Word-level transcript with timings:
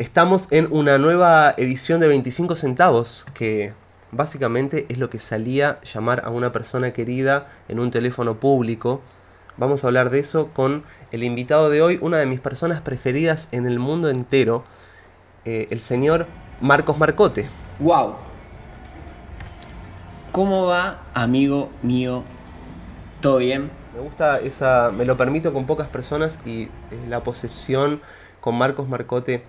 Estamos 0.00 0.48
en 0.50 0.66
una 0.70 0.96
nueva 0.96 1.52
edición 1.58 2.00
de 2.00 2.08
25 2.08 2.54
centavos, 2.54 3.26
que 3.34 3.74
básicamente 4.12 4.86
es 4.88 4.96
lo 4.96 5.10
que 5.10 5.18
salía 5.18 5.78
llamar 5.82 6.22
a 6.24 6.30
una 6.30 6.52
persona 6.52 6.94
querida 6.94 7.48
en 7.68 7.78
un 7.78 7.90
teléfono 7.90 8.40
público. 8.40 9.02
Vamos 9.58 9.84
a 9.84 9.88
hablar 9.88 10.08
de 10.08 10.20
eso 10.20 10.48
con 10.54 10.84
el 11.12 11.22
invitado 11.22 11.68
de 11.68 11.82
hoy, 11.82 11.98
una 12.00 12.16
de 12.16 12.24
mis 12.24 12.40
personas 12.40 12.80
preferidas 12.80 13.50
en 13.52 13.66
el 13.66 13.78
mundo 13.78 14.08
entero, 14.08 14.64
eh, 15.44 15.66
el 15.68 15.80
señor 15.80 16.28
Marcos 16.62 16.96
Marcote. 16.96 17.50
¡Wow! 17.78 18.14
¿Cómo 20.32 20.64
va, 20.64 21.02
amigo 21.12 21.68
mío? 21.82 22.24
¿Todo 23.20 23.36
bien? 23.36 23.70
Me 23.94 24.00
gusta 24.00 24.40
esa, 24.40 24.92
me 24.92 25.04
lo 25.04 25.18
permito 25.18 25.52
con 25.52 25.66
pocas 25.66 25.88
personas 25.88 26.38
y 26.46 26.70
la 27.06 27.22
posesión 27.22 28.00
con 28.40 28.54
Marcos 28.56 28.88
Marcote 28.88 29.44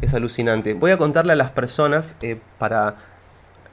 es 0.00 0.14
alucinante. 0.14 0.74
Voy 0.74 0.90
a 0.90 0.98
contarle 0.98 1.32
a 1.32 1.36
las 1.36 1.50
personas, 1.50 2.16
eh, 2.22 2.38
para 2.58 2.96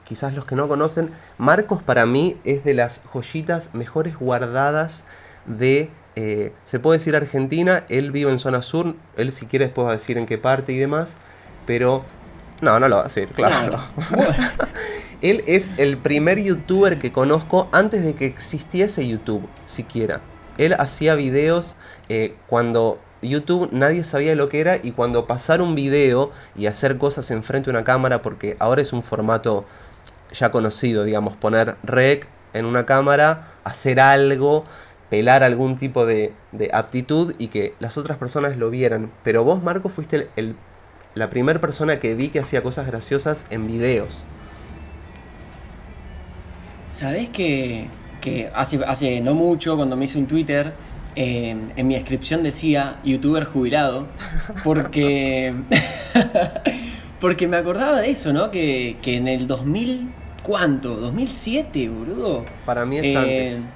quizás 0.04 0.34
los 0.34 0.46
que 0.46 0.56
no 0.56 0.68
conocen, 0.68 1.10
Marcos 1.36 1.82
para 1.82 2.06
mí 2.06 2.36
es 2.44 2.64
de 2.64 2.74
las 2.74 3.02
joyitas 3.12 3.74
mejores 3.74 4.16
guardadas 4.16 5.04
de, 5.46 5.90
eh, 6.16 6.52
se 6.64 6.80
puede 6.80 6.98
decir 6.98 7.14
Argentina, 7.14 7.84
él 7.88 8.10
vive 8.10 8.30
en 8.30 8.38
zona 8.38 8.62
sur, 8.62 8.94
él 9.16 9.32
si 9.32 9.46
quiere 9.46 9.66
después 9.66 9.86
va 9.86 9.90
a 9.90 9.94
decir 9.94 10.16
en 10.16 10.26
qué 10.26 10.38
parte 10.38 10.72
y 10.72 10.78
demás, 10.78 11.18
pero 11.66 12.04
no, 12.62 12.80
no 12.80 12.88
lo 12.88 12.96
va 12.96 13.02
a 13.02 13.04
decir, 13.04 13.28
claro. 13.28 13.78
él 15.22 15.44
es 15.46 15.70
el 15.76 15.98
primer 15.98 16.40
youtuber 16.40 16.98
que 16.98 17.12
conozco 17.12 17.68
antes 17.72 18.02
de 18.02 18.14
que 18.14 18.26
existiese 18.26 19.06
YouTube, 19.06 19.46
siquiera. 19.66 20.20
Él 20.56 20.74
hacía 20.78 21.14
videos 21.14 21.76
eh, 22.08 22.34
cuando 22.48 22.98
YouTube 23.22 23.68
nadie 23.72 24.04
sabía 24.04 24.34
lo 24.34 24.48
que 24.48 24.60
era 24.60 24.76
y 24.82 24.92
cuando 24.92 25.26
pasar 25.26 25.60
un 25.60 25.74
video 25.74 26.30
y 26.56 26.66
hacer 26.66 26.98
cosas 26.98 27.30
enfrente 27.30 27.70
de 27.70 27.76
una 27.76 27.84
cámara, 27.84 28.22
porque 28.22 28.56
ahora 28.60 28.82
es 28.82 28.92
un 28.92 29.02
formato 29.02 29.64
ya 30.32 30.50
conocido, 30.50 31.04
digamos, 31.04 31.36
poner 31.36 31.76
rec 31.82 32.28
en 32.52 32.64
una 32.64 32.86
cámara, 32.86 33.48
hacer 33.64 34.00
algo, 34.00 34.64
pelar 35.10 35.42
algún 35.42 35.78
tipo 35.78 36.06
de, 36.06 36.34
aptitud 36.72 37.34
y 37.38 37.48
que 37.48 37.74
las 37.80 37.98
otras 37.98 38.18
personas 38.18 38.56
lo 38.56 38.70
vieran. 38.70 39.10
Pero 39.24 39.44
vos, 39.44 39.62
Marco, 39.62 39.88
fuiste 39.88 40.28
el, 40.36 40.56
la 41.14 41.30
primera 41.30 41.60
persona 41.60 41.98
que 41.98 42.14
vi 42.14 42.28
que 42.28 42.40
hacía 42.40 42.62
cosas 42.62 42.86
graciosas 42.86 43.46
en 43.50 43.66
videos. 43.66 44.24
¿Sabés 46.86 47.28
que, 47.28 47.88
que 48.20 48.50
hace, 48.54 48.80
hace 48.86 49.20
no 49.20 49.34
mucho, 49.34 49.76
cuando 49.76 49.96
me 49.96 50.06
hice 50.06 50.18
un 50.18 50.26
Twitter, 50.26 50.72
en 51.20 51.86
mi 51.88 51.94
descripción 51.94 52.44
decía 52.44 52.98
youtuber 53.02 53.44
jubilado, 53.44 54.06
porque, 54.62 55.52
porque 57.20 57.48
me 57.48 57.56
acordaba 57.56 58.00
de 58.00 58.10
eso, 58.10 58.32
¿no? 58.32 58.52
Que, 58.52 58.96
en 59.02 59.26
el 59.26 59.48
2000, 59.48 60.08
¿cuánto? 60.44 61.12
¿2007, 61.12 61.90
boludo? 61.90 62.44
Para 62.64 62.86
mí 62.86 62.98
es 62.98 63.04
eh, 63.04 63.16
antes. 63.16 63.66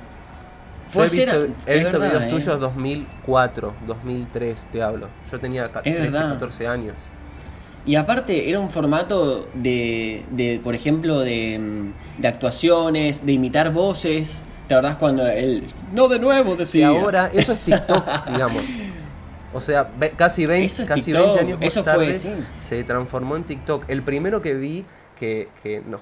Yo 0.95 1.03
he 1.03 1.09
visto, 1.09 1.47
he 1.67 1.79
visto 1.79 2.01
videos 2.01 2.23
¿eh? 2.23 2.29
tuyos 2.31 2.61
2004, 2.61 3.75
2003, 3.89 4.67
te 4.71 4.83
hablo. 4.83 5.09
Yo 5.31 5.41
tenía 5.41 5.69
13, 5.69 6.11
14 6.13 6.69
años. 6.69 6.95
Y 7.85 7.97
aparte 7.97 8.49
era 8.49 8.61
un 8.61 8.71
formato 8.71 9.49
de, 9.55 10.25
de 10.31 10.61
por 10.63 10.77
ejemplo, 10.77 11.19
de, 11.19 11.91
de 12.19 12.29
actuaciones, 12.29 13.27
de 13.27 13.33
imitar 13.33 13.73
voces. 13.73 14.45
¿Te 14.73 14.77
acordás 14.77 14.97
cuando 14.97 15.29
él, 15.29 15.67
no 15.93 16.09
de 16.09 16.19
nuevo, 16.19 16.57
decía? 16.57 16.91
Y 16.91 16.97
ahora, 16.97 17.31
eso 17.35 17.53
es 17.53 17.61
TikTok, 17.61 18.27
digamos. 18.31 18.63
O 19.53 19.61
sea, 19.61 19.91
casi 20.17 20.47
20, 20.47 20.87
casi 20.87 21.13
20 21.13 21.41
años 21.41 21.59
más 21.59 21.67
eso 21.67 21.83
tarde 21.83 22.19
se 22.57 22.83
transformó 22.83 23.37
en 23.37 23.45
TikTok. 23.45 23.85
El 23.89 24.03
primero 24.03 24.41
que 24.41 24.55
vi 24.55 24.87
que, 25.15 25.51
que 25.63 25.83
no, 25.83 25.99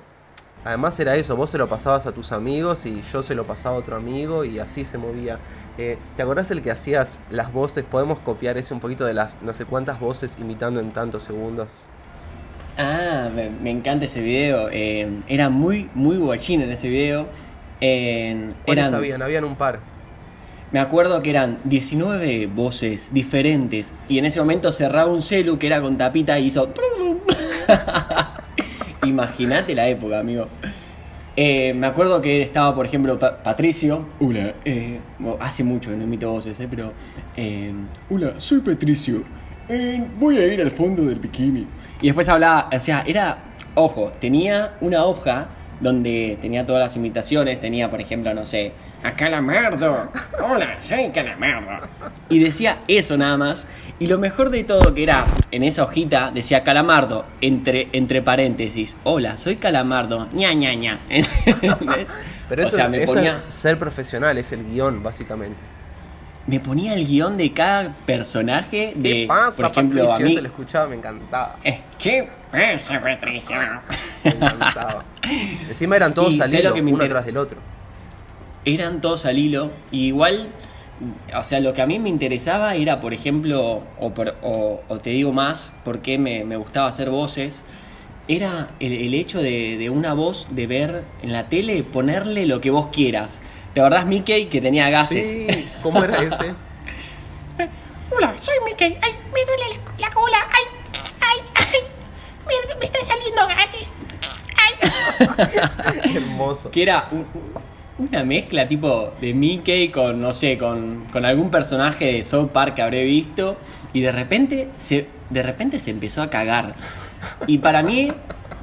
además 0.65 1.01
era 1.01 1.17
eso, 1.17 1.35
vos 1.35 1.51
se 1.51 1.59
lo 1.59 1.69
pasabas 1.69 2.07
a 2.07 2.13
tus 2.13 2.31
amigos 2.31 2.87
y 2.87 3.03
yo 3.13 3.25
se 3.25 3.35
lo 3.35 3.45
pasaba 3.45 3.75
a 3.75 3.79
otro 3.81 3.97
amigo 3.97 4.45
y 4.45 4.61
así 4.61 4.85
se 4.85 4.99
movía. 4.99 5.41
Eh, 5.77 5.99
¿Te 6.17 6.23
acordás 6.23 6.53
el 6.53 6.63
que 6.63 6.71
hacías 6.71 7.19
las 7.29 7.53
voces? 7.53 7.85
Podemos 7.85 8.21
copiar 8.21 8.57
ese 8.57 8.73
un 8.73 8.79
poquito 8.79 9.05
de 9.05 9.15
las 9.15 9.43
no 9.43 9.53
sé 9.53 9.65
cuántas 9.65 9.99
voces 9.99 10.37
imitando 10.39 10.79
en 10.79 10.93
tantos 10.93 11.25
segundos. 11.25 11.89
Ah, 12.79 13.31
me, 13.35 13.71
encanta 13.71 14.05
ese 14.05 14.21
video. 14.21 14.69
Eh, 14.71 15.09
era 15.27 15.49
muy, 15.49 15.91
muy 15.95 16.19
guachín 16.19 16.63
en 16.63 16.71
ese 16.71 16.89
video. 16.89 17.27
En, 17.81 18.55
¿Cuáles 18.65 18.93
habían? 18.93 19.23
Habían 19.23 19.45
un 19.45 19.57
par. 19.57 19.81
Me 20.73 20.79
acuerdo 20.79 21.21
que 21.23 21.31
eran 21.31 21.59
19 21.65 22.47
voces 22.47 23.13
diferentes 23.13 23.93
y 24.09 24.19
en 24.19 24.27
ese 24.27 24.39
momento 24.39 24.71
cerraba 24.71 25.11
un 25.11 25.21
celu 25.21 25.59
que 25.59 25.67
era 25.67 25.83
con 25.83 25.97
tapita 25.97 26.39
y 26.39 26.47
hizo... 26.47 26.73
Imagínate 29.05 29.75
la 29.75 29.89
época, 29.89 30.21
amigo. 30.21 30.47
Eh, 31.37 31.73
me 31.75 31.87
acuerdo 31.87 32.21
que 32.21 32.43
estaba, 32.43 32.75
por 32.75 32.87
ejemplo, 32.87 33.19
Patricio. 33.19 34.07
Hola, 34.21 34.55
eh, 34.65 35.01
hace 35.41 35.65
mucho 35.65 35.91
que 35.91 35.97
no 35.97 36.05
emito 36.05 36.31
voces, 36.31 36.59
eh, 36.61 36.69
pero. 36.69 36.93
Eh, 37.37 37.73
hola, 38.11 38.35
soy 38.37 38.61
Patricio. 38.61 39.23
voy 40.19 40.39
a 40.39 40.47
ir 40.47 40.61
al 40.61 40.71
fondo 40.71 41.03
del 41.03 41.19
bikini. 41.19 41.67
Y 42.03 42.07
después 42.07 42.29
hablaba, 42.29 42.69
o 42.73 42.81
sea, 42.81 43.05
era. 43.07 43.39
Ojo, 43.75 44.13
tenía 44.21 44.75
una 44.81 45.05
hoja 45.05 45.49
donde 45.81 46.39
tenía 46.41 46.67
todas 46.67 46.81
las 46.81 46.97
imitaciones, 46.97 47.61
tenía 47.61 47.91
por 47.91 48.01
ejemplo, 48.01 48.33
no 48.35 48.45
sé, 48.45 48.73
a 49.03 49.13
Calamardo, 49.13 50.11
hola, 50.43 50.81
soy 50.81 51.11
Calamardo. 51.11 51.89
Y 52.29 52.39
decía 52.39 52.81
eso 52.87 53.17
nada 53.17 53.37
más. 53.37 53.67
Y 53.99 54.07
lo 54.07 54.19
mejor 54.19 54.49
de 54.51 54.65
todo 54.65 54.95
que 54.95 55.03
era, 55.03 55.27
en 55.51 55.63
esa 55.63 55.83
hojita, 55.85 56.31
decía 56.33 56.65
Calamardo, 56.65 57.27
entre, 57.41 57.89
entre 57.93 58.23
paréntesis, 58.23 58.97
hola, 59.05 59.37
soy 59.37 59.57
Calamardo, 59.57 60.27
ña, 60.33 60.55
ña, 60.55 60.75
ña. 60.75 60.99
Pero 62.49 62.63
eso, 62.63 62.79
es 62.79 63.41
ser 63.49 63.79
profesional, 63.79 64.39
es 64.39 64.53
el 64.53 64.65
guion, 64.65 65.03
básicamente. 65.03 65.63
Me 66.51 66.59
ponía 66.59 66.95
el 66.95 67.07
guion 67.07 67.37
de 67.37 67.53
cada 67.53 67.95
personaje. 68.05 68.93
¿Qué 69.01 69.21
de, 69.21 69.27
pasa, 69.29 69.57
por 69.57 69.71
ejemplo, 69.71 70.13
a 70.13 70.19
mí, 70.19 70.35
se 70.35 70.43
lo 70.43 70.49
escuchaba, 70.49 70.89
me 70.89 70.97
encantaba. 70.97 71.61
Es 71.63 71.79
que 71.97 72.29
pasa, 72.51 73.01
Patricia. 73.01 73.83
Me 74.25 74.31
encantaba. 74.33 75.05
Encima 75.69 75.95
eran 75.95 76.13
todos 76.13 76.41
al 76.41 76.53
hilo, 76.53 76.75
uno 76.75 77.07
tras 77.07 77.25
del 77.25 77.37
otro. 77.37 77.59
Eran 78.65 79.01
todos 79.01 79.27
al 79.27 79.39
hilo. 79.39 79.71
Y 79.93 80.07
igual, 80.07 80.49
o 81.33 81.43
sea, 81.45 81.61
lo 81.61 81.73
que 81.73 81.83
a 81.83 81.87
mí 81.87 82.01
me 82.01 82.09
interesaba 82.09 82.75
era, 82.75 82.99
por 82.99 83.15
ejemplo, 83.15 83.85
o, 84.01 84.13
o, 84.89 84.99
te 84.99 85.11
digo 85.11 85.33
más, 85.33 85.73
porque 85.85 86.19
me, 86.19 86.45
me 86.45 86.57
gustaba 86.57 86.89
hacer 86.89 87.11
voces 87.11 87.65
era 88.29 88.71
el, 88.79 89.15
hecho 89.15 89.43
de, 89.43 89.77
de, 89.77 89.91
una 89.91 90.15
voz, 90.15 90.49
de 90.53 90.67
ver 90.67 91.05
en 91.23 91.33
la 91.33 91.49
tele, 91.49 91.83
ponerle 91.83 92.47
lo 92.47 92.61
que 92.61 92.71
vos 92.71 92.89
quieras. 92.89 93.41
¿Te 93.75 93.81
acordás 93.81 94.05
Mickey 94.07 94.47
que 94.47 94.61
tenía 94.61 94.91
gases? 94.91 95.27
Sí, 95.27 95.69
¿cómo 95.83 96.03
era 96.03 96.17
ese? 96.23 96.55
Hola, 98.11 98.37
soy 98.37 98.57
Mickey. 98.65 98.99
Ay, 99.01 99.13
me 99.33 99.45
duele 99.45 99.81
la, 99.99 100.11
cola. 100.11 100.39
Ay, 100.51 100.65
ay, 101.21 101.39
ay. 101.55 101.65
Me, 102.47 102.75
me 102.75 102.85
están 102.85 103.07
saliendo 103.07 103.47
gases. 103.47 103.93
Ay. 104.57 106.17
Hermoso. 106.17 106.73
Que 106.73 106.83
era 106.83 107.09
una 107.99 108.25
mezcla 108.25 108.67
tipo 108.67 109.13
de 109.21 109.35
Mickey 109.35 109.91
con, 109.91 110.21
no 110.21 110.33
sé, 110.33 110.59
con, 110.59 111.05
con, 111.13 111.25
algún 111.25 111.51
personaje 111.53 112.15
de 112.15 112.25
South 112.25 112.49
Park 112.49 112.75
que 112.75 112.83
habré 112.83 113.05
visto. 113.05 113.57
Y 113.93 114.01
de 114.01 114.11
repente 114.11 114.69
se, 114.79 115.07
de 115.29 115.43
repente 115.45 115.79
se 115.79 115.91
empezó 115.91 116.23
a 116.23 116.31
cagar. 116.31 116.75
Y 117.47 117.59
para 117.59 117.85
mí, 117.85 118.13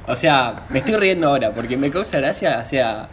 o 0.06 0.16
sea, 0.16 0.66
me 0.68 0.80
estoy 0.80 0.96
riendo 0.96 1.28
ahora 1.28 1.54
porque 1.54 1.78
me 1.78 1.90
causa 1.90 2.18
gracia, 2.18 2.60
o 2.62 2.64
sea, 2.66 3.08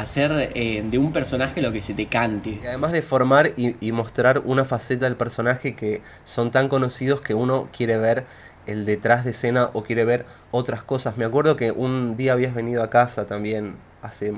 hacer 0.00 0.52
eh, 0.54 0.84
de 0.88 0.98
un 0.98 1.12
personaje 1.12 1.62
lo 1.62 1.72
que 1.72 1.80
se 1.80 1.94
te 1.94 2.06
cante. 2.06 2.58
Y 2.62 2.66
además 2.66 2.92
de 2.92 3.02
formar 3.02 3.52
y, 3.56 3.92
mostrar 3.92 4.42
una 4.44 4.64
faceta 4.64 5.06
del 5.06 5.16
personaje 5.16 5.74
que 5.74 6.02
son 6.24 6.50
tan 6.50 6.68
conocidos 6.68 7.20
que 7.20 7.34
uno 7.34 7.68
quiere 7.76 7.96
ver 7.96 8.24
el 8.66 8.84
detrás 8.84 9.24
de 9.24 9.32
escena 9.32 9.70
o 9.72 9.82
quiere 9.82 10.04
ver 10.04 10.26
otras 10.50 10.82
cosas. 10.82 11.16
Me 11.16 11.24
acuerdo 11.24 11.56
que 11.56 11.72
un 11.72 12.16
día 12.16 12.32
habías 12.32 12.54
venido 12.54 12.82
a 12.82 12.90
casa 12.90 13.26
también 13.26 13.76
hace 14.02 14.32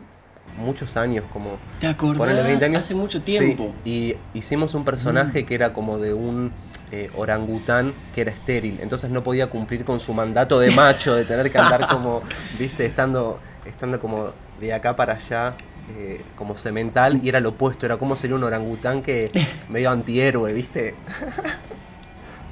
muchos 0.56 0.96
años, 0.96 1.24
como... 1.32 1.58
¿Te 1.80 1.86
acordás? 1.86 2.44
20 2.44 2.64
años. 2.64 2.78
Hace 2.80 2.94
mucho 2.94 3.22
tiempo. 3.22 3.74
y 3.84 4.16
hicimos 4.34 4.74
un 4.74 4.84
personaje 4.84 5.42
mm. 5.42 5.46
que 5.46 5.54
era 5.54 5.72
como 5.72 5.98
de 5.98 6.14
un 6.14 6.52
eh, 6.94 7.10
orangután 7.16 7.94
que 8.14 8.20
era 8.20 8.30
estéril, 8.30 8.78
entonces 8.82 9.08
no 9.08 9.22
podía 9.22 9.46
cumplir 9.46 9.82
con 9.82 9.98
su 9.98 10.12
mandato 10.12 10.60
de 10.60 10.70
macho, 10.72 11.14
de 11.14 11.24
tener 11.24 11.50
que 11.50 11.56
andar 11.56 11.86
como, 11.90 12.22
viste, 12.58 12.84
estando, 12.84 13.40
estando 13.64 13.98
como 13.98 14.32
de 14.62 14.72
acá 14.72 14.94
para 14.94 15.14
allá, 15.14 15.54
eh, 15.98 16.22
como 16.36 16.56
semental, 16.56 17.20
y 17.22 17.28
era 17.28 17.40
lo 17.40 17.50
opuesto, 17.50 17.84
era 17.84 17.96
como 17.96 18.14
ser 18.14 18.32
un 18.32 18.44
orangután 18.44 19.02
que 19.02 19.30
medio 19.68 19.90
antihéroe, 19.90 20.52
¿viste? 20.52 20.94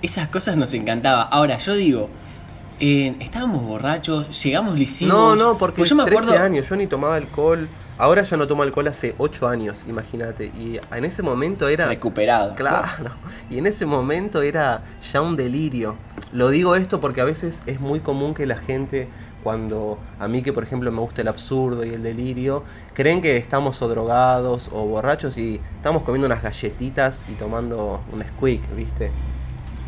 Esas 0.02 0.28
cosas 0.28 0.56
nos 0.56 0.74
encantaba. 0.74 1.22
Ahora, 1.22 1.56
yo 1.58 1.74
digo, 1.74 2.10
estábamos 2.80 3.62
borrachos, 3.62 4.42
llegamos 4.42 4.76
lisísimos. 4.76 5.14
No, 5.14 5.36
no, 5.36 5.56
porque 5.56 5.78
pues 5.78 5.90
yo 5.90 5.96
me 5.96 6.04
13 6.04 6.36
años, 6.38 6.68
yo 6.68 6.76
ni 6.76 6.86
tomaba 6.86 7.14
alcohol. 7.14 7.68
Ahora 7.96 8.22
yo 8.22 8.38
no 8.38 8.46
tomo 8.46 8.62
alcohol 8.62 8.88
hace 8.88 9.14
8 9.18 9.46
años, 9.46 9.84
imagínate. 9.86 10.46
Y 10.46 10.80
en 10.90 11.04
ese 11.04 11.22
momento 11.22 11.68
era... 11.68 11.86
Recuperado. 11.86 12.54
Claro. 12.54 13.10
Y 13.50 13.58
en 13.58 13.66
ese 13.66 13.84
momento 13.84 14.40
era 14.40 14.82
ya 15.12 15.20
un 15.20 15.36
delirio. 15.36 15.96
Lo 16.32 16.48
digo 16.48 16.76
esto 16.76 16.98
porque 16.98 17.20
a 17.20 17.24
veces 17.24 17.62
es 17.66 17.78
muy 17.78 18.00
común 18.00 18.32
que 18.32 18.46
la 18.46 18.56
gente, 18.56 19.10
cuando 19.42 19.98
a 20.18 20.28
mí 20.28 20.42
que 20.42 20.52
por 20.52 20.62
ejemplo 20.64 20.90
me 20.92 21.00
gusta 21.00 21.22
el 21.22 21.28
absurdo 21.28 21.84
y 21.84 21.90
el 21.90 22.02
delirio, 22.02 22.64
creen 22.94 23.20
que 23.20 23.36
estamos 23.36 23.80
o 23.82 23.88
drogados 23.88 24.68
o 24.72 24.84
borrachos 24.84 25.36
y 25.38 25.60
estamos 25.76 26.02
comiendo 26.02 26.26
unas 26.26 26.42
galletitas 26.42 27.24
y 27.28 27.34
tomando 27.34 28.02
un 28.12 28.20
squeak, 28.22 28.60
¿viste? 28.76 29.10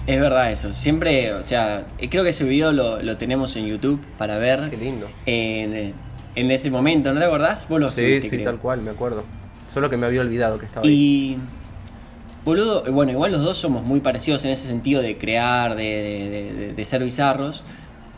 Es 0.07 0.21
verdad 0.21 0.51
eso. 0.51 0.73
Siempre, 0.73 1.33
o 1.35 1.43
sea, 1.45 1.87
eh, 1.99 2.09
creo 2.09 2.25
que 2.25 2.31
ese 2.31 2.45
video 2.45 2.73
lo, 2.73 3.01
lo 3.01 3.17
tenemos 3.17 3.55
en 3.57 3.67
YouTube 3.67 4.01
para 4.19 4.37
ver. 4.39 4.69
Qué 4.71 4.77
lindo. 4.77 5.09
En, 5.27 5.95
en 6.35 6.51
ese 6.51 6.71
momento, 6.73 7.13
¿no 7.13 7.21
te 7.21 7.27
acordás? 7.27 7.69
Vos 7.69 7.81
lo 7.81 7.89
Sí, 7.89 8.03
subiste, 8.03 8.29
sí, 8.29 8.37
creo. 8.39 8.45
tal 8.51 8.59
cual, 8.59 8.83
me 8.83 8.91
acuerdo. 8.91 9.23
Solo 9.69 9.89
que 9.89 9.97
me 9.97 10.07
había 10.07 10.21
olvidado 10.23 10.59
que 10.59 10.67
estaba 10.67 10.85
ahí. 10.87 10.93
Y. 10.93 11.39
Boludo, 12.45 12.83
bueno, 12.93 13.13
igual 13.13 13.31
los 13.31 13.45
dos 13.45 13.57
somos 13.59 13.85
muy 13.85 14.01
parecidos 14.01 14.45
en 14.45 14.51
ese 14.51 14.67
sentido 14.67 15.01
de 15.01 15.17
crear, 15.17 15.77
de, 15.77 15.85
de- 15.85 16.29
de- 16.31 16.53
de- 16.67 16.73
de 16.75 16.85
ser 16.85 17.05
bizarros. 17.05 17.63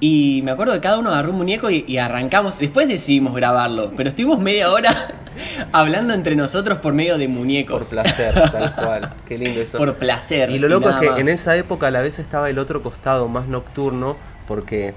Y 0.01 0.43
me 0.45 0.51
acuerdo 0.51 0.75
que 0.75 0.81
cada 0.81 0.99
uno 0.99 1.11
agarró 1.11 1.31
un 1.31 1.39
muñeco 1.39 1.71
y, 1.71 1.85
y 1.87 1.99
arrancamos. 1.99 2.59
Después 2.59 2.89
decidimos 2.89 3.35
grabarlo, 3.35 3.93
pero 3.97 4.09
estuvimos 4.09 4.39
media 4.41 4.71
hora 4.71 4.93
hablando 5.73 6.15
entre 6.15 6.37
nosotros 6.37 6.79
por 6.79 6.93
medio 6.95 7.17
de 7.17 7.27
Por 7.27 7.37
muñecos. 7.37 7.87
placer, 7.87 8.35
tal 8.51 8.75
cual. 8.77 9.15
Qué 9.27 9.39
lindo 9.39 9.61
eso. 9.61 9.79
Por 9.79 9.95
placer. 9.95 10.51
Y 10.51 10.59
lo 10.59 10.69
loco 10.69 10.91
es 10.91 10.97
que 10.97 11.11
más. 11.11 11.21
en 11.21 11.29
esa 11.29 11.57
época 11.57 11.87
a 11.87 11.91
la 11.91 12.01
vez 12.03 12.19
estaba 12.19 12.51
el 12.51 12.59
otro 12.59 12.83
costado 12.83 13.29
más 13.29 13.47
nocturno, 13.47 14.17
porque 14.47 14.95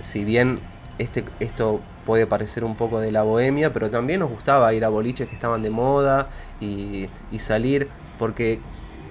si 0.00 0.24
bien 0.24 0.60
este, 0.98 1.24
esto 1.40 1.80
puede 2.04 2.26
parecer 2.26 2.64
un 2.64 2.76
poco 2.76 3.00
de 3.00 3.10
la 3.10 3.22
bohemia, 3.22 3.72
pero 3.72 3.90
también 3.90 4.20
nos 4.20 4.30
gustaba 4.30 4.72
ir 4.72 4.84
a 4.84 4.88
boliches 4.88 5.28
que 5.28 5.34
estaban 5.34 5.62
de 5.62 5.70
moda 5.70 6.28
y, 6.60 7.08
y 7.30 7.38
salir, 7.40 7.88
porque 8.18 8.60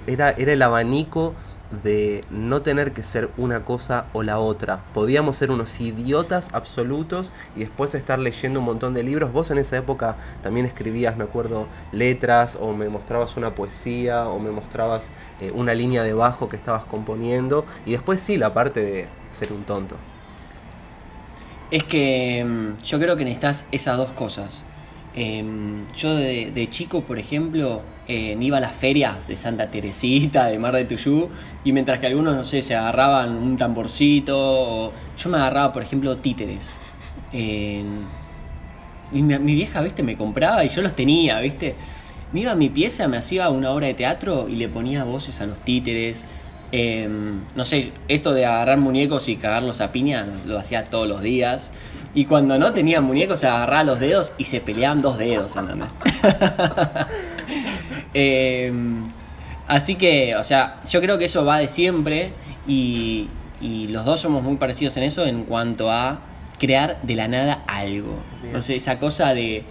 era, 0.08 0.32
era 0.32 0.54
el 0.54 0.62
abanico 0.62 1.36
de 1.84 2.24
no 2.30 2.62
tener 2.62 2.94
que 2.94 3.04
ser 3.04 3.30
una 3.38 3.66
cosa 3.66 4.06
o 4.14 4.24
la 4.24 4.40
otra. 4.40 4.84
Podíamos 4.94 5.36
ser 5.36 5.52
unos 5.52 5.80
idiotas 5.80 6.50
absolutos 6.54 7.32
y 7.56 7.62
después 7.62 7.94
estar 7.96 8.20
leyendo 8.20 8.60
un 8.60 8.66
montón 8.66 8.94
de 8.94 9.04
libros. 9.04 9.32
Vos 9.32 9.52
en 9.52 9.58
esa 9.58 9.78
época 9.78 10.18
también 10.42 10.66
escribías, 10.66 11.18
me 11.18 11.24
acuerdo, 11.24 11.68
letras 11.92 12.58
o 12.60 12.74
me 12.74 12.90
mostrabas 12.90 13.38
una 13.38 13.56
poesía 13.56 14.28
o 14.28 14.40
me 14.40 14.52
mostrabas 14.52 15.12
eh, 15.42 15.52
una 15.54 15.74
línea 15.74 16.04
de 16.04 16.14
bajo 16.14 16.50
que 16.50 16.56
estabas 16.56 16.86
componiendo. 16.86 17.66
Y 17.86 17.92
después 17.92 18.22
sí, 18.22 18.38
la 18.38 18.54
parte 18.54 18.82
de 18.82 19.08
ser 19.30 19.52
un 19.52 19.64
tonto. 19.64 19.96
Es 21.70 21.84
que 21.84 22.46
mm, 22.46 22.84
yo 22.84 23.00
creo 23.00 23.18
que 23.18 23.26
necesitas 23.26 23.66
esas 23.72 23.98
dos 23.98 24.14
cosas. 24.14 24.64
Em, 25.20 25.88
yo 25.98 26.14
de, 26.16 26.68
chico, 26.70 27.02
por 27.02 27.18
ejemplo, 27.18 27.82
eh, 28.08 28.38
iba 28.40 28.58
a 28.58 28.60
las 28.60 28.76
ferias 28.76 29.28
de 29.28 29.36
Santa 29.36 29.72
Teresita, 29.72 30.46
de 30.46 30.60
Mar 30.60 30.76
de 30.76 30.86
Tuyú, 30.86 31.30
y 31.64 31.72
mientras 31.72 31.98
que 32.00 32.06
algunos, 32.06 32.36
no 32.36 32.44
sé, 32.44 32.62
se 32.62 32.76
agarraban 32.76 33.36
un 33.36 33.58
tamborcito, 33.58 34.38
o- 34.38 34.94
yo 35.18 35.30
me 35.32 35.38
agarraba, 35.38 35.74
por 35.74 35.82
ejemplo, 35.82 36.16
títeres. 36.18 36.78
En- 37.34 38.02
y 39.12 39.24
mi, 39.24 39.40
mi 39.40 39.54
vieja, 39.56 39.82
viste, 39.82 40.04
me 40.04 40.16
compraba 40.16 40.64
y 40.64 40.70
yo 40.70 40.84
los 40.84 40.96
tenía, 40.96 41.40
viste. 41.40 41.74
Me 42.32 42.42
iba 42.42 42.52
a 42.52 42.56
mi 42.56 42.70
pieza, 42.70 43.08
me 43.08 43.18
hacía 43.18 43.50
una 43.50 43.72
obra 43.72 43.88
de 43.88 43.96
teatro 43.96 44.48
y 44.48 44.58
le 44.58 44.70
ponía 44.70 45.04
voces 45.04 45.42
a 45.42 45.48
los 45.48 45.60
títeres. 45.60 46.26
Em, 46.74 47.40
no 47.56 47.64
sé, 47.66 47.92
esto 48.10 48.34
de 48.34 48.46
agarrar 48.46 48.78
muñecos 48.78 49.30
y 49.30 49.38
cagarlos 49.38 49.80
a 49.82 49.92
piña 49.94 50.26
lo 50.46 50.60
hacía 50.60 50.84
todos 50.84 51.08
los 51.08 51.22
días. 51.22 51.72
Y 52.14 52.26
cuando 52.26 52.58
no 52.58 52.74
tenía 52.74 53.00
muñecos, 53.02 53.44
agarraba 53.44 53.84
los 53.84 54.00
dedos 54.00 54.34
y 54.38 54.46
se 54.46 54.60
peleaban 54.60 55.02
dos 55.02 55.18
dedos, 55.18 55.56
¿entendés? 55.56 55.90
Em, 58.14 59.06
así 59.68 59.96
que, 59.96 60.36
o 60.36 60.44
sea, 60.44 60.80
yo 60.90 61.02
creo 61.02 61.18
que 61.18 61.26
eso 61.26 61.46
va 61.46 61.60
de 61.60 61.68
siempre 61.68 62.32
y, 62.68 63.30
y 63.62 63.88
los 63.90 64.06
dos 64.06 64.22
somos 64.22 64.44
muy 64.44 64.56
parecidos 64.58 64.98
en 64.98 65.04
eso 65.04 65.26
en 65.26 65.44
cuanto 65.44 65.92
a 65.92 66.20
crear 66.60 67.00
de 67.04 67.16
la 67.16 67.28
nada 67.28 67.64
algo. 67.68 68.24
Bien. 68.42 68.54
No 68.54 68.62
sé, 68.62 68.76
esa 68.76 68.98
cosa 69.00 69.34
de, 69.34 69.64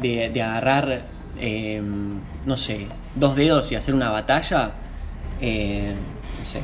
de, 0.00 0.30
de 0.30 0.42
agarrar, 0.42 1.02
em, 1.38 2.20
no 2.44 2.56
sé, 2.56 2.86
dos 3.16 3.34
dedos 3.36 3.72
y 3.72 3.76
hacer 3.76 3.94
una 3.94 4.10
batalla. 4.10 4.72
eh, 5.40 5.94
no 6.38 6.44
sé. 6.44 6.62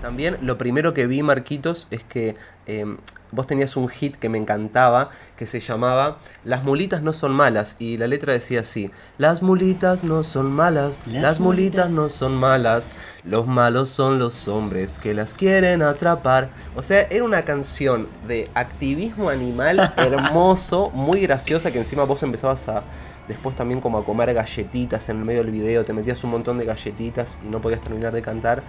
También 0.00 0.36
lo 0.42 0.58
primero 0.58 0.94
que 0.94 1.06
vi, 1.06 1.22
Marquitos, 1.22 1.86
es 1.92 2.02
que 2.02 2.34
eh, 2.66 2.84
vos 3.30 3.46
tenías 3.46 3.76
un 3.76 3.88
hit 3.88 4.16
que 4.16 4.28
me 4.28 4.38
encantaba, 4.38 5.10
que 5.36 5.46
se 5.46 5.58
llamaba 5.60 6.18
Las 6.44 6.64
mulitas 6.64 7.02
no 7.02 7.12
son 7.12 7.32
malas, 7.32 7.76
y 7.78 7.96
la 7.96 8.06
letra 8.06 8.32
decía 8.32 8.60
así, 8.60 8.90
Las 9.18 9.42
mulitas 9.42 10.04
no 10.04 10.22
son 10.22 10.52
malas, 10.52 11.00
las, 11.06 11.22
Las 11.22 11.40
mulitas 11.40 11.90
mulitas- 11.90 11.92
no 11.92 12.08
son 12.08 12.36
malas, 12.36 12.92
los 13.24 13.46
malos 13.46 13.88
son 13.90 14.18
los 14.18 14.48
hombres 14.48 14.98
que 14.98 15.14
las 15.14 15.34
quieren 15.34 15.82
atrapar. 15.82 16.50
O 16.76 16.82
sea, 16.82 17.02
era 17.10 17.24
una 17.24 17.42
canción 17.42 18.08
de 18.28 18.50
activismo 18.54 19.28
animal 19.30 19.92
hermoso, 19.96 20.90
muy 20.90 21.20
graciosa, 21.22 21.70
que 21.72 21.78
encima 21.78 22.04
vos 22.04 22.22
empezabas 22.22 22.68
a... 22.68 22.84
Después 23.28 23.54
también 23.54 23.80
como 23.80 23.98
a 23.98 24.04
comer 24.04 24.34
galletitas 24.34 25.08
en 25.08 25.18
el 25.18 25.24
medio 25.24 25.42
del 25.44 25.52
video, 25.52 25.84
te 25.84 25.92
metías 25.92 26.22
un 26.24 26.30
montón 26.30 26.58
de 26.58 26.64
galletitas 26.64 27.38
y 27.46 27.48
no 27.48 27.60
podías 27.60 27.80
terminar 27.80 28.12
de 28.12 28.20
cantar. 28.20 28.64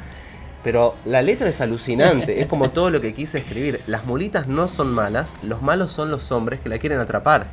Pero 0.63 0.95
la 1.04 1.21
letra 1.21 1.50
es 1.50 1.60
alucinante, 1.60 2.39
es 2.42 2.48
como 2.48 2.69
todo 2.71 2.89
lo 2.89 3.01
que 3.01 3.13
quise 3.13 3.39
escribir. 3.39 3.81
Las 3.86 4.06
mulitas 4.06 4.48
no 4.48 4.68
son 4.68 4.94
malas, 4.94 5.36
los 5.44 5.62
malos 5.62 5.92
son 5.92 6.10
los 6.10 6.31
hombres 6.31 6.60
que 6.62 6.69
la 6.69 6.77
quieren 6.77 7.00
atrapar. 7.00 7.48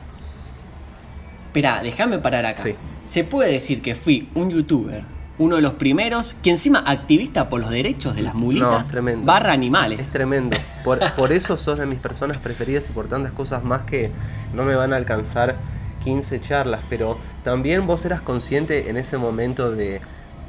Esperá, 1.46 1.82
déjame 1.82 2.18
parar 2.18 2.46
acá. 2.46 2.62
Sí. 2.62 2.76
Se 3.08 3.24
puede 3.24 3.50
decir 3.52 3.82
que 3.82 3.96
fui 3.96 4.28
un 4.34 4.50
youtuber, 4.50 5.02
uno 5.38 5.56
de 5.56 5.62
los 5.62 5.74
primeros, 5.74 6.36
que 6.42 6.50
encima 6.50 6.78
activista 6.86 7.48
por 7.48 7.60
los 7.60 7.70
derechos 7.70 8.14
de 8.14 8.22
las 8.22 8.34
No, 8.34 8.40
mulitas 8.40 8.82
es 8.82 8.88
tremendo. 8.90 9.26
barra 9.26 9.52
animales. 9.52 9.98
Es 9.98 10.12
tremendo. 10.12 10.56
Por, 10.84 11.00
por 11.14 11.32
eso 11.32 11.56
sos 11.56 11.78
de 11.78 11.86
mis 11.86 11.98
personas 11.98 12.38
preferidas 12.38 12.88
y 12.88 12.92
por 12.92 13.08
tantas 13.08 13.32
cosas 13.32 13.64
más 13.64 13.82
que 13.82 14.12
no 14.54 14.62
me 14.64 14.76
van 14.76 14.92
a 14.92 14.96
alcanzar 14.96 15.56
15 16.04 16.40
charlas. 16.40 16.80
Pero 16.88 17.18
también 17.42 17.86
vos 17.88 18.04
eras 18.04 18.20
consciente 18.20 18.88
en 18.88 18.96
ese 18.96 19.18
momento 19.18 19.72
de 19.72 20.00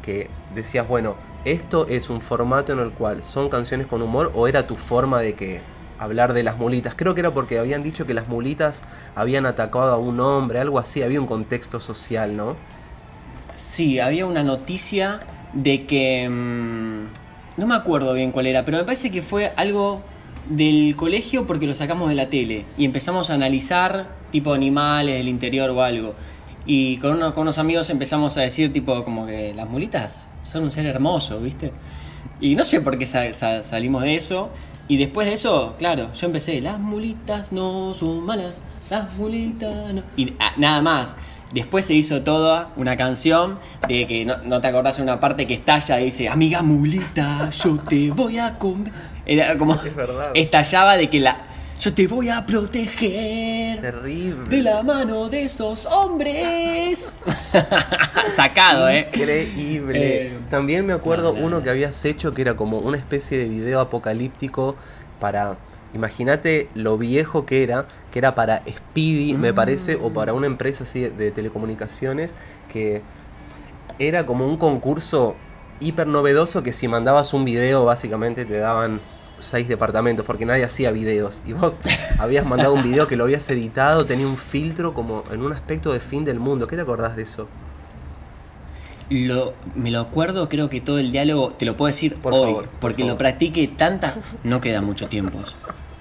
que 0.03 0.29
decías, 0.53 0.87
bueno, 0.87 1.15
esto 1.45 1.87
es 1.87 2.09
un 2.09 2.21
formato 2.21 2.73
en 2.73 2.79
el 2.79 2.91
cual 2.91 3.23
son 3.23 3.49
canciones 3.49 3.87
con 3.87 4.01
humor 4.01 4.31
o 4.35 4.47
era 4.47 4.67
tu 4.67 4.75
forma 4.75 5.19
de 5.19 5.33
que 5.33 5.61
hablar 5.97 6.33
de 6.33 6.43
las 6.43 6.57
mulitas. 6.57 6.95
Creo 6.95 7.13
que 7.13 7.21
era 7.21 7.31
porque 7.31 7.59
habían 7.59 7.83
dicho 7.83 8.05
que 8.05 8.13
las 8.13 8.27
mulitas 8.27 8.83
habían 9.15 9.45
atacado 9.45 9.93
a 9.93 9.97
un 9.97 10.19
hombre, 10.19 10.59
algo 10.59 10.79
así, 10.79 11.03
había 11.03 11.19
un 11.19 11.27
contexto 11.27 11.79
social, 11.79 12.35
¿no? 12.35 12.55
Sí, 13.55 13.99
había 13.99 14.25
una 14.25 14.43
noticia 14.43 15.19
de 15.53 15.85
que... 15.85 16.27
mm, 16.29 17.59
no 17.59 17.67
me 17.67 17.75
acuerdo 17.75 18.13
bien 18.13 18.31
cuál 18.31 18.47
era, 18.47 18.65
pero 18.65 18.77
me 18.77 18.83
parece 18.83 19.11
que 19.11 19.21
fue 19.21 19.53
algo 19.55 20.01
del 20.49 20.95
colegio 20.95 21.45
porque 21.45 21.67
lo 21.67 21.73
sacamos 21.73 22.09
de 22.09 22.15
la 22.15 22.29
tele 22.29 22.65
y 22.77 22.85
empezamos 22.85 23.29
a 23.29 23.35
analizar 23.35 24.07
tipo 24.31 24.53
animales 24.53 25.15
del 25.15 25.27
interior 25.27 25.69
o 25.69 25.83
algo. 25.83 26.15
Y 26.65 26.97
con, 26.97 27.13
uno- 27.15 27.33
con 27.33 27.43
unos 27.43 27.57
amigos 27.57 27.89
empezamos 27.89 28.37
a 28.37 28.41
decir 28.41 28.71
tipo 28.71 29.03
como 29.03 29.25
que 29.25 29.53
las 29.53 29.67
mulitas 29.67 30.29
son 30.43 30.63
un 30.63 30.71
ser 30.71 30.85
hermoso, 30.85 31.39
¿viste? 31.39 31.71
Y 32.39 32.55
no 32.55 32.63
sé 32.63 32.81
por 32.81 32.97
qué 32.97 33.05
sa- 33.05 33.33
sa- 33.33 33.63
salimos 33.63 34.03
de 34.03 34.15
eso. 34.15 34.49
Y 34.87 34.97
después 34.97 35.27
de 35.27 35.33
eso, 35.33 35.75
claro, 35.79 36.11
yo 36.13 36.25
empecé, 36.27 36.59
las 36.61 36.79
mulitas 36.79 37.51
no 37.51 37.93
son 37.93 38.25
malas, 38.25 38.59
las 38.89 39.13
mulitas 39.17 39.93
no... 39.93 40.03
Y 40.17 40.33
nada 40.57 40.81
más. 40.81 41.15
Después 41.53 41.85
se 41.85 41.93
hizo 41.93 42.21
toda 42.21 42.69
una 42.77 42.95
canción 42.95 43.57
de 43.87 44.07
que 44.07 44.23
no, 44.23 44.37
no 44.37 44.61
te 44.61 44.67
acordás 44.69 44.97
de 44.97 45.03
una 45.03 45.19
parte 45.19 45.47
que 45.47 45.53
estalla 45.55 45.99
y 45.99 46.05
dice, 46.05 46.29
amiga 46.29 46.61
mulita, 46.61 47.49
yo 47.49 47.77
te 47.77 48.09
voy 48.11 48.37
a 48.39 48.57
comer. 48.57 48.91
Era 49.25 49.57
como... 49.57 49.73
Es 49.75 49.95
verdad. 49.95 50.31
Estallaba 50.33 50.95
de 50.97 51.09
que 51.09 51.19
la... 51.19 51.37
Yo 51.81 51.91
te 51.91 52.05
voy 52.05 52.29
a 52.29 52.45
proteger 52.45 53.81
Terrible. 53.81 54.47
de 54.55 54.61
la 54.61 54.83
mano 54.83 55.29
de 55.29 55.45
esos 55.45 55.87
hombres. 55.87 57.15
Sacado, 58.35 58.87
¿eh? 58.87 59.09
Increíble. 59.11 60.27
Eh, 60.27 60.39
También 60.47 60.85
me 60.85 60.93
acuerdo 60.93 61.33
no, 61.33 61.39
no, 61.39 61.45
uno 61.47 61.57
no. 61.57 61.63
que 61.63 61.71
habías 61.71 62.05
hecho 62.05 62.35
que 62.35 62.43
era 62.43 62.55
como 62.55 62.77
una 62.77 62.97
especie 62.97 63.39
de 63.39 63.49
video 63.49 63.79
apocalíptico 63.79 64.75
para. 65.19 65.57
Imagínate 65.95 66.69
lo 66.75 66.99
viejo 66.99 67.47
que 67.47 67.63
era, 67.63 67.87
que 68.11 68.19
era 68.19 68.35
para 68.35 68.61
Speedy, 68.69 69.35
me 69.35 69.51
parece, 69.51 69.95
o 69.95 70.13
para 70.13 70.33
una 70.33 70.45
empresa 70.45 70.83
así 70.83 71.01
de, 71.01 71.09
de 71.09 71.31
telecomunicaciones, 71.31 72.35
que 72.71 73.01
era 73.97 74.27
como 74.27 74.45
un 74.45 74.57
concurso 74.57 75.35
hiper 75.79 76.05
novedoso 76.05 76.61
que 76.61 76.73
si 76.73 76.87
mandabas 76.87 77.33
un 77.33 77.43
video 77.43 77.85
básicamente 77.85 78.45
te 78.45 78.59
daban 78.59 79.01
seis 79.41 79.67
departamentos 79.67 80.25
porque 80.25 80.45
nadie 80.45 80.63
hacía 80.63 80.91
videos 80.91 81.41
y 81.45 81.53
vos 81.53 81.81
habías 82.19 82.45
mandado 82.45 82.73
un 82.73 82.83
video 82.83 83.07
que 83.07 83.15
lo 83.15 83.23
habías 83.25 83.49
editado 83.49 84.05
tenía 84.05 84.27
un 84.27 84.37
filtro 84.37 84.93
como 84.93 85.23
en 85.31 85.41
un 85.41 85.51
aspecto 85.53 85.93
de 85.93 85.99
fin 85.99 86.23
del 86.25 86.39
mundo 86.39 86.67
¿qué 86.67 86.75
te 86.75 86.81
acordás 86.81 87.15
de 87.15 87.23
eso? 87.23 87.47
Lo, 89.09 89.53
me 89.75 89.91
lo 89.91 89.99
acuerdo, 89.99 90.47
creo 90.47 90.69
que 90.69 90.79
todo 90.79 90.97
el 90.97 91.11
diálogo 91.11 91.51
te 91.51 91.65
lo 91.65 91.75
puedo 91.75 91.87
decir 91.87 92.15
Por 92.15 92.33
hoy, 92.33 92.45
favor, 92.45 92.65
por 92.69 92.79
porque 92.79 93.03
lo 93.03 93.17
practiqué 93.17 93.67
tanta. 93.67 94.15
No 94.45 94.61
queda 94.61 94.81
mucho 94.81 95.07
tiempo. 95.09 95.39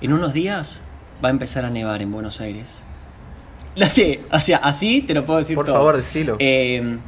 En 0.00 0.12
unos 0.12 0.32
días 0.32 0.82
va 1.22 1.28
a 1.28 1.30
empezar 1.32 1.64
a 1.64 1.70
nevar 1.70 2.02
en 2.02 2.12
Buenos 2.12 2.40
Aires. 2.40 2.84
No 3.76 3.86
sé, 3.86 4.20
o 4.32 4.38
sea, 4.40 4.58
así 4.58 5.02
te 5.02 5.14
lo 5.14 5.24
puedo 5.26 5.38
decir 5.38 5.54
Por 5.56 5.64
todo. 5.66 5.76
favor, 5.76 5.96
decilo. 5.96 6.36
Eh, 6.38 6.98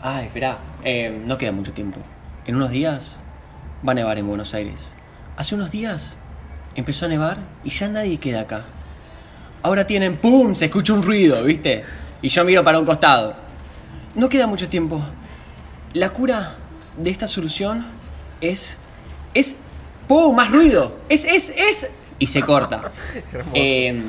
ay, 0.00 0.26
espera, 0.26 0.58
eh, 0.84 1.22
no 1.24 1.38
queda 1.38 1.52
mucho 1.52 1.72
tiempo. 1.72 2.00
En 2.44 2.56
unos 2.56 2.70
días 2.70 3.20
va 3.86 3.92
a 3.92 3.94
nevar 3.94 4.18
en 4.18 4.26
Buenos 4.26 4.54
Aires. 4.54 4.94
Hace 5.36 5.54
unos 5.54 5.70
días 5.70 6.18
empezó 6.74 7.06
a 7.06 7.08
nevar 7.08 7.38
y 7.64 7.70
ya 7.70 7.88
nadie 7.88 8.18
queda 8.18 8.42
acá. 8.42 8.64
Ahora 9.62 9.86
tienen 9.86 10.16
¡pum! 10.16 10.54
Se 10.54 10.66
escucha 10.66 10.92
un 10.92 11.02
ruido, 11.02 11.42
¿viste? 11.44 11.84
Y 12.20 12.28
yo 12.28 12.44
miro 12.44 12.62
para 12.62 12.78
un 12.78 12.84
costado. 12.84 13.34
No 14.14 14.28
queda 14.28 14.46
mucho 14.46 14.68
tiempo. 14.68 15.00
La 15.94 16.10
cura 16.10 16.56
de 16.96 17.10
esta 17.10 17.26
solución 17.26 17.86
es. 18.40 18.78
es. 19.34 19.56
¡pum! 20.08 20.34
Más 20.34 20.50
ruido. 20.50 20.98
Es, 21.08 21.24
es, 21.24 21.52
es. 21.56 21.90
Y 22.18 22.26
se 22.26 22.42
corta. 22.42 22.82
Eh, 23.54 24.02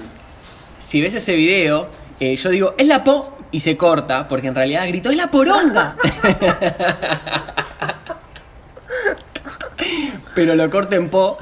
si 0.79 1.01
ves 1.01 1.13
ese 1.13 1.33
video, 1.33 1.87
eh, 2.19 2.35
yo 2.35 2.49
digo, 2.49 2.75
es 2.77 2.87
la 2.87 3.03
po. 3.03 3.37
Y 3.51 3.59
se 3.59 3.77
corta, 3.77 4.27
porque 4.27 4.47
en 4.47 4.55
realidad 4.55 4.87
gritó, 4.87 5.11
¡es 5.11 5.17
la 5.17 5.29
poronga! 5.29 5.95
Pero 10.35 10.55
lo 10.55 10.69
corto 10.69 10.95
en 10.95 11.09
po 11.09 11.37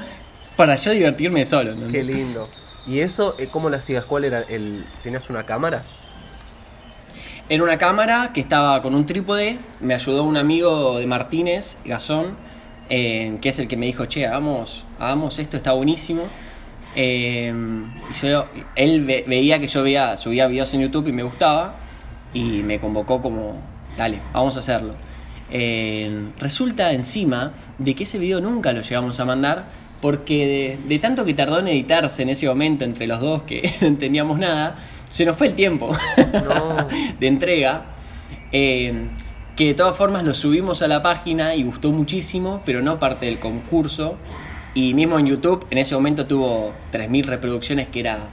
para 0.56 0.76
yo 0.76 0.90
divertirme 0.92 1.44
solo. 1.44 1.74
Qué 1.90 2.04
lindo. 2.04 2.48
¿Y 2.86 2.98
eso, 3.00 3.36
eh, 3.38 3.48
cómo 3.50 3.70
lo 3.70 3.76
hacías? 3.76 4.04
¿Cuál 4.04 4.24
era 4.24 4.40
el. 4.40 4.84
¿Tenías 5.02 5.30
una 5.30 5.44
cámara? 5.44 5.84
En 7.48 7.60
una 7.60 7.76
cámara 7.78 8.30
que 8.32 8.40
estaba 8.40 8.80
con 8.82 8.94
un 8.94 9.04
trípode, 9.06 9.58
me 9.80 9.94
ayudó 9.94 10.24
un 10.24 10.36
amigo 10.36 10.98
de 10.98 11.06
Martínez, 11.06 11.76
Gazón, 11.84 12.36
eh, 12.88 13.36
que 13.42 13.48
es 13.50 13.58
el 13.58 13.68
que 13.68 13.76
me 13.76 13.86
dijo, 13.86 14.06
che, 14.06 14.26
hagamos, 14.26 14.84
hagamos 14.98 15.38
esto, 15.38 15.56
está 15.56 15.72
buenísimo. 15.72 16.22
Eh, 16.94 17.52
y 18.10 18.26
yo, 18.26 18.46
él 18.76 19.04
ve- 19.04 19.24
veía 19.26 19.58
que 19.58 19.66
yo 19.66 19.82
veía, 19.82 20.16
subía 20.16 20.46
videos 20.46 20.72
en 20.74 20.82
YouTube 20.82 21.08
y 21.08 21.12
me 21.12 21.22
gustaba, 21.22 21.74
y 22.32 22.62
me 22.62 22.78
convocó 22.80 23.20
como, 23.20 23.60
dale, 23.96 24.20
vamos 24.32 24.56
a 24.56 24.60
hacerlo. 24.60 24.94
Eh, 25.54 26.30
resulta 26.38 26.92
encima 26.92 27.52
de 27.78 27.94
que 27.94 28.04
ese 28.04 28.18
video 28.18 28.40
nunca 28.40 28.72
lo 28.72 28.80
llegamos 28.80 29.20
a 29.20 29.24
mandar, 29.26 29.66
porque 30.00 30.78
de, 30.82 30.88
de 30.88 30.98
tanto 30.98 31.24
que 31.26 31.34
tardó 31.34 31.58
en 31.58 31.68
editarse 31.68 32.22
en 32.22 32.30
ese 32.30 32.48
momento 32.48 32.84
entre 32.84 33.06
los 33.06 33.20
dos, 33.20 33.42
que 33.42 33.70
no 33.82 33.86
entendíamos 33.86 34.38
nada, 34.38 34.76
se 35.10 35.24
nos 35.26 35.36
fue 35.36 35.48
el 35.48 35.54
tiempo 35.54 35.92
No. 36.44 36.88
de 37.20 37.26
entrega. 37.26 37.84
eh, 38.50 39.08
que 39.54 39.66
de 39.66 39.74
todas 39.74 39.94
formas 39.94 40.24
lo 40.24 40.32
subimos 40.32 40.80
a 40.80 40.88
la 40.88 41.02
página 41.02 41.54
y 41.54 41.62
gustó 41.62 41.92
muchísimo, 41.92 42.62
pero 42.64 42.80
no 42.80 42.98
parte 42.98 43.26
del 43.26 43.38
concurso. 43.38 44.16
Y 44.74 44.94
mismo 44.94 45.18
en 45.18 45.26
YouTube, 45.26 45.66
en 45.70 45.76
ese 45.76 45.94
momento 45.94 46.24
tuvo 46.26 46.72
3.000 46.90 47.24
reproducciones, 47.26 47.88
que 47.88 48.00
era 48.00 48.30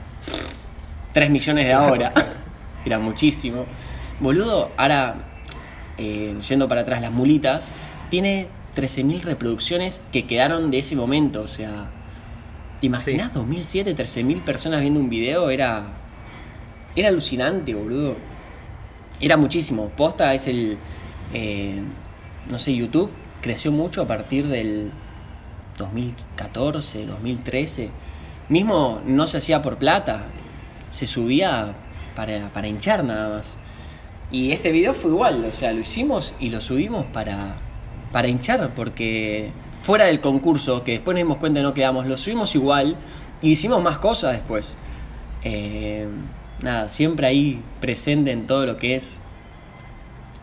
3 1.12 1.28
millones 1.28 1.66
de 1.66 1.74
ahora. 1.74 2.10
era 2.86 2.98
muchísimo. 2.98 3.66
Boludo, 4.18 4.70
ahora, 4.78 5.14
eh, 6.00 6.34
yendo 6.48 6.66
para 6.66 6.80
atrás, 6.80 7.02
las 7.02 7.12
mulitas, 7.12 7.72
tiene 8.08 8.48
13.000 8.74 9.22
reproducciones 9.22 10.02
que 10.12 10.26
quedaron 10.26 10.70
de 10.70 10.78
ese 10.78 10.96
momento. 10.96 11.42
O 11.42 11.48
sea, 11.48 11.90
¿te 12.80 12.86
imaginas 12.86 13.34
2007, 13.34 13.94
13.000 13.94 14.42
personas 14.42 14.80
viendo 14.80 14.98
un 14.98 15.10
video? 15.10 15.50
Era, 15.50 15.88
era 16.96 17.08
alucinante, 17.08 17.74
boludo. 17.74 18.16
Era 19.20 19.36
muchísimo. 19.36 19.90
Posta 19.90 20.32
es 20.34 20.46
el. 20.46 20.78
eh, 21.34 21.82
no 22.48 22.58
sé, 22.58 22.74
YouTube 22.74 23.10
creció 23.42 23.70
mucho 23.70 24.02
a 24.02 24.06
partir 24.06 24.46
del 24.46 24.90
2014, 25.78 27.06
2013. 27.06 27.90
Mismo 28.48 29.00
no 29.06 29.26
se 29.26 29.38
hacía 29.38 29.62
por 29.62 29.76
plata, 29.76 30.24
se 30.90 31.06
subía 31.06 31.74
para, 32.16 32.52
para 32.52 32.66
hinchar 32.66 33.04
nada 33.04 33.36
más. 33.36 33.58
Y 34.32 34.52
este 34.52 34.70
video 34.70 34.94
fue 34.94 35.10
igual, 35.10 35.44
o 35.44 35.52
sea, 35.52 35.72
lo 35.72 35.80
hicimos 35.80 36.34
y 36.38 36.50
lo 36.50 36.60
subimos 36.60 37.06
para, 37.06 37.56
para 38.12 38.28
hinchar, 38.28 38.72
porque 38.74 39.50
fuera 39.82 40.04
del 40.04 40.20
concurso, 40.20 40.84
que 40.84 40.92
después 40.92 41.14
nos 41.14 41.24
dimos 41.24 41.38
cuenta 41.38 41.60
que 41.60 41.64
no 41.64 41.74
quedamos, 41.74 42.06
lo 42.06 42.16
subimos 42.16 42.54
igual 42.54 42.96
y 43.42 43.50
hicimos 43.50 43.82
más 43.82 43.98
cosas 43.98 44.34
después. 44.34 44.76
Eh, 45.42 46.06
nada, 46.62 46.88
siempre 46.88 47.26
ahí 47.26 47.60
presente 47.80 48.30
en 48.30 48.46
todo 48.46 48.66
lo 48.66 48.76
que 48.76 48.94
es 48.94 49.20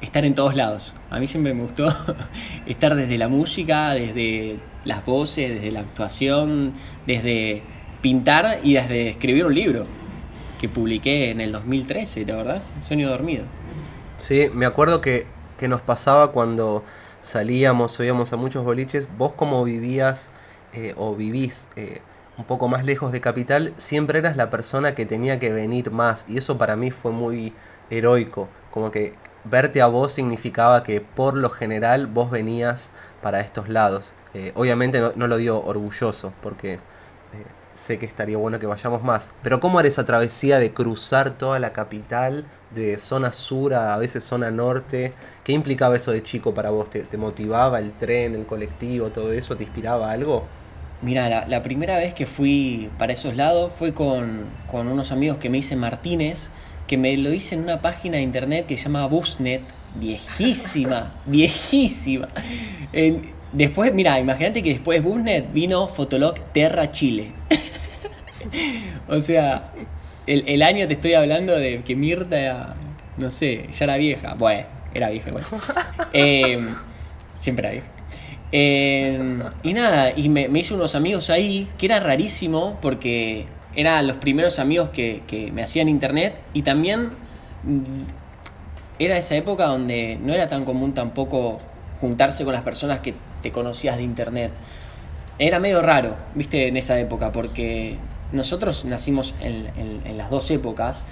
estar 0.01 0.25
en 0.25 0.35
todos 0.35 0.55
lados. 0.55 0.93
A 1.09 1.19
mí 1.19 1.27
siempre 1.27 1.53
me 1.53 1.63
gustó 1.63 1.87
estar 2.65 2.93
desde 2.93 3.17
la 3.17 3.29
música, 3.29 3.93
desde 3.93 4.57
las 4.83 5.05
voces, 5.05 5.49
desde 5.49 5.71
la 5.71 5.81
actuación, 5.81 6.73
desde 7.05 7.61
pintar 8.01 8.59
y 8.63 8.73
desde 8.73 9.09
escribir 9.09 9.45
un 9.45 9.55
libro 9.55 9.85
que 10.59 10.67
publiqué 10.67 11.31
en 11.31 11.39
el 11.39 11.51
2013, 11.51 12.25
¿te 12.25 12.31
acordás? 12.31 12.73
Sueño 12.81 13.09
dormido. 13.09 13.45
Sí, 14.17 14.49
me 14.53 14.65
acuerdo 14.65 14.99
que, 15.01 15.27
que 15.57 15.67
nos 15.67 15.81
pasaba 15.81 16.31
cuando 16.31 16.83
salíamos 17.21 17.99
o 17.99 18.03
íbamos 18.03 18.33
a 18.33 18.37
muchos 18.37 18.63
boliches. 18.63 19.07
Vos, 19.17 19.33
como 19.33 19.63
vivías 19.63 20.31
eh, 20.73 20.93
o 20.97 21.15
vivís 21.15 21.67
eh, 21.75 22.01
un 22.37 22.45
poco 22.45 22.67
más 22.67 22.83
lejos 22.85 23.11
de 23.11 23.21
Capital, 23.21 23.73
siempre 23.77 24.19
eras 24.19 24.35
la 24.35 24.49
persona 24.49 24.95
que 24.95 25.05
tenía 25.05 25.39
que 25.39 25.51
venir 25.51 25.91
más. 25.91 26.25
Y 26.27 26.37
eso 26.37 26.57
para 26.57 26.75
mí 26.75 26.91
fue 26.91 27.11
muy 27.11 27.53
heroico. 27.89 28.47
Como 28.71 28.91
que 28.91 29.13
verte 29.43 29.81
a 29.81 29.87
vos 29.87 30.13
significaba 30.13 30.83
que 30.83 30.99
por 31.01 31.35
lo 31.35 31.49
general 31.49 32.07
vos 32.07 32.31
venías 32.31 32.91
para 33.21 33.39
estos 33.41 33.69
lados. 33.69 34.15
Eh, 34.33 34.51
obviamente 34.55 34.99
no, 34.99 35.13
no 35.15 35.27
lo 35.27 35.37
digo 35.37 35.63
orgulloso, 35.65 36.33
porque 36.41 36.79
sé 37.77 37.99
que 37.99 38.05
estaría 38.05 38.37
bueno 38.37 38.59
que 38.59 38.65
vayamos 38.65 39.03
más. 39.03 39.31
Pero 39.43 39.59
¿cómo 39.59 39.79
era 39.79 39.87
esa 39.87 40.05
travesía 40.05 40.59
de 40.59 40.73
cruzar 40.73 41.37
toda 41.37 41.59
la 41.59 41.73
capital, 41.73 42.45
de 42.71 42.97
zona 42.97 43.31
sur 43.31 43.73
a, 43.73 43.93
a 43.93 43.97
veces 43.97 44.23
zona 44.23 44.51
norte? 44.51 45.13
¿Qué 45.43 45.53
implicaba 45.53 45.95
eso 45.95 46.11
de 46.11 46.23
chico 46.23 46.53
para 46.53 46.71
vos? 46.71 46.89
¿Te, 46.89 47.01
te 47.01 47.17
motivaba 47.17 47.79
el 47.79 47.93
tren, 47.93 48.35
el 48.35 48.45
colectivo, 48.45 49.09
todo 49.11 49.31
eso? 49.31 49.55
¿Te 49.55 49.63
inspiraba 49.63 50.11
algo? 50.11 50.45
Mira, 51.01 51.45
la, 51.45 51.61
primera 51.61 51.97
vez 51.97 52.15
que 52.15 52.25
fui 52.25 52.89
para 52.97 53.13
esos 53.13 53.35
lados 53.35 53.71
fue 53.71 53.93
con, 53.93 54.45
con 54.65 54.87
unos 54.87 55.11
amigos 55.11 55.37
que 55.37 55.47
me 55.47 55.59
hice 55.59 55.75
Martínez, 55.75 56.49
que 56.87 56.97
me 56.97 57.15
lo 57.17 57.31
hice 57.31 57.53
en 57.53 57.61
una 57.61 57.81
página 57.81 58.17
de 58.17 58.23
internet 58.23 58.65
que 58.65 58.77
se 58.77 58.85
llama 58.85 59.05
Busnet, 59.05 59.61
viejísima, 59.95 61.13
viejísima. 61.27 62.27
Después, 63.57 63.93
mira, 63.93 64.19
imagínate 64.19 64.61
que 64.61 64.69
después 64.69 65.03
de 65.03 65.09
Busnet 65.09 65.51
vino 65.51 65.87
Fotolog 65.87 66.35
Terra 66.53 66.91
Chile. 66.91 67.31
o 69.07 69.19
sea, 69.19 69.71
el, 70.25 70.43
el 70.47 70.61
año 70.61 70.87
te 70.87 70.93
estoy 70.93 71.13
hablando 71.13 71.55
de 71.55 71.81
que 71.83 71.95
Mirta, 71.95 72.75
no 73.17 73.29
sé, 73.29 73.67
ya 73.71 73.85
era 73.85 73.97
vieja. 73.97 74.35
Bueno, 74.35 74.65
era 74.93 75.09
vieja, 75.09 75.31
bueno. 75.31 75.47
Eh, 76.13 76.65
siempre 77.35 77.67
era 77.67 77.71
vieja. 77.73 77.87
Eh, 78.51 79.39
y 79.63 79.73
nada, 79.73 80.13
y 80.15 80.29
me, 80.29 80.47
me 80.47 80.59
hice 80.59 80.73
unos 80.73 80.95
amigos 80.95 81.29
ahí, 81.29 81.67
que 81.77 81.87
era 81.87 81.99
rarísimo 81.99 82.77
porque 82.81 83.45
eran 83.75 84.07
los 84.07 84.17
primeros 84.17 84.59
amigos 84.59 84.89
que, 84.89 85.21
que 85.27 85.51
me 85.51 85.61
hacían 85.61 85.89
internet 85.89 86.39
y 86.53 86.61
también 86.61 87.09
mm, 87.63 88.03
era 88.99 89.17
esa 89.17 89.35
época 89.35 89.65
donde 89.65 90.17
no 90.21 90.33
era 90.33 90.47
tan 90.47 90.65
común 90.65 90.93
tampoco 90.93 91.59
juntarse 91.99 92.43
con 92.43 92.53
las 92.53 92.63
personas 92.63 92.99
que 92.99 93.13
te 93.41 93.51
conocías 93.51 93.97
de 93.97 94.03
internet. 94.03 94.51
Era 95.39 95.59
medio 95.59 95.81
raro, 95.81 96.15
viste, 96.35 96.67
en 96.67 96.77
esa 96.77 96.99
época, 96.99 97.31
porque 97.31 97.97
nosotros 98.31 98.85
nacimos 98.85 99.35
en, 99.39 99.67
en- 99.77 100.01
en 100.05 100.17
las 100.17 100.29
dos 100.29 100.49
épocas, 100.51 101.05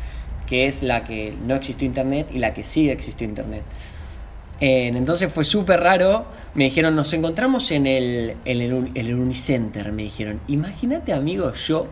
que 0.48 0.66
es 0.68 0.84
la 0.84 1.04
que 1.04 1.36
no 1.46 1.56
existió 1.56 1.86
internet 1.88 2.28
y 2.34 2.40
la 2.40 2.54
que 2.54 2.64
sí 2.64 2.90
existió 2.90 3.28
internet. 3.28 3.64
Eh, 4.62 4.88
entonces 4.88 5.32
fue 5.32 5.44
súper 5.44 5.82
raro. 5.82 6.26
Me 6.54 6.64
dijeron, 6.66 6.96
nos 6.96 7.12
encontramos 7.14 7.72
en 7.72 7.86
el, 7.88 8.36
el, 8.46 8.92
el 8.96 9.14
Unicenter. 9.16 9.92
Me 9.92 10.04
dijeron, 10.04 10.40
imagínate, 10.48 11.14
amigo, 11.14 11.52
yo 11.54 11.88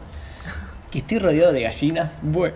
que 0.92 1.00
estoy 1.00 1.20
rodeado 1.20 1.52
de 1.52 1.62
gallinas. 1.62 2.20
Bueno, 2.22 2.56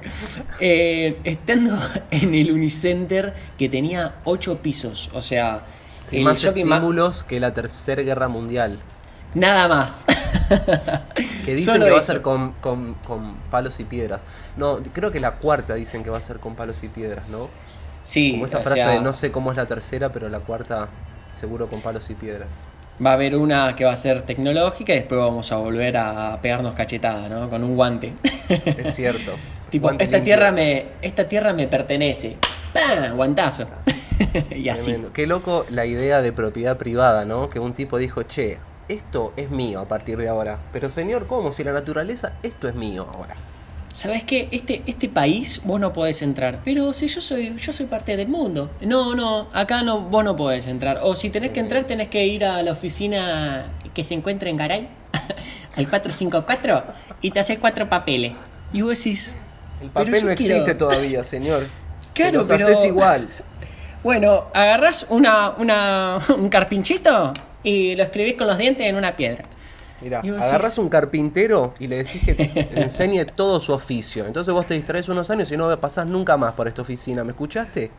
eh, 0.60 1.18
estando 1.24 1.78
en 2.12 2.34
el 2.36 2.52
Unicenter 2.52 3.34
que 3.58 3.68
tenía 3.70 4.16
ocho 4.24 4.60
pisos. 4.60 5.10
O 5.14 5.22
sea, 5.22 5.64
Sin 6.08 6.20
el 6.20 6.26
más 6.26 6.44
estímulos 6.44 7.24
que 7.24 7.40
la 7.40 7.54
Tercera 7.54 8.02
Guerra 8.02 8.28
Mundial. 8.28 8.80
Nada 9.34 9.68
más. 9.68 10.06
Que 11.46 11.56
dicen 11.56 11.76
Solo 11.76 11.86
que 11.86 11.92
va 11.92 12.00
a 12.00 12.04
ser 12.04 12.22
con, 12.22 12.54
con- 12.54 12.94
con 13.06 13.36
palos 13.50 13.80
y 13.80 13.86
piedras. 13.86 14.24
No, 14.58 14.80
creo 14.94 15.12
que 15.12 15.20
la 15.20 15.36
cuarta 15.36 15.76
dicen 15.76 16.04
que 16.04 16.10
va 16.10 16.18
a 16.18 16.22
ser 16.22 16.40
con 16.40 16.56
palos 16.56 16.84
y 16.84 16.90
piedras, 16.90 17.28
¿no? 17.30 17.50
Sí, 18.04 18.32
Como 18.32 18.46
esa 18.46 18.60
frase 18.60 18.82
sea, 18.82 18.90
de 18.92 19.00
no 19.02 19.14
sé 19.14 19.32
cómo 19.32 19.52
es 19.52 19.58
la 19.58 19.66
tercera, 19.66 20.12
pero 20.12 20.30
la 20.30 20.40
cuarta 20.40 20.90
seguro 21.32 21.68
con 21.70 21.82
palos 21.82 22.10
y 22.10 22.16
piedras. 22.16 22.64
Va 23.06 23.12
a 23.12 23.14
haber 23.14 23.36
una 23.36 23.76
que 23.76 23.86
va 23.86 23.94
a 23.94 23.96
ser 23.98 24.24
tecnológica 24.24 24.94
y 24.94 24.98
después 24.98 25.20
vamos 25.20 25.52
a 25.52 25.58
volver 25.58 25.98
a 25.98 26.40
pegarnos 26.42 26.74
cachetadas, 26.74 27.30
¿no? 27.30 27.50
Con 27.50 27.64
un 27.64 27.76
guante. 27.76 28.14
Es 28.50 28.96
cierto. 28.96 29.34
tipo, 29.70 29.84
Guante 29.88 30.06
esta 30.06 30.18
limpio. 30.18 30.34
tierra 30.36 30.52
me 30.52 30.86
esta 31.02 31.28
tierra 31.30 31.54
me 31.54 31.68
pertenece. 31.68 32.38
¡Pam! 32.78 33.16
Guantazo. 33.16 33.68
y 34.56 34.70
así. 34.70 34.86
Tremendo. 34.86 35.14
Qué 35.14 35.28
loco 35.28 35.66
la 35.70 35.86
idea 35.86 36.22
de 36.22 36.32
propiedad 36.32 36.78
privada, 36.78 37.26
¿no? 37.26 37.50
Que 37.50 37.60
un 37.60 37.74
tipo 37.74 37.98
dijo, 37.98 38.24
che, 38.24 38.58
esto 38.90 39.34
es 39.38 39.50
mío 39.50 39.80
a 39.80 39.88
partir 39.88 40.18
de 40.18 40.28
ahora. 40.30 40.60
Pero 40.72 40.90
señor, 40.90 41.28
¿cómo? 41.28 41.52
Si 41.52 41.64
la 41.64 41.74
naturaleza, 41.74 42.34
esto 42.44 42.68
es 42.68 42.76
mío 42.76 43.08
ahora. 43.14 43.36
¿sabes 43.92 44.22
qué? 44.24 44.48
Este, 44.52 44.84
este 44.86 45.10
país 45.10 45.60
vos 45.64 45.80
no 45.80 45.92
podés 45.92 46.22
entrar. 46.22 46.60
Pero 46.64 46.94
si 46.94 47.08
yo 47.08 47.20
soy, 47.20 47.58
yo 47.58 47.74
soy 47.74 47.88
parte 47.88 48.16
del 48.16 48.28
mundo. 48.28 48.70
No, 48.82 49.16
no, 49.16 49.48
acá 49.54 49.82
no, 49.82 50.02
vos 50.02 50.24
no 50.24 50.36
podés 50.36 50.68
entrar. 50.68 51.00
O 51.02 51.16
si 51.16 51.32
tenés 51.32 51.50
que 51.50 51.60
entrar, 51.62 51.86
tenés 51.86 52.08
que 52.10 52.28
ir 52.28 52.46
a 52.46 52.62
la 52.62 52.74
oficina 52.74 53.66
que 53.96 54.04
se 54.04 54.14
encuentra 54.14 54.50
en 54.52 54.58
Garay, 54.58 54.88
al 55.76 55.90
454, 55.90 56.84
y 57.22 57.32
te 57.32 57.40
haces 57.40 57.58
cuatro 57.58 57.90
papeles. 57.90 58.34
Y 58.72 58.84
vos 58.84 58.98
decís. 59.04 59.34
El 59.82 59.90
"Pero 59.90 60.06
papel 60.06 60.26
no 60.28 60.36
quiero". 60.36 60.54
existe 60.56 60.76
todavía, 60.76 61.24
señor. 61.24 61.64
Claro, 62.18 62.40
los 62.40 62.48
pero- 62.48 62.66
haces 62.66 62.86
igual. 62.86 63.28
Bueno, 64.04 64.46
agarrás 64.54 65.08
una, 65.10 65.50
una, 65.58 66.20
un 66.38 66.48
carpinchito 66.50 67.34
y 67.64 67.96
lo 67.96 68.04
escribís 68.04 68.36
con 68.36 68.48
los 68.48 68.58
dientes 68.58 68.86
en 68.86 68.96
una 68.96 69.16
piedra. 69.18 69.44
Mira, 70.02 70.20
agarras 70.20 70.76
decís- 70.76 70.82
un 70.82 70.88
carpintero 70.88 71.74
y 71.80 71.88
le 71.88 71.98
decís 71.98 72.22
que 72.24 72.36
te 72.36 72.82
enseñe 72.84 73.26
todo 73.26 73.60
su 73.60 73.74
oficio. 73.74 74.26
Entonces 74.26 74.54
vos 74.54 74.66
te 74.68 74.76
distraes 74.76 75.10
unos 75.10 75.30
años 75.30 75.52
y 75.52 75.58
no 75.58 75.78
pasás 75.82 76.06
nunca 76.06 76.38
más 76.38 76.54
por 76.54 76.68
esta 76.68 76.84
oficina. 76.84 77.24
¿Me 77.24 77.32
escuchaste? 77.32 77.92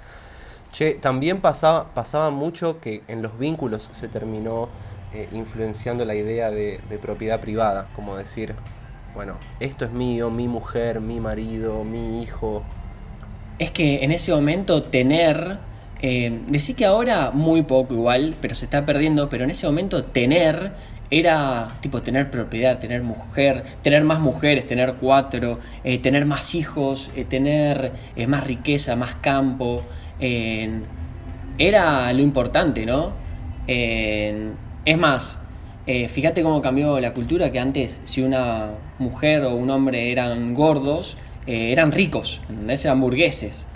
Che, 0.72 0.94
también 0.94 1.40
pasaba, 1.40 1.92
pasaba 1.92 2.30
mucho 2.30 2.80
que 2.80 3.02
en 3.08 3.20
los 3.20 3.37
vínculos 3.38 3.88
se 3.90 4.06
terminó 4.08 4.68
eh, 5.12 5.28
influenciando 5.32 6.04
la 6.04 6.14
idea 6.14 6.50
de, 6.50 6.80
de 6.88 6.98
propiedad 6.98 7.40
privada. 7.40 7.88
Como 7.96 8.16
decir, 8.16 8.54
bueno, 9.14 9.37
esto 9.60 9.84
es 9.84 9.90
mío, 9.90 10.30
mi 10.30 10.46
mujer, 10.48 11.00
mi 11.00 11.20
marido, 11.20 11.84
mi 11.84 12.22
hijo. 12.22 12.62
Es 13.58 13.70
que 13.70 14.04
en 14.04 14.12
ese 14.12 14.32
momento 14.32 14.82
tener, 14.82 15.58
eh, 16.00 16.40
decir 16.48 16.76
que 16.76 16.84
ahora 16.84 17.32
muy 17.32 17.62
poco 17.62 17.94
igual, 17.94 18.36
pero 18.40 18.54
se 18.54 18.64
está 18.66 18.86
perdiendo, 18.86 19.28
pero 19.28 19.44
en 19.44 19.50
ese 19.50 19.66
momento 19.66 20.02
tener 20.02 20.72
era 21.10 21.76
tipo 21.80 22.02
tener 22.02 22.30
propiedad, 22.30 22.78
tener 22.78 23.02
mujer, 23.02 23.62
tener 23.82 24.04
más 24.04 24.20
mujeres, 24.20 24.66
tener 24.66 24.94
cuatro, 24.94 25.58
eh, 25.84 25.98
tener 25.98 26.26
más 26.26 26.54
hijos, 26.54 27.10
eh, 27.16 27.24
tener 27.24 27.92
eh, 28.16 28.26
más 28.26 28.46
riqueza, 28.46 28.96
más 28.96 29.14
campo. 29.16 29.84
era 31.58 32.12
lo 32.12 32.20
importante, 32.20 32.84
¿no? 32.86 33.12
Es 33.66 34.98
más, 34.98 35.40
fíjate 35.86 36.42
cómo 36.42 36.60
cambió 36.60 36.98
la 37.00 37.12
cultura, 37.12 37.50
que 37.50 37.58
antes 37.58 38.00
si 38.04 38.22
una 38.22 38.70
mujer 38.98 39.44
o 39.44 39.54
un 39.54 39.70
hombre 39.70 40.10
eran 40.12 40.54
gordos, 40.54 41.18
eh, 41.49 41.73
eran 41.73 41.90
ricos. 41.90 42.40
Eran 42.69 43.00
burgueses. 43.00 43.67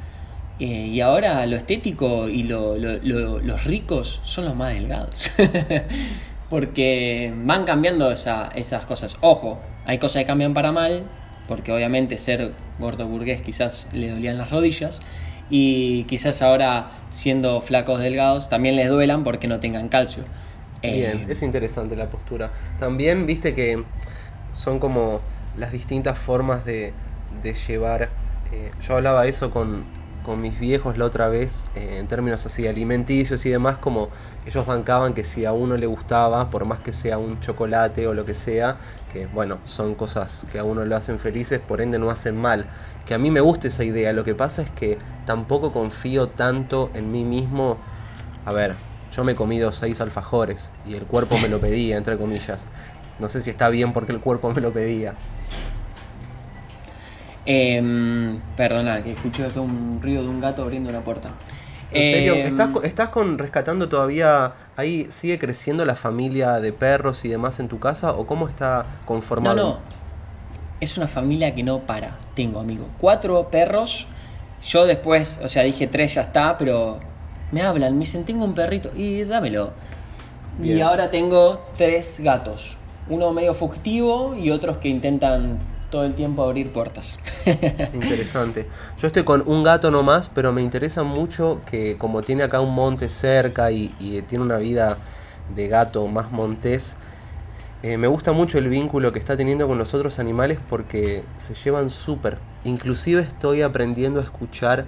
Eh, 0.60 0.86
y 0.92 1.00
ahora 1.00 1.44
lo 1.46 1.56
estético 1.56 2.28
y 2.28 2.44
lo- 2.44 2.76
lo- 2.76 2.98
lo- 3.02 3.40
los 3.40 3.64
ricos 3.64 4.20
son 4.22 4.44
los 4.44 4.54
más 4.54 4.74
delgados. 4.74 5.30
porque 6.50 7.32
van 7.44 7.64
cambiando 7.64 8.10
esa- 8.12 8.48
esas 8.54 8.84
cosas. 8.86 9.16
Ojo, 9.20 9.58
hay 9.84 9.98
cosas 9.98 10.22
que 10.22 10.26
cambian 10.26 10.54
para 10.54 10.72
mal, 10.72 11.04
porque 11.48 11.72
obviamente 11.72 12.18
ser 12.18 12.52
gordo 12.78 13.06
burgués 13.08 13.40
quizás 13.40 13.88
le 13.92 14.10
dolían 14.10 14.38
las 14.38 14.50
rodillas. 14.50 15.00
Y 15.50 16.04
quizás 16.04 16.40
ahora 16.42 16.90
siendo 17.08 17.60
flacos 17.60 18.00
delgados 18.00 18.48
también 18.48 18.76
les 18.76 18.88
duelan 18.88 19.24
porque 19.24 19.48
no 19.48 19.60
tengan 19.60 19.88
calcio. 19.88 20.24
Eh, 20.82 20.94
Bien, 21.14 21.30
es 21.30 21.42
interesante 21.42 21.94
la 21.96 22.08
postura. 22.10 22.52
También 22.78 23.26
viste 23.26 23.54
que 23.54 23.82
son 24.52 24.78
como 24.78 25.20
las 25.56 25.72
distintas 25.72 26.18
formas 26.18 26.64
de, 26.64 26.92
de 27.42 27.54
llevar. 27.54 28.10
eh, 28.52 28.70
yo 28.80 28.96
hablaba 28.96 29.26
eso 29.26 29.50
con, 29.50 29.84
con 30.22 30.40
mis 30.40 30.58
viejos 30.60 30.98
la 30.98 31.04
otra 31.06 31.28
vez, 31.28 31.66
eh, 31.74 31.96
en 31.98 32.06
términos 32.06 32.44
así 32.46 32.66
alimenticios 32.66 33.44
y 33.46 33.50
demás, 33.50 33.76
como 33.78 34.08
ellos 34.46 34.66
bancaban 34.66 35.14
que 35.14 35.24
si 35.24 35.44
a 35.44 35.52
uno 35.52 35.76
le 35.76 35.86
gustaba, 35.86 36.50
por 36.50 36.64
más 36.64 36.80
que 36.80 36.92
sea 36.92 37.18
un 37.18 37.40
chocolate 37.40 38.06
o 38.06 38.14
lo 38.14 38.24
que 38.24 38.34
sea, 38.34 38.76
que 39.12 39.26
bueno, 39.26 39.58
son 39.64 39.94
cosas 39.94 40.46
que 40.50 40.58
a 40.58 40.64
uno 40.64 40.84
lo 40.84 40.96
hacen 40.96 41.18
felices, 41.18 41.60
por 41.60 41.80
ende 41.80 41.98
no 41.98 42.10
hacen 42.10 42.36
mal. 42.36 42.66
Que 43.06 43.14
a 43.14 43.18
mí 43.18 43.30
me 43.30 43.40
gusta 43.40 43.68
esa 43.68 43.84
idea, 43.84 44.12
lo 44.12 44.24
que 44.24 44.34
pasa 44.34 44.62
es 44.62 44.70
que 44.70 44.98
tampoco 45.26 45.72
confío 45.72 46.28
tanto 46.28 46.90
en 46.94 47.10
mí 47.10 47.24
mismo. 47.24 47.78
A 48.44 48.52
ver, 48.52 48.76
yo 49.14 49.24
me 49.24 49.32
he 49.32 49.34
comido 49.36 49.72
seis 49.72 50.00
alfajores 50.00 50.72
y 50.86 50.94
el 50.94 51.04
cuerpo 51.04 51.38
me 51.38 51.48
lo 51.48 51.60
pedía, 51.60 51.96
entre 51.96 52.16
comillas. 52.16 52.68
No 53.18 53.28
sé 53.28 53.42
si 53.42 53.50
está 53.50 53.68
bien 53.68 53.92
porque 53.92 54.12
el 54.12 54.20
cuerpo 54.20 54.52
me 54.52 54.60
lo 54.60 54.72
pedía. 54.72 55.14
Em, 57.44 58.38
perdona, 58.56 59.02
que 59.02 59.12
escuché 59.12 59.44
acá 59.44 59.60
un 59.60 59.98
ruido 60.00 60.22
de 60.22 60.28
un 60.28 60.40
gato 60.40 60.62
abriendo 60.62 60.90
una 60.90 61.00
puerta. 61.02 61.30
¿En 61.90 62.02
serio? 62.04 62.34
Em, 62.34 62.46
¿Estás, 62.46 62.68
co- 62.68 62.82
¿Estás 62.82 63.08
con 63.08 63.36
rescatando 63.38 63.88
todavía? 63.88 64.52
¿Ahí 64.76 65.06
sigue 65.10 65.38
creciendo 65.38 65.84
la 65.84 65.96
familia 65.96 66.60
de 66.60 66.72
perros 66.72 67.24
y 67.24 67.28
demás 67.28 67.58
en 67.60 67.68
tu 67.68 67.78
casa? 67.78 68.12
¿O 68.12 68.26
cómo 68.26 68.48
está 68.48 68.84
No, 69.00 69.06
conformado? 69.06 69.56
no. 69.56 69.78
Es 70.80 70.96
una 70.96 71.06
familia 71.08 71.54
que 71.54 71.62
no 71.62 71.80
para. 71.80 72.16
Tengo, 72.34 72.60
amigo. 72.60 72.86
Cuatro 72.98 73.48
perros. 73.50 74.06
Yo 74.64 74.86
después, 74.86 75.38
o 75.42 75.48
sea, 75.48 75.64
dije 75.64 75.86
tres 75.88 76.14
ya 76.14 76.22
está, 76.22 76.56
pero 76.56 76.98
me 77.50 77.62
hablan, 77.62 77.94
me 77.94 78.00
dicen, 78.00 78.24
tengo 78.24 78.44
un 78.44 78.54
perrito. 78.54 78.90
Y 78.96 79.24
dámelo. 79.24 79.70
Y 80.62 80.80
ahora 80.80 81.10
tengo 81.10 81.64
tres 81.76 82.16
gatos. 82.20 82.76
Uno 83.08 83.32
medio 83.32 83.52
fugitivo 83.54 84.34
y 84.36 84.50
otros 84.50 84.78
que 84.78 84.88
intentan 84.88 85.58
todo 85.92 86.04
el 86.04 86.14
tiempo 86.14 86.42
abrir 86.42 86.72
puertas. 86.72 87.20
Interesante. 87.92 88.66
Yo 88.98 89.06
estoy 89.06 89.24
con 89.24 89.44
un 89.46 89.62
gato 89.62 89.90
nomás, 89.90 90.30
pero 90.30 90.50
me 90.50 90.62
interesa 90.62 91.02
mucho 91.02 91.60
que 91.70 91.98
como 91.98 92.22
tiene 92.22 92.42
acá 92.42 92.60
un 92.60 92.74
monte 92.74 93.10
cerca 93.10 93.70
y, 93.70 93.94
y 94.00 94.22
tiene 94.22 94.42
una 94.42 94.56
vida 94.56 94.96
de 95.54 95.68
gato 95.68 96.08
más 96.08 96.32
montés, 96.32 96.96
eh, 97.82 97.98
me 97.98 98.06
gusta 98.06 98.32
mucho 98.32 98.56
el 98.56 98.68
vínculo 98.68 99.12
que 99.12 99.18
está 99.18 99.36
teniendo 99.36 99.68
con 99.68 99.76
los 99.76 99.92
otros 99.92 100.18
animales 100.18 100.58
porque 100.66 101.24
se 101.36 101.54
llevan 101.54 101.90
súper. 101.90 102.38
Inclusive 102.64 103.20
estoy 103.20 103.60
aprendiendo 103.60 104.20
a 104.20 104.22
escuchar 104.22 104.86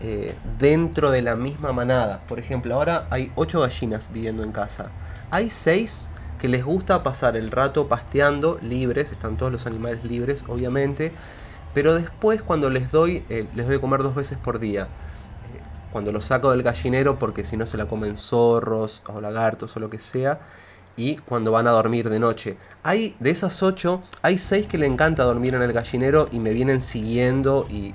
eh, 0.00 0.36
dentro 0.60 1.10
de 1.10 1.22
la 1.22 1.34
misma 1.34 1.72
manada. 1.72 2.20
Por 2.28 2.38
ejemplo, 2.38 2.76
ahora 2.76 3.08
hay 3.10 3.32
ocho 3.34 3.60
gallinas 3.60 4.10
viviendo 4.12 4.44
en 4.44 4.52
casa. 4.52 4.90
Hay 5.32 5.50
seis 5.50 6.10
que 6.44 6.50
les 6.50 6.62
gusta 6.62 7.02
pasar 7.02 7.38
el 7.38 7.50
rato 7.50 7.88
pasteando 7.88 8.58
libres, 8.60 9.10
están 9.10 9.38
todos 9.38 9.50
los 9.50 9.66
animales 9.66 10.04
libres, 10.04 10.44
obviamente. 10.46 11.10
Pero 11.72 11.94
después 11.94 12.42
cuando 12.42 12.68
les 12.68 12.90
doy, 12.90 13.24
eh, 13.30 13.48
les 13.54 13.64
doy 13.64 13.76
de 13.76 13.80
comer 13.80 14.02
dos 14.02 14.14
veces 14.14 14.36
por 14.36 14.58
día. 14.58 14.82
Eh, 14.82 15.62
Cuando 15.90 16.12
los 16.12 16.26
saco 16.26 16.50
del 16.50 16.62
gallinero 16.62 17.18
porque 17.18 17.44
si 17.44 17.56
no 17.56 17.64
se 17.64 17.78
la 17.78 17.86
comen 17.86 18.14
zorros 18.18 19.02
o 19.06 19.22
lagartos 19.22 19.74
o 19.78 19.80
lo 19.80 19.88
que 19.88 19.98
sea. 19.98 20.40
Y 20.96 21.16
cuando 21.16 21.50
van 21.50 21.66
a 21.66 21.72
dormir 21.72 22.08
de 22.08 22.20
noche. 22.20 22.56
Hay, 22.82 23.16
de 23.18 23.30
esas 23.30 23.62
ocho, 23.62 24.02
hay 24.22 24.38
seis 24.38 24.66
que 24.66 24.78
le 24.78 24.86
encanta 24.86 25.24
dormir 25.24 25.54
en 25.54 25.62
el 25.62 25.72
gallinero 25.72 26.28
y 26.30 26.38
me 26.38 26.52
vienen 26.52 26.80
siguiendo 26.80 27.66
y, 27.68 27.94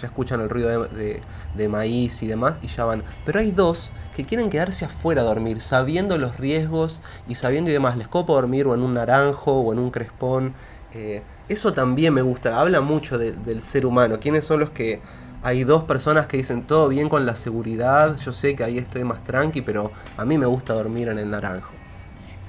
ya 0.00 0.06
escuchan 0.08 0.40
el 0.40 0.48
ruido 0.48 0.88
de, 0.88 1.68
maíz 1.68 2.22
y 2.22 2.26
demás 2.26 2.58
y 2.62 2.68
ya 2.68 2.84
van. 2.84 3.02
Pero 3.24 3.38
hay 3.40 3.52
dos 3.52 3.92
que 4.16 4.24
quieren 4.24 4.50
quedarse 4.50 4.86
afuera 4.86 5.22
a 5.22 5.24
dormir, 5.24 5.60
sabiendo 5.60 6.18
los 6.18 6.38
riesgos 6.38 7.02
y 7.28 7.34
sabiendo 7.34 7.70
y 7.70 7.74
demás. 7.74 7.96
Les 7.96 8.08
copo 8.08 8.34
dormir 8.34 8.66
o 8.66 8.74
en 8.74 8.80
un 8.80 8.94
naranjo 8.94 9.52
o 9.52 9.72
en 9.72 9.78
un 9.78 9.90
crespón. 9.90 10.54
Eh, 10.94 11.22
eso 11.48 11.72
también 11.72 12.14
me 12.14 12.22
gusta, 12.22 12.60
habla 12.60 12.80
mucho 12.80 13.18
de- 13.18 13.32
del 13.32 13.62
ser 13.62 13.86
humano. 13.86 14.18
¿Quiénes 14.20 14.44
son 14.44 14.60
los 14.60 14.70
que... 14.70 15.00
Hay 15.42 15.64
dos 15.64 15.84
personas 15.84 16.26
que 16.26 16.36
dicen 16.36 16.66
todo 16.66 16.88
bien 16.88 17.08
con 17.08 17.24
la 17.24 17.34
seguridad, 17.34 18.16
yo 18.16 18.30
sé 18.32 18.54
que 18.54 18.62
ahí 18.62 18.76
estoy 18.76 19.04
más 19.04 19.24
tranqui, 19.24 19.62
pero 19.62 19.90
a 20.18 20.26
mí 20.26 20.36
me 20.36 20.44
gusta 20.44 20.74
dormir 20.74 21.08
en 21.08 21.18
el 21.18 21.30
naranjo. 21.30 21.79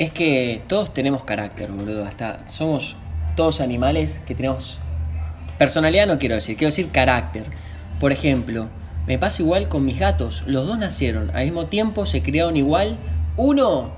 Es 0.01 0.09
que 0.09 0.63
todos 0.65 0.95
tenemos 0.95 1.25
carácter, 1.25 1.71
boludo. 1.71 2.03
Hasta 2.03 2.49
somos 2.49 2.95
todos 3.35 3.61
animales 3.61 4.19
que 4.25 4.33
tenemos 4.33 4.79
personalidad, 5.59 6.07
no 6.07 6.17
quiero 6.17 6.33
decir, 6.33 6.57
quiero 6.57 6.69
decir 6.69 6.89
carácter. 6.89 7.45
Por 7.99 8.11
ejemplo, 8.11 8.67
me 9.05 9.19
pasa 9.19 9.43
igual 9.43 9.69
con 9.69 9.85
mis 9.85 9.99
gatos. 9.99 10.43
Los 10.47 10.65
dos 10.65 10.79
nacieron 10.79 11.29
al 11.35 11.45
mismo 11.45 11.67
tiempo, 11.67 12.07
se 12.07 12.23
criaron 12.23 12.57
igual. 12.57 12.97
Uno 13.37 13.91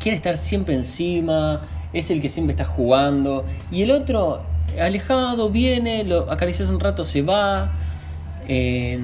quiere 0.00 0.16
estar 0.16 0.36
siempre 0.36 0.74
encima, 0.74 1.60
es 1.92 2.10
el 2.10 2.20
que 2.20 2.28
siempre 2.28 2.54
está 2.54 2.64
jugando. 2.64 3.44
Y 3.70 3.82
el 3.82 3.92
otro, 3.92 4.42
alejado, 4.80 5.48
viene, 5.48 6.02
lo 6.02 6.28
acaricias 6.28 6.68
un 6.68 6.80
rato, 6.80 7.04
se 7.04 7.22
va. 7.22 7.70
Eh, 8.48 8.98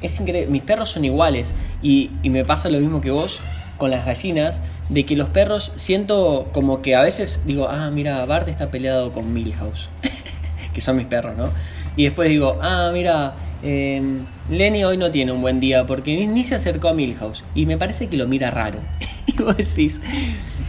es 0.00 0.20
increíble. 0.20 0.48
Mis 0.48 0.62
perros 0.62 0.90
son 0.90 1.04
iguales. 1.04 1.56
Y, 1.82 2.12
y 2.22 2.30
me 2.30 2.44
pasa 2.44 2.68
lo 2.68 2.78
mismo 2.78 3.00
que 3.00 3.10
vos 3.10 3.40
con 3.82 3.90
las 3.90 4.06
gallinas. 4.06 4.62
De 4.90 5.04
que 5.04 5.16
los 5.16 5.28
perros 5.30 5.72
siento 5.74 6.48
como 6.52 6.82
que 6.82 6.94
a 6.94 7.02
veces 7.02 7.40
digo, 7.44 7.66
ah, 7.68 7.90
mira, 7.90 8.24
Bart 8.26 8.46
está 8.46 8.70
peleado 8.70 9.10
con 9.10 9.34
Milhouse. 9.34 9.90
que 10.72 10.80
son 10.80 10.96
mis 10.96 11.06
perros, 11.06 11.36
¿no? 11.36 11.50
Y 11.96 12.04
después 12.04 12.28
digo, 12.28 12.60
ah, 12.62 12.92
mira, 12.92 13.34
eh, 13.64 14.00
Lenny 14.48 14.84
hoy 14.84 14.98
no 14.98 15.10
tiene 15.10 15.32
un 15.32 15.42
buen 15.42 15.58
día 15.58 15.84
porque 15.84 16.24
ni, 16.28 16.44
se 16.44 16.54
acercó 16.54 16.90
a 16.90 16.94
Milhouse. 16.94 17.42
Y 17.56 17.66
me 17.66 17.76
parece 17.76 18.06
que 18.06 18.16
lo 18.16 18.28
mira 18.28 18.52
raro. 18.52 18.78
y 19.26 19.42
vos 19.42 19.56
decís, 19.56 20.00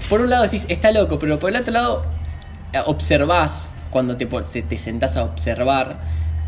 por 0.09 0.21
un 0.21 0.31
lado 0.31 0.41
decís, 0.41 0.65
está 0.67 0.91
loco, 0.91 1.19
pero 1.19 1.37
por 1.37 1.51
el 1.51 1.57
otro 1.57 1.71
lado, 1.71 2.05
eh, 2.73 2.79
observás 2.83 3.73
cuando 3.91 4.17
te, 4.17 4.25
te 4.25 4.77
sentás 4.79 5.17
a 5.17 5.23
observar. 5.23 5.99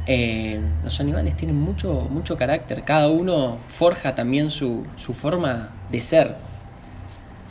eh, 0.08 0.60
los 0.84 1.00
animales 1.00 1.38
tienen 1.38 1.58
mucho, 1.58 2.08
mucho 2.10 2.36
carácter. 2.38 2.82
Cada 2.84 3.10
uno 3.10 3.60
forja 3.68 4.16
también 4.16 4.50
su, 4.50 4.84
su 4.98 5.14
forma 5.14 5.70
de 5.92 6.02
ser. 6.02 6.55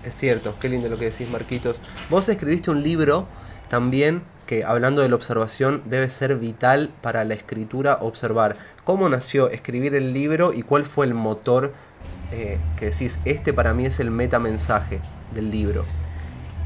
Es 0.04 0.14
cierto, 0.14 0.54
qué 0.60 0.68
lindo 0.68 0.88
lo 0.88 0.98
que 0.98 1.06
decís, 1.06 1.28
Marquitos. 1.28 1.80
Vos 2.10 2.28
escribiste 2.28 2.70
un 2.70 2.82
libro 2.82 3.26
también 3.68 4.22
que 4.46 4.64
hablando 4.64 5.00
de 5.00 5.08
la 5.08 5.14
observación 5.14 5.82
debe 5.86 6.10
ser 6.10 6.36
vital 6.36 6.90
para 7.00 7.24
la 7.24 7.34
escritura 7.34 7.98
observar 8.02 8.56
cómo 8.84 9.08
nació 9.08 9.48
escribir 9.48 9.94
el 9.94 10.12
libro 10.12 10.52
y 10.52 10.62
cuál 10.62 10.84
fue 10.84 11.06
el 11.06 11.14
motor 11.14 11.72
eh, 12.32 12.58
que 12.76 12.86
decís, 12.86 13.18
este 13.24 13.52
para 13.52 13.72
mí 13.72 13.86
es 13.86 14.00
el 14.00 14.10
metamensaje 14.10 15.00
del 15.34 15.50
libro. 15.50 15.84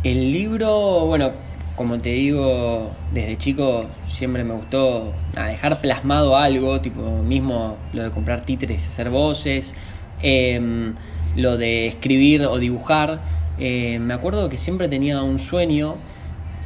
El 0.03 0.33
libro, 0.33 1.07
bueno, 1.07 1.33
como 1.77 1.99
te 1.99 2.11
digo, 2.11 2.91
desde 3.13 3.39
chico 3.39 3.85
siempre 4.09 4.43
me 4.43 4.55
gustó 4.55 5.13
dejar 5.35 5.81
plasmado 5.81 6.37
algo, 6.37 6.81
tipo 6.81 7.03
mismo 7.23 7.77
lo 7.93 8.03
de 8.03 8.11
comprar 8.11 8.45
títeres 8.45 8.85
y 8.85 8.89
hacer 8.89 9.11
voces, 9.11 9.75
em, 10.23 10.95
lo 11.37 11.57
de 11.57 11.87
escribir 11.87 12.43
o 12.45 12.59
dibujar. 12.59 13.21
Eh, 13.59 13.99
me 14.01 14.15
acuerdo 14.15 14.49
que 14.49 14.57
siempre 14.57 14.89
tenía 14.89 15.23
un 15.23 15.39
sueño 15.39 15.97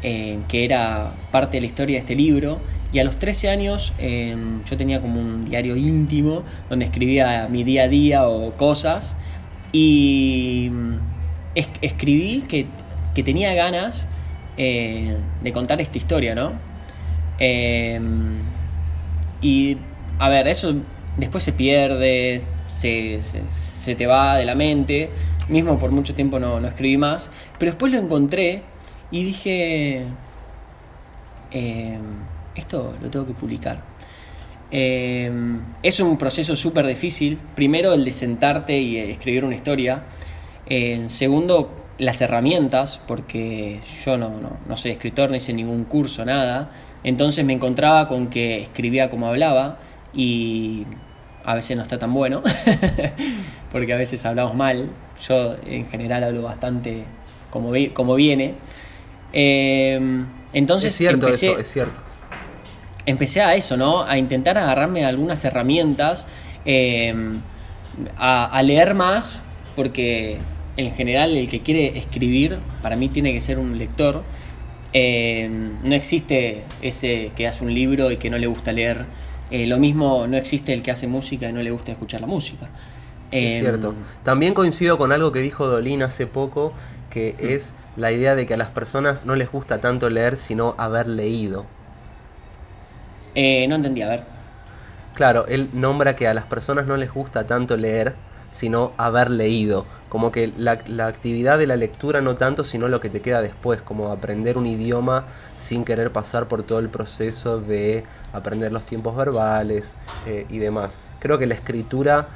eh, 0.02 0.38
que 0.48 0.64
era 0.64 1.14
parte 1.30 1.56
de 1.58 1.62
la 1.62 1.66
historia 1.66 1.96
de 1.96 2.00
este 2.00 2.14
libro. 2.14 2.60
Y 2.92 2.98
a 2.98 3.04
los 3.04 3.16
13 3.16 3.48
años 3.48 3.92
eh, 3.98 4.36
yo 4.68 4.76
tenía 4.76 5.00
como 5.00 5.20
un 5.20 5.44
diario 5.46 5.76
íntimo 5.76 6.42
donde 6.68 6.84
escribía 6.84 7.48
mi 7.50 7.64
día 7.64 7.84
a 7.84 7.88
día 7.88 8.28
o 8.28 8.52
cosas. 8.56 9.16
Y 9.72 10.68
mm, 10.70 10.94
es- 11.54 11.68
escribí 11.80 12.42
que, 12.48 12.66
que 13.14 13.22
tenía 13.22 13.54
ganas 13.54 14.08
de 14.56 15.52
contar 15.52 15.80
esta 15.80 15.96
historia, 15.98 16.34
¿no? 16.34 16.52
Y 19.40 19.76
a 20.18 20.28
ver, 20.28 20.46
eso 20.48 20.74
después 21.16 21.42
se 21.44 21.52
pierde, 21.52 22.42
se- 22.68 23.20
se 23.82 23.94
te 23.94 24.06
va 24.06 24.36
de 24.36 24.44
la 24.44 24.54
mente. 24.54 25.10
Mismo 25.48 25.78
por 25.78 25.90
mucho 25.90 26.14
tiempo 26.14 26.38
no, 26.38 26.60
no 26.60 26.68
escribí 26.68 26.96
más. 26.96 27.30
Pero 27.58 27.72
después 27.72 27.92
lo 27.92 27.98
encontré 27.98 28.62
y 29.10 29.24
dije, 29.24 30.02
eh, 31.50 31.98
esto 32.54 32.94
lo 33.02 33.10
tengo 33.10 33.26
que 33.26 33.34
publicar. 33.34 33.82
Eh, 34.70 35.30
es 35.82 36.00
un 36.00 36.16
proceso 36.16 36.56
súper 36.56 36.86
difícil. 36.86 37.38
Primero 37.54 37.92
el 37.92 38.04
de 38.04 38.12
sentarte 38.12 38.78
y 38.78 38.96
escribir 38.96 39.44
una 39.44 39.54
historia. 39.54 40.04
Segundo, 41.08 41.82
las 41.98 42.20
herramientas, 42.20 43.00
porque 43.06 43.80
yo 44.04 44.16
no, 44.16 44.30
no, 44.30 44.56
no 44.66 44.76
soy 44.76 44.92
escritor, 44.92 45.28
no 45.30 45.36
hice 45.36 45.52
ningún 45.52 45.84
curso, 45.84 46.24
nada. 46.24 46.70
Entonces 47.04 47.44
me 47.44 47.52
encontraba 47.52 48.08
con 48.08 48.28
que 48.28 48.62
escribía 48.62 49.10
como 49.10 49.26
hablaba 49.26 49.78
y 50.14 50.86
a 51.44 51.54
veces 51.54 51.76
no 51.76 51.82
está 51.82 51.98
tan 51.98 52.12
bueno, 52.14 52.42
porque 53.72 53.92
a 53.92 53.96
veces 53.96 54.24
hablamos 54.26 54.54
mal. 54.54 54.90
Yo 55.26 55.56
en 55.66 55.88
general 55.88 56.24
hablo 56.24 56.42
bastante 56.42 57.04
como, 57.50 57.70
vi- 57.70 57.88
como 57.88 58.14
viene. 58.14 58.54
Eh, 59.32 60.24
entonces 60.52 60.90
es 60.90 60.96
cierto 60.96 61.26
empecé, 61.26 61.50
eso, 61.50 61.58
es 61.60 61.66
cierto. 61.72 62.00
empecé 63.06 63.40
a 63.40 63.54
eso, 63.54 63.76
¿no? 63.76 64.02
A 64.02 64.18
intentar 64.18 64.58
agarrarme 64.58 65.04
algunas 65.04 65.44
herramientas, 65.44 66.26
eh, 66.64 67.14
a, 68.18 68.46
a 68.46 68.62
leer 68.62 68.94
más, 68.94 69.42
porque 69.76 70.38
en 70.76 70.92
general 70.94 71.36
el 71.36 71.48
que 71.48 71.60
quiere 71.60 71.98
escribir, 71.98 72.58
para 72.82 72.96
mí 72.96 73.08
tiene 73.08 73.32
que 73.32 73.40
ser 73.40 73.58
un 73.58 73.78
lector. 73.78 74.22
Eh, 74.94 75.48
no 75.84 75.94
existe 75.94 76.62
ese 76.82 77.30
que 77.34 77.46
hace 77.46 77.64
un 77.64 77.72
libro 77.72 78.10
y 78.10 78.18
que 78.18 78.28
no 78.28 78.36
le 78.38 78.46
gusta 78.46 78.72
leer. 78.72 79.06
Eh, 79.52 79.66
lo 79.66 79.78
mismo 79.78 80.26
no 80.28 80.36
existe 80.36 80.72
el 80.72 80.82
que 80.82 80.90
hace 80.92 81.06
música 81.08 81.48
y 81.48 81.52
no 81.52 81.62
le 81.62 81.70
gusta 81.70 81.92
escuchar 81.92 82.20
la 82.22 82.26
música. 82.26 82.70
Es 83.40 83.52
Eh, 83.52 83.58
cierto. 83.58 83.98
También 84.22 84.54
coincido 84.54 84.98
con 84.98 85.12
algo 85.12 85.32
que 85.32 85.40
dijo 85.40 85.66
Dolín 85.66 86.02
hace 86.02 86.26
poco, 86.26 86.74
que 87.10 87.36
Mm. 87.38 87.58
es 87.58 87.74
la 87.96 88.12
idea 88.12 88.34
de 88.36 88.46
que 88.46 88.54
a 88.54 88.56
las 88.56 88.70
personas 88.70 89.24
no 89.26 89.36
les 89.36 89.50
gusta 89.50 89.80
tanto 89.80 90.10
leer, 90.10 90.36
sino 90.38 90.74
haber 90.78 91.08
leído. 91.08 91.70
eh, 93.34 93.66
no 93.68 93.76
entendí, 93.76 94.02
a 94.02 94.08
ver. 94.08 94.26
Claro, 95.14 95.46
él 95.48 95.70
nombra 95.72 96.16
que 96.16 96.26
a 96.28 96.34
las 96.34 96.46
personas 96.46 96.86
no 96.86 96.96
les 96.96 97.12
gusta 97.12 97.46
tanto 97.46 97.76
leer, 97.76 98.16
sino 98.52 98.92
haber 98.96 99.30
leído. 99.30 99.84
Como 100.08 100.30
que 100.30 100.52
la, 100.56 100.78
la 100.86 101.08
actividad 101.08 101.58
de 101.58 101.66
la 101.66 101.74
lectura 101.74 102.20
no 102.20 102.36
tanto, 102.36 102.62
sino 102.62 102.86
lo 102.86 103.00
que 103.00 103.10
te 103.10 103.20
queda 103.20 103.42
después, 103.42 103.82
como 103.82 104.08
aprender 104.08 104.56
un 104.58 104.66
idioma 104.66 105.24
sin 105.56 105.84
querer 105.84 106.12
pasar 106.12 106.46
por 106.46 106.62
todo 106.62 106.78
el 106.78 106.88
proceso 106.88 107.60
de 107.60 108.04
aprender 108.32 108.70
los 108.70 108.84
tiempos 108.84 109.16
verbales 109.16 109.96
eh, 110.26 110.46
y 110.48 110.58
demás. 110.58 110.98
Creo 111.18 111.38
que 111.38 111.46
la 111.46 111.54
escritura 111.54 112.28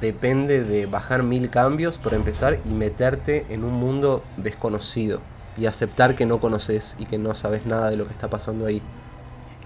depende 0.00 0.62
de 0.62 0.86
bajar 0.86 1.22
mil 1.22 1.50
cambios 1.50 1.98
por 1.98 2.14
empezar 2.14 2.60
y 2.64 2.70
meterte 2.70 3.46
en 3.48 3.64
un 3.64 3.72
mundo 3.72 4.22
desconocido 4.36 5.20
y 5.56 5.66
aceptar 5.66 6.14
que 6.14 6.26
no 6.26 6.38
conoces 6.38 6.96
y 6.98 7.06
que 7.06 7.18
no 7.18 7.34
sabes 7.34 7.66
nada 7.66 7.90
de 7.90 7.96
lo 7.96 8.06
que 8.06 8.12
está 8.12 8.28
pasando 8.28 8.66
ahí. 8.66 8.80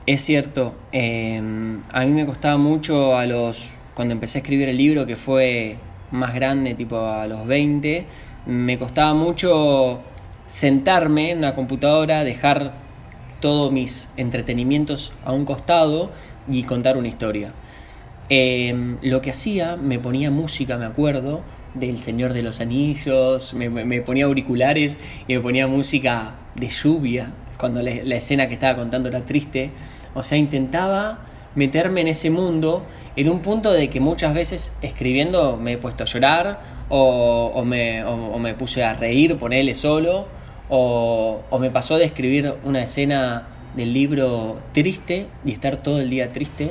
Es 0.07 0.23
cierto, 0.23 0.73
eh, 0.93 1.41
a 1.93 2.05
mí 2.05 2.11
me 2.13 2.27
costaba 2.27 2.57
mucho 2.57 3.17
a 3.17 3.27
los 3.27 3.73
cuando 3.95 4.13
empecé 4.13 4.39
a 4.39 4.41
escribir 4.43 4.69
el 4.69 4.77
libro, 4.77 5.07
que 5.07 5.17
fue 5.17 5.79
más 6.11 6.35
grande, 6.35 6.75
tipo 6.75 6.99
a 6.99 7.27
los 7.27 7.47
20, 7.47 8.07
me 8.47 8.79
costaba 8.79 9.15
mucho 9.15 10.01
sentarme 10.47 11.33
en 11.33 11.39
una 11.39 11.55
computadora, 11.55 12.25
dejar 12.25 12.75
todos 13.41 13.73
mis 13.73 14.09
entretenimientos 14.17 15.13
a 15.25 15.33
un 15.33 15.45
costado 15.45 16.11
y 16.49 16.63
contar 16.63 16.97
una 16.97 17.09
historia. 17.09 17.53
Eh, 18.29 18.97
lo 19.03 19.21
que 19.21 19.31
hacía, 19.31 19.77
me 19.77 19.99
ponía 19.99 20.31
música, 20.31 20.79
me 20.79 20.87
acuerdo, 20.87 21.43
del 21.75 21.99
Señor 22.01 22.33
de 22.33 22.43
los 22.43 22.61
Anillos, 22.61 23.55
me 23.55 24.01
ponía 24.01 24.25
auriculares 24.25 24.97
y 25.29 25.35
me 25.35 25.41
ponía 25.41 25.67
música 25.67 26.35
de 26.55 26.69
lluvia, 26.69 27.33
cuando 27.59 27.83
la, 27.83 27.93
la 28.03 28.17
escena 28.17 28.49
que 28.49 28.55
estaba 28.55 28.77
contando 28.77 29.09
era 29.09 29.25
triste. 29.25 29.71
O 30.15 30.23
sea, 30.23 30.39
intentaba 30.39 31.21
meterme 31.57 32.03
en 32.03 32.09
ese 32.09 32.31
mundo 32.31 32.85
en 33.17 33.29
un 33.29 33.41
punto 33.41 33.73
de 33.73 33.91
que 33.91 33.99
muchas 33.99 34.33
veces 34.35 34.75
escribiendo 34.83 35.57
me 35.57 35.73
he 35.73 35.79
puesto 35.79 36.05
a 36.05 36.07
llorar 36.07 36.61
o, 36.89 37.65
me, 37.65 38.05
o- 38.05 38.39
me 38.39 38.55
puse 38.55 38.85
a 38.85 38.95
reír, 38.95 39.37
ponerle 39.37 39.75
solo, 39.75 40.27
o, 40.69 41.41
me 41.59 41.71
pasó 41.71 41.97
de 41.99 42.05
escribir 42.05 42.55
una 42.65 42.83
escena 42.83 43.49
del 43.75 43.93
libro 43.93 44.59
triste 44.73 45.27
y 45.45 45.53
estar 45.53 45.79
todo 45.79 45.99
el 46.01 46.09
día 46.11 46.29
triste. 46.33 46.71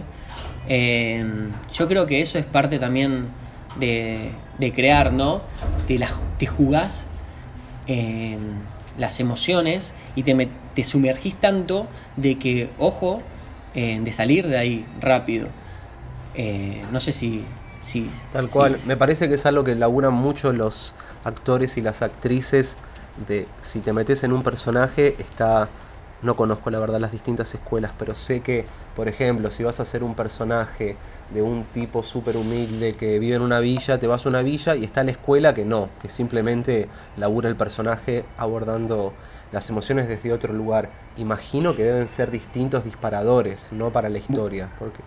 Eh, 0.68 1.26
yo 1.74 1.88
creo 1.88 2.06
que 2.06 2.22
eso 2.22 2.38
es 2.40 2.46
parte 2.46 2.80
también 2.80 3.28
de, 3.80 4.32
de 4.58 4.72
crear, 4.74 5.12
¿no? 5.14 5.42
Te, 5.88 5.98
la, 5.98 6.10
te 6.40 6.46
jugás 6.48 7.08
eh, 7.88 8.38
las 8.98 9.20
emociones 9.20 9.94
y 10.16 10.24
te, 10.24 10.48
te 10.74 10.84
sumergís 10.84 11.36
tanto 11.36 11.88
de 12.16 12.38
que, 12.40 12.70
ojo, 12.80 13.22
eh, 13.76 14.00
de 14.02 14.12
salir 14.12 14.48
de 14.48 14.58
ahí 14.58 14.86
rápido. 15.02 15.48
Eh, 16.36 16.82
no 16.92 17.00
sé 17.00 17.12
si... 17.12 17.46
si 17.80 18.10
Tal 18.32 18.48
si- 18.48 18.52
cual. 18.54 18.76
Me 18.88 18.98
parece 18.98 19.28
que 19.28 19.36
es 19.36 19.46
algo 19.46 19.64
que 19.64 19.76
laburan 19.76 20.14
mucho 20.14 20.52
los 20.54 20.94
actores 21.24 21.78
y 21.78 21.82
las 21.82 22.02
actrices. 22.02 22.78
De 23.28 23.48
si 23.62 23.80
te 23.80 23.94
metes 23.94 24.24
en 24.24 24.34
un 24.34 24.44
personaje, 24.44 25.16
está. 25.20 25.70
No 26.22 26.36
conozco 26.36 26.70
la 26.72 26.80
verdad 26.80 27.00
las 27.00 27.12
distintas 27.12 27.54
escuelas, 27.54 27.92
pero 28.00 28.16
sé 28.16 28.40
que, 28.42 28.66
por 28.96 29.08
ejemplo, 29.08 29.52
si 29.52 29.64
vas 29.64 29.80
a 29.80 29.84
hacer 29.84 30.04
un 30.04 30.16
personaje 30.16 30.96
de 31.34 31.42
un 31.42 31.66
tipo 31.66 32.02
súper 32.04 32.36
humilde 32.36 32.94
que 32.94 33.20
vive 33.20 33.36
en 33.36 33.42
una 33.42 33.60
villa, 33.60 34.00
te 34.00 34.08
vas 34.08 34.26
a 34.26 34.30
una 34.30 34.42
villa 34.42 34.76
y 34.76 34.84
está 34.86 35.04
la 35.04 35.12
escuela 35.12 35.54
que 35.54 35.66
no, 35.66 35.90
que 36.02 36.10
simplemente 36.10 36.88
labura 37.16 37.48
el 37.48 37.56
personaje 37.56 38.26
abordando 38.38 39.14
las 39.56 39.70
emociones 39.70 40.08
desde 40.10 40.34
otro 40.34 40.54
lugar. 40.54 40.90
Imagino 41.18 41.76
que 41.76 41.84
deben 41.84 42.08
ser 42.10 42.30
distintos 42.30 42.84
disparadores, 42.84 43.70
no 43.72 43.90
para 43.92 44.10
la 44.10 44.18
historia. 44.18 44.70
Porque 44.78 45.00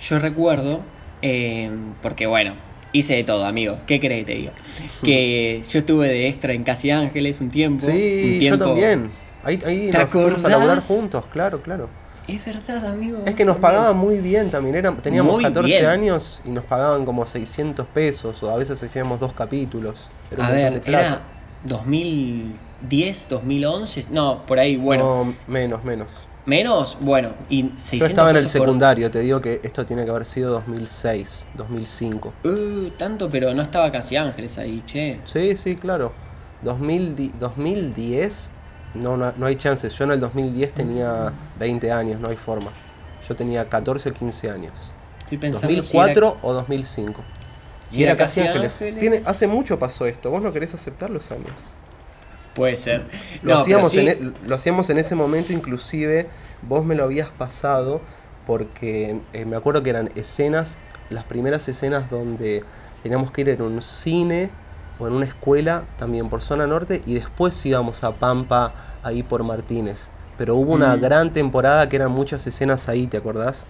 Yo 0.00 0.18
recuerdo, 0.18 0.82
eh, 1.22 1.70
porque 2.02 2.26
bueno, 2.26 2.52
hice 2.92 3.16
de 3.16 3.24
todo, 3.24 3.46
amigo. 3.46 3.78
¿Qué 3.86 3.98
crees 3.98 4.26
que 4.26 4.32
te 4.32 4.38
diga? 4.38 4.52
Que 5.02 5.62
yo 5.68 5.78
estuve 5.78 6.08
de 6.08 6.28
extra 6.28 6.52
en 6.52 6.62
Casi 6.62 6.90
Ángeles 6.90 7.40
un 7.40 7.48
tiempo. 7.48 7.86
Sí, 7.86 8.32
un 8.34 8.38
tiempo- 8.38 8.58
yo 8.58 8.64
también. 8.66 9.10
Ahí, 9.42 9.58
ahí 9.66 9.90
¿Te 9.90 9.98
nos 9.98 10.10
fuimos 10.10 10.44
a 10.44 10.48
laburar 10.50 10.80
juntos, 10.80 11.24
claro, 11.32 11.62
claro. 11.62 11.88
Es 12.26 12.44
verdad, 12.44 12.84
amigo. 12.84 13.22
Es 13.24 13.34
que 13.34 13.46
nos 13.46 13.56
pagaban 13.56 13.96
muy 13.96 14.18
bien 14.20 14.50
también. 14.50 14.74
Era, 14.76 14.94
teníamos 14.96 15.32
Muy 15.36 15.42
14 15.44 15.66
bien. 15.66 15.86
años 15.86 16.42
y 16.44 16.50
nos 16.50 16.64
pagaban 16.64 17.06
como 17.06 17.24
600 17.24 17.86
pesos 17.86 18.42
o 18.42 18.50
a 18.50 18.56
veces 18.56 18.82
hacíamos 18.82 19.18
dos 19.18 19.32
capítulos. 19.32 20.10
Era 20.30 20.42
un 20.42 20.46
A 20.48 20.50
ver, 20.50 20.74
de 20.74 20.80
plata. 20.80 21.06
era 21.06 21.22
2010, 22.82 23.28
2011, 23.28 24.04
no, 24.10 24.44
por 24.46 24.58
ahí, 24.58 24.76
bueno, 24.76 25.24
No, 25.24 25.34
menos, 25.46 25.82
menos. 25.84 26.28
menos, 26.46 26.96
bueno, 27.00 27.32
y 27.50 27.62
600 27.76 27.98
Yo 27.98 28.06
estaba 28.06 28.30
en 28.30 28.36
el 28.36 28.42
pesos 28.42 28.58
por- 28.58 28.66
secundario, 28.66 29.10
te 29.10 29.20
digo 29.20 29.40
que 29.40 29.60
esto 29.62 29.84
tiene 29.84 30.04
que 30.04 30.10
haber 30.10 30.24
sido 30.24 30.52
2006, 30.52 31.48
2005. 31.54 32.32
Uh, 32.44 32.90
tanto, 32.96 33.28
pero 33.28 33.52
no 33.54 33.62
estaba 33.62 33.90
Casi 33.90 34.16
Ángeles 34.16 34.58
ahí, 34.58 34.82
che. 34.86 35.18
Sí, 35.24 35.56
sí, 35.56 35.76
claro. 35.76 36.12
2000 36.62 37.14
di- 37.16 37.32
2010, 37.38 38.50
no, 38.94 39.16
no, 39.16 39.32
no 39.36 39.46
hay 39.46 39.56
chances. 39.56 39.94
Yo 39.94 40.04
en 40.04 40.12
el 40.12 40.20
2010 40.20 40.72
tenía 40.74 41.32
20 41.58 41.92
años, 41.92 42.20
no 42.20 42.28
hay 42.28 42.36
forma. 42.36 42.70
Yo 43.28 43.36
tenía 43.36 43.64
14 43.64 44.08
o 44.10 44.12
15 44.14 44.50
años. 44.50 44.92
Estoy 45.20 45.38
pensando 45.38 45.68
si 45.68 45.76
2004 45.76 46.38
o 46.42 46.52
2005. 46.54 47.22
si 47.88 48.00
y 48.00 48.02
era 48.04 48.12
era 48.12 48.18
Casi 48.24 48.40
Casi 48.40 48.48
Ángeles. 48.48 48.72
Ángeles. 48.82 48.98
Tiene, 49.00 49.20
hace 49.26 49.46
mucho 49.46 49.78
pasó 49.78 50.06
esto. 50.06 50.30
¿Vos 50.30 50.40
no 50.42 50.52
querés 50.52 50.72
aceptar 50.74 51.10
los 51.10 51.30
años? 51.30 51.72
Puede 52.58 52.76
ser. 52.76 53.04
Lo, 53.42 53.54
No, 53.54 53.60
hacíamos 53.60 53.92
pero 53.92 54.06
sí, 54.06 54.08
en, 54.08 54.08
e- 54.08 54.48
lo 54.48 54.54
hacíamos 54.54 54.90
en 54.90 54.98
ese 54.98 55.14
momento, 55.14 55.52
inclusive 55.52 56.26
vos 56.62 56.84
me 56.84 56.94
lo 56.94 57.04
habías 57.04 57.28
pasado 57.30 58.00
porque 58.46 59.20
eh, 59.32 59.44
me 59.44 59.56
acuerdo 59.56 59.82
que 59.82 59.90
eran 59.90 60.10
escenas, 60.16 60.78
las 61.10 61.24
primeras 61.24 61.68
escenas 61.68 62.10
donde 62.10 62.64
teníamos 63.02 63.30
que 63.30 63.42
ir 63.42 63.48
en 63.50 63.62
un 63.62 63.80
cine 63.82 64.50
o 64.98 65.06
en 65.06 65.14
una 65.14 65.26
escuela, 65.26 65.84
también 65.96 66.28
por 66.28 66.42
zona 66.42 66.66
norte, 66.66 67.02
y 67.06 67.14
después 67.14 67.64
íbamos 67.66 68.02
a 68.04 68.12
Pampa, 68.12 68.74
ahí 69.02 69.22
por 69.22 69.44
Martínez. 69.44 70.10
Pero 70.36 70.56
hubo 70.56 70.72
una 70.74 70.96
Mm. 70.96 71.00
gran 71.00 71.32
temporada 71.32 71.88
que 71.88 71.96
eran 71.96 72.10
muchas 72.12 72.46
escenas 72.46 72.88
ahí, 72.88 73.06
¿te 73.06 73.16
acordás? 73.18 73.68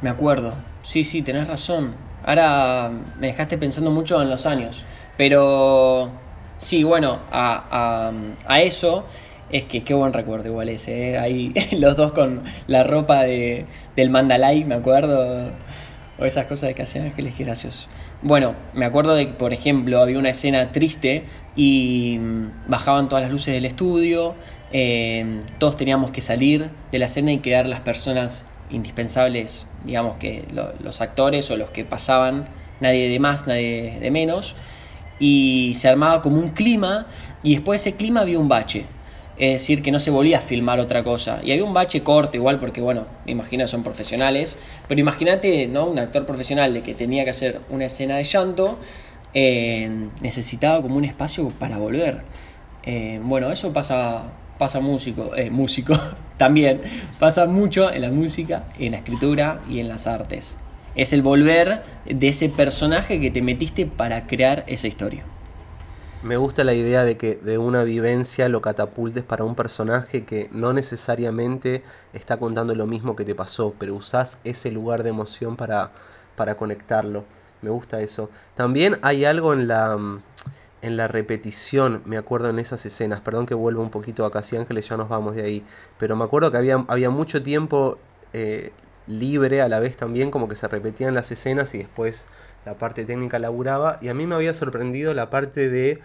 Me 0.00 0.10
acuerdo. 0.10 0.54
Sí, 0.82 1.04
sí, 1.04 1.22
tenés 1.22 1.48
razón. 1.48 1.94
Ahora 2.22 2.90
me 3.18 3.28
dejaste 3.28 3.58
pensando 3.58 3.90
mucho 3.90 4.20
en 4.22 4.30
los 4.30 4.46
años. 4.46 4.84
Pero 5.16 6.10
sí, 6.56 6.84
bueno, 6.84 7.20
a, 7.30 8.08
a- 8.08 8.12
a 8.46 8.60
eso 8.62 9.04
es 9.50 9.64
que 9.66 9.84
qué 9.84 9.94
buen 9.94 10.12
recuerdo 10.12 10.48
igual 10.48 10.68
ese. 10.68 11.10
¿eh? 11.12 11.18
Ahí 11.18 11.52
los 11.78 11.96
dos 11.96 12.12
con 12.12 12.42
la 12.66 12.82
ropa 12.84 13.22
de, 13.24 13.66
del 13.96 14.10
Mandalay, 14.10 14.64
me 14.64 14.74
acuerdo. 14.74 15.50
O 16.16 16.24
esas 16.24 16.46
cosas 16.46 16.68
de 16.68 16.74
Casi 16.74 17.00
Ángeles, 17.00 17.34
qué 17.36 17.42
gracioso. 17.44 17.88
Bueno, 18.22 18.54
me 18.72 18.84
acuerdo 18.84 19.16
de 19.16 19.26
que, 19.26 19.32
por 19.32 19.52
ejemplo, 19.52 19.98
había 20.00 20.16
una 20.18 20.30
escena 20.30 20.70
triste 20.70 21.24
y 21.56 22.18
mm, 22.20 22.68
bajaban 22.68 23.08
todas 23.08 23.22
las 23.22 23.32
luces 23.32 23.52
del 23.52 23.64
estudio. 23.64 24.36
eh, 24.72 25.40
todos 25.58 25.76
teníamos 25.76 26.12
que 26.12 26.20
salir 26.20 26.70
de 26.92 26.98
la 27.00 27.06
escena 27.06 27.32
y 27.32 27.38
quedar 27.38 27.66
las 27.66 27.80
personas 27.80 28.46
indispensables, 28.70 29.66
digamos 29.84 30.16
que 30.18 30.44
lo- 30.52 30.72
los 30.82 31.00
actores 31.00 31.50
o 31.50 31.56
los 31.56 31.70
que 31.70 31.84
pasaban, 31.84 32.46
nadie 32.80 33.08
de 33.08 33.18
más, 33.18 33.46
nadie 33.48 33.98
de 34.00 34.10
menos. 34.12 34.54
Y 35.24 35.72
se 35.74 35.88
armaba 35.88 36.20
como 36.20 36.38
un 36.38 36.50
clima 36.50 37.06
y 37.42 37.54
después 37.54 37.82
de 37.82 37.90
ese 37.90 37.96
clima 37.96 38.20
había 38.20 38.38
un 38.38 38.48
bache. 38.48 38.84
Es 39.38 39.54
decir, 39.54 39.80
que 39.80 39.90
no 39.90 39.98
se 39.98 40.10
volvía 40.10 40.36
a 40.36 40.40
filmar 40.40 40.78
otra 40.80 41.02
cosa. 41.02 41.40
Y 41.42 41.50
había 41.50 41.64
un 41.64 41.72
bache 41.72 42.02
corto 42.02 42.36
igual 42.36 42.58
porque, 42.60 42.82
bueno, 42.82 43.06
me 43.24 43.32
imagino 43.32 43.66
son 43.66 43.82
profesionales. 43.82 44.58
Pero 44.86 45.00
imagínate, 45.00 45.66
¿no? 45.66 45.86
Un 45.86 45.98
actor 45.98 46.26
profesional 46.26 46.74
de 46.74 46.82
que 46.82 46.92
tenía 46.92 47.24
que 47.24 47.30
hacer 47.30 47.60
una 47.70 47.86
escena 47.86 48.16
de 48.16 48.24
llanto, 48.24 48.78
eh, 49.32 49.90
necesitaba 50.20 50.82
como 50.82 50.96
un 50.96 51.06
espacio 51.06 51.48
para 51.48 51.78
volver. 51.78 52.20
Eh, 52.84 53.18
bueno, 53.22 53.50
eso 53.50 53.72
pasa, 53.72 54.24
pasa 54.58 54.80
músico, 54.80 55.34
eh, 55.34 55.50
músico 55.50 55.94
también. 56.36 56.82
Pasa 57.18 57.46
mucho 57.46 57.90
en 57.90 58.02
la 58.02 58.10
música, 58.10 58.66
en 58.78 58.92
la 58.92 58.98
escritura 58.98 59.62
y 59.70 59.80
en 59.80 59.88
las 59.88 60.06
artes. 60.06 60.58
Es 60.94 61.12
el 61.12 61.22
volver 61.22 61.82
de 62.06 62.28
ese 62.28 62.48
personaje 62.48 63.20
que 63.20 63.30
te 63.30 63.42
metiste 63.42 63.86
para 63.86 64.26
crear 64.26 64.64
esa 64.68 64.86
historia. 64.86 65.24
Me 66.22 66.38
gusta 66.38 66.64
la 66.64 66.72
idea 66.72 67.04
de 67.04 67.18
que 67.18 67.36
de 67.36 67.58
una 67.58 67.84
vivencia 67.84 68.48
lo 68.48 68.62
catapultes 68.62 69.22
para 69.22 69.44
un 69.44 69.54
personaje 69.54 70.24
que 70.24 70.48
no 70.52 70.72
necesariamente 70.72 71.82
está 72.14 72.38
contando 72.38 72.74
lo 72.74 72.86
mismo 72.86 73.14
que 73.14 73.26
te 73.26 73.34
pasó, 73.34 73.74
pero 73.78 73.94
usás 73.94 74.38
ese 74.42 74.70
lugar 74.70 75.02
de 75.02 75.10
emoción 75.10 75.56
para, 75.56 75.90
para 76.34 76.56
conectarlo. 76.56 77.24
Me 77.60 77.68
gusta 77.68 78.00
eso. 78.00 78.30
También 78.54 78.98
hay 79.02 79.26
algo 79.26 79.52
en 79.52 79.68
la, 79.68 79.98
mm, 79.98 80.22
en 80.80 80.96
la 80.96 81.08
repetición, 81.08 82.00
me 82.06 82.16
acuerdo 82.16 82.48
en 82.48 82.58
esas 82.58 82.86
escenas. 82.86 83.20
Perdón 83.20 83.44
que 83.44 83.54
vuelva 83.54 83.82
un 83.82 83.90
poquito 83.90 84.24
a 84.24 84.30
Casi 84.30 84.56
Ángeles, 84.56 84.88
ya 84.88 84.96
nos 84.96 85.10
vamos 85.10 85.34
de 85.34 85.42
ahí. 85.42 85.64
Pero 85.98 86.16
me 86.16 86.24
acuerdo 86.24 86.50
que 86.50 86.56
había, 86.56 86.84
había 86.88 87.10
mucho 87.10 87.42
tiempo 87.42 87.98
eh, 88.32 88.72
libre 89.06 89.62
a 89.62 89.68
la 89.68 89.80
vez 89.80 89.96
también, 89.96 90.30
como 90.30 90.48
que 90.48 90.56
se 90.56 90.68
repetían 90.68 91.14
las 91.14 91.30
escenas 91.30 91.74
y 91.74 91.78
después 91.78 92.26
la 92.64 92.74
parte 92.78 93.04
técnica 93.04 93.38
laburaba. 93.38 93.98
Y 94.00 94.08
a 94.08 94.14
mí 94.14 94.26
me 94.26 94.34
había 94.34 94.54
sorprendido 94.54 95.14
la 95.14 95.30
parte 95.30 95.68
de 95.68 96.00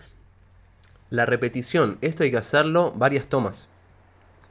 la 1.09 1.25
repetición. 1.25 1.97
Esto 2.01 2.23
hay 2.23 2.31
que 2.31 2.38
hacerlo 2.38 2.93
varias 2.95 3.27
tomas. 3.27 3.69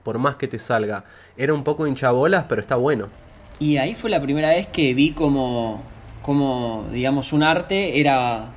Por 0.03 0.19
más 0.19 0.37
que 0.37 0.49
te 0.49 0.59
salga. 0.59 1.05
Era 1.37 1.53
un 1.53 1.65
poco 1.65 1.87
hinchabolas, 1.87 2.47
pero 2.49 2.61
está 2.61 2.77
bueno. 2.77 3.09
Y 3.59 3.77
ahí 3.77 3.95
fue 3.95 4.11
la 4.11 4.23
primera 4.23 4.49
vez 4.51 4.67
que 4.69 4.95
vi 4.95 5.13
como, 5.13 5.83
como 6.23 6.89
digamos, 6.93 7.33
un 7.33 7.43
arte 7.43 8.01
era 8.01 8.51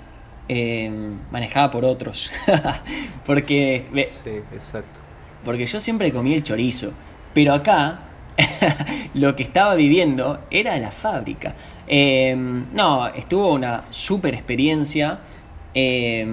eh, 0.48 1.12
manejada 1.32 1.72
por 1.72 1.84
otros. 1.84 2.32
porque, 3.26 3.86
Sí, 4.24 4.42
exacto. 4.54 5.00
porque 5.44 5.66
yo 5.66 5.80
siempre 5.80 6.12
comí 6.14 6.34
el 6.34 6.44
chorizo. 6.44 6.92
Pero 7.34 7.54
acá 7.54 8.11
lo 9.14 9.36
que 9.36 9.44
estaba 9.44 9.76
viviendo 9.76 10.40
era 10.52 10.78
la 10.78 10.92
fábrica. 10.92 11.56
Eh, 11.88 12.36
no, 12.74 13.08
estuvo 13.08 13.54
una 13.54 13.86
super 13.90 14.34
experiencia. 14.34 15.20
Eh, 15.74 16.26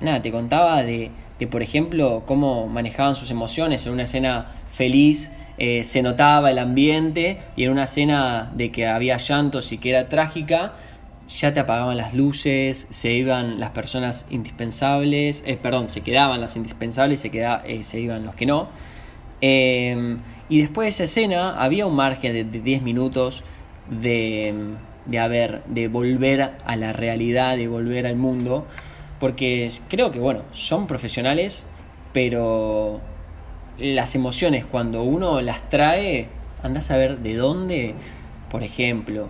nada, 0.00 0.22
te 0.22 0.30
contaba 0.30 0.82
de, 0.82 1.10
de, 1.38 1.46
por 1.46 1.62
ejemplo, 1.62 2.22
cómo 2.26 2.66
manejaban 2.68 3.16
sus 3.16 3.30
emociones 3.30 3.86
en 3.86 3.92
una 3.92 4.04
escena 4.04 4.46
feliz. 4.70 5.32
eh, 5.58 5.82
se 5.82 6.02
notaba 6.02 6.50
el 6.52 6.58
ambiente 6.58 7.38
y 7.56 7.64
en 7.64 7.72
una 7.72 7.84
escena 7.84 8.50
de 8.54 8.70
que 8.70 8.86
había 8.86 9.16
llantos 9.16 9.72
y 9.72 9.78
que 9.78 9.90
era 9.90 10.08
trágica, 10.08 10.74
ya 11.28 11.52
te 11.52 11.60
apagaban 11.60 11.96
las 11.96 12.14
luces, 12.14 12.86
se 12.90 13.12
iban 13.12 13.60
las 13.60 13.70
personas 13.70 14.24
indispensables, 14.30 15.42
eh, 15.46 15.58
perdón, 15.60 15.90
se 15.90 16.00
quedaban 16.00 16.40
las 16.40 16.56
indispensables, 16.56 17.20
se, 17.20 17.30
eh, 17.34 17.82
se 17.82 18.00
iban 18.00 18.24
los 18.24 18.34
que 18.34 18.46
no. 18.46 18.68
Eh, 19.40 20.16
y 20.48 20.60
después 20.60 20.86
de 20.86 20.90
esa 20.90 21.04
escena 21.04 21.62
había 21.62 21.86
un 21.86 21.94
margen 21.94 22.32
de, 22.32 22.44
de 22.44 22.60
10 22.60 22.82
minutos 22.82 23.44
de, 23.90 24.74
de, 25.06 25.18
haber, 25.18 25.62
de 25.66 25.88
volver 25.88 26.54
a 26.64 26.76
la 26.76 26.92
realidad, 26.92 27.56
de 27.56 27.68
volver 27.68 28.06
al 28.06 28.16
mundo, 28.16 28.66
porque 29.18 29.70
creo 29.88 30.10
que, 30.10 30.18
bueno, 30.18 30.42
son 30.52 30.86
profesionales, 30.86 31.64
pero 32.12 33.00
las 33.78 34.14
emociones 34.14 34.64
cuando 34.64 35.02
uno 35.02 35.40
las 35.40 35.68
trae, 35.68 36.28
andás 36.62 36.90
a 36.90 36.96
ver 36.96 37.18
de 37.18 37.34
dónde, 37.34 37.94
por 38.50 38.62
ejemplo, 38.62 39.28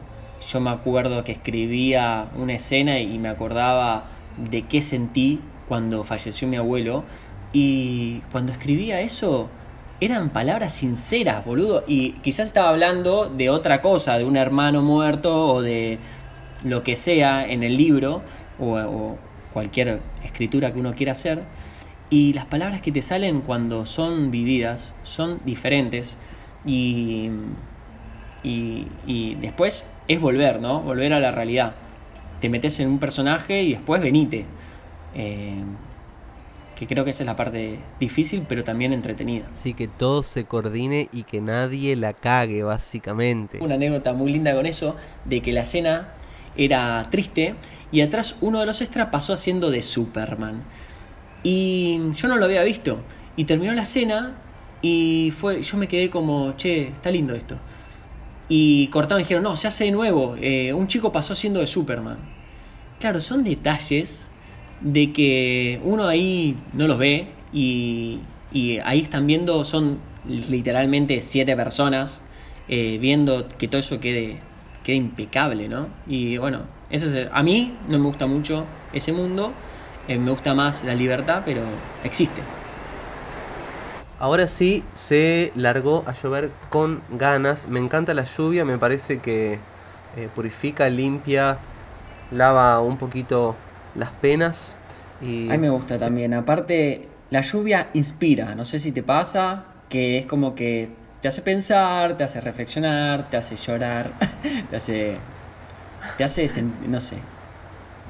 yo 0.51 0.61
me 0.61 0.71
acuerdo 0.71 1.25
que 1.25 1.33
escribía 1.33 2.29
una 2.37 2.55
escena 2.55 3.01
y 3.01 3.18
me 3.18 3.29
acordaba 3.29 4.07
de 4.37 4.62
qué 4.62 4.83
sentí 4.83 5.40
cuando 5.66 6.05
falleció 6.05 6.49
mi 6.49 6.57
abuelo, 6.57 7.05
y 7.53 8.18
cuando 8.31 8.53
escribía 8.53 9.01
eso, 9.01 9.49
eran 10.01 10.31
palabras 10.31 10.75
sinceras, 10.75 11.45
boludo. 11.45 11.85
Y 11.87 12.13
quizás 12.21 12.47
estaba 12.47 12.69
hablando 12.69 13.29
de 13.29 13.51
otra 13.51 13.81
cosa, 13.81 14.19
de 14.19 14.25
un 14.25 14.37
hermano 14.37 14.83
muerto 14.83 15.55
o 15.55 15.63
de 15.63 15.99
lo 16.65 16.83
que 16.83 16.97
sea 16.97 17.47
en 17.47 17.63
el 17.63 17.77
libro 17.77 18.23
o, 18.59 19.17
cualquier 19.53 20.01
escritura 20.25 20.73
que 20.73 20.79
uno 20.79 20.93
quiera 20.93 21.13
hacer. 21.13 21.43
Y 22.11 22.33
las 22.33 22.47
palabras 22.47 22.81
que 22.81 22.93
te 22.93 23.03
salen 23.03 23.41
cuando 23.41 23.87
son 23.87 24.31
vividas 24.31 24.95
son 25.03 25.41
diferentes. 25.45 26.17
Y, 26.65 27.31
y, 28.43 28.87
y 29.07 29.35
después 29.37 29.85
es 30.07 30.21
volver, 30.21 30.61
¿no? 30.61 30.81
Volver 30.81 31.13
a 31.13 31.21
la 31.21 31.33
realidad. 31.33 31.75
Te 32.41 32.49
metes 32.49 32.79
en 32.81 32.89
un 32.89 32.99
personaje 32.99 33.63
y 33.63 33.73
después 33.73 34.01
venite. 34.01 34.47
Eh, 35.15 35.63
que 36.79 36.87
creo 36.87 37.05
que 37.05 37.11
esa 37.11 37.25
es 37.25 37.27
la 37.27 37.35
parte 37.35 37.81
difícil, 37.99 38.45
pero 38.49 38.62
también 38.62 38.93
entretenida. 38.93 39.47
Así 39.53 39.75
que 39.75 39.88
todo 39.88 40.23
se 40.23 40.45
coordine 40.45 41.09
y 41.12 41.25
que 41.25 41.41
nadie 41.41 41.97
la 41.97 42.12
cague, 42.12 42.62
básicamente. 42.62 43.59
Una 43.61 43.75
anécdota 43.75 44.12
muy 44.12 44.31
linda 44.31 44.55
con 44.55 44.64
eso, 44.64 44.95
de 45.25 45.43
que 45.43 45.53
la 45.53 45.62
escena 45.62 46.11
era 46.57 47.05
triste 47.11 47.57
y 47.91 48.01
atrás 48.01 48.37
uno 48.41 48.61
de 48.61 48.67
los 48.67 48.81
extras 48.81 49.09
pasó 49.11 49.33
haciendo 49.33 49.73
de 49.73 49.83
Superman. 49.83 50.62
Y 51.43 52.12
yo 52.14 52.29
no 52.29 52.37
lo 52.37 52.45
había 52.45 52.62
visto. 52.62 53.01
Y 53.35 53.45
terminó 53.45 53.73
la 53.73 53.83
escena 53.83 54.37
y 54.81 55.33
fue, 55.37 55.62
yo 55.62 55.79
me 55.79 55.88
quedé 55.88 56.11
como, 56.11 56.55
che, 56.57 56.88
está 56.88 57.11
lindo 57.11 57.35
esto. 57.35 57.59
Y 58.49 58.87
cortaron 58.88 59.21
y 59.21 59.25
dijeron, 59.25 59.43
no, 59.43 59.57
se 59.57 59.67
hace 59.67 59.85
de 59.85 59.91
nuevo. 59.91 60.37
eh, 60.41 60.73
un 60.73 60.87
chico 60.87 61.11
pasó 61.11 61.33
haciendo 61.33 61.59
de 61.59 61.67
Superman. 61.67 62.19
Claro, 63.01 63.21
son 63.21 63.43
detalles 63.43 64.28
de 64.81 65.12
que 65.12 65.81
uno 65.83 66.07
ahí 66.07 66.57
no 66.73 66.87
los 66.87 66.99
ve 66.99 67.29
y, 67.53 68.21
y 68.53 68.79
ahí 68.79 69.01
están 69.01 69.27
viendo, 69.27 69.64
son 69.64 69.99
literalmente 70.27 71.21
siete 71.21 71.57
personas 71.57 72.23
eh, 72.69 72.99
viendo 73.01 73.49
que 73.57 73.67
todo 73.67 73.81
eso 73.81 73.99
quede, 73.99 74.41
quede 74.85 74.97
impecable, 74.97 75.69
¿no? 75.69 75.88
Y 76.07 76.37
bueno, 76.37 76.62
eso 76.91 77.07
es, 77.07 77.29
a 77.33 77.43
mí 77.43 77.75
no 77.88 77.99
me 77.99 78.05
gusta 78.05 78.27
mucho 78.27 78.64
ese 78.93 79.12
mundo, 79.12 79.53
eh, 80.07 80.19
me 80.19 80.31
gusta 80.31 80.55
más 80.55 80.85
la 80.85 80.95
libertad, 80.95 81.43
pero 81.45 81.62
existe. 82.05 82.43
Ahora 84.21 84.49
sí, 84.49 84.83
se 84.95 85.53
largó 85.55 86.03
a 86.07 86.12
llover 86.12 86.51
con 86.71 87.03
ganas. 87.11 87.69
Me 87.69 87.79
encanta 87.79 88.14
la 88.14 88.25
lluvia, 88.25 88.64
me 88.64 88.77
parece 88.77 89.21
que 89.21 89.61
eh, 90.17 90.29
purifica, 90.35 90.91
limpia, 90.91 91.59
lava 92.33 92.81
un 92.81 92.99
poquito 92.99 93.55
las 93.99 94.11
penas. 94.11 94.77
Y 95.21 95.49
A 95.49 95.53
mí 95.53 95.59
me 95.59 95.71
gusta 95.71 95.99
también. 95.99 96.35
Aparte, 96.35 97.09
la 97.31 97.41
lluvia 97.41 97.89
inspira. 97.95 98.55
No 98.55 98.65
sé 98.65 98.79
si 98.79 98.93
te 98.93 99.03
pasa, 99.03 99.65
que 99.89 100.19
es 100.19 100.27
como 100.27 100.55
que 100.55 100.91
te 101.21 101.29
hace 101.29 101.43
pensar, 101.43 102.17
te 102.17 102.25
hace 102.25 102.41
reflexionar, 102.41 103.29
te 103.29 103.37
hace 103.37 103.57
llorar, 103.57 104.11
te 104.71 104.77
hace. 104.77 105.17
Te 106.17 106.25
hace. 106.25 106.49
No 106.87 107.01
sé. 107.01 107.17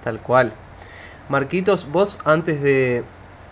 Tal 0.04 0.20
cual. 0.20 0.52
Marquitos, 1.28 1.90
vos 1.90 2.18
antes 2.24 2.62
de, 2.62 3.04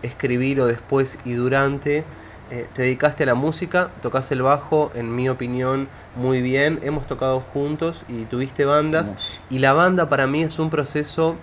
escribir 0.03 0.61
o 0.61 0.67
después 0.67 1.19
y 1.25 1.33
durante. 1.33 2.05
Eh, 2.51 2.67
te 2.75 2.83
dedicaste 2.83 3.25
a 3.25 3.27
la 3.27 3.35
música, 3.35 3.91
tocas 4.03 4.31
el 4.31 4.41
bajo, 4.41 4.93
en 4.95 5.15
mi 5.15 5.29
opinión, 5.29 5.89
muy 6.15 6.43
bien. 6.43 6.79
Hemos 6.83 7.07
tocado 7.07 7.41
juntos 7.41 8.05
y 8.09 8.25
tuviste 8.25 8.65
bandas. 8.65 9.17
Y 9.51 9.59
la 9.59 9.73
banda 9.73 10.09
para 10.09 10.27
mí 10.27 10.43
es 10.43 10.59
un 10.61 10.71
proceso 10.71 11.37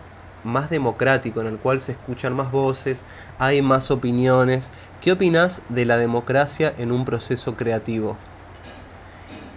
más 0.44 0.70
democrático, 0.70 1.42
en 1.42 1.48
el 1.48 1.58
cual 1.58 1.82
se 1.82 1.94
escuchan 1.94 2.34
más 2.34 2.52
voces, 2.52 3.06
hay 3.40 3.62
más 3.62 3.92
opiniones. 3.92 4.72
¿Qué 5.02 5.12
opinas 5.12 5.62
de 5.70 5.86
la 5.86 5.98
democracia 5.98 6.74
en 6.78 6.92
un 6.92 7.06
proceso 7.06 7.56
creativo? 7.56 8.18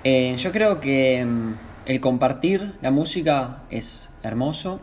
Eh, 0.05 0.35
yo 0.39 0.53
creo 0.53 0.81
que 0.81 1.25
mm, 1.25 1.55
el 1.87 2.01
compartir 2.01 2.75
la 2.81 2.91
música 2.91 3.63
es 3.71 4.11
hermoso. 4.23 4.81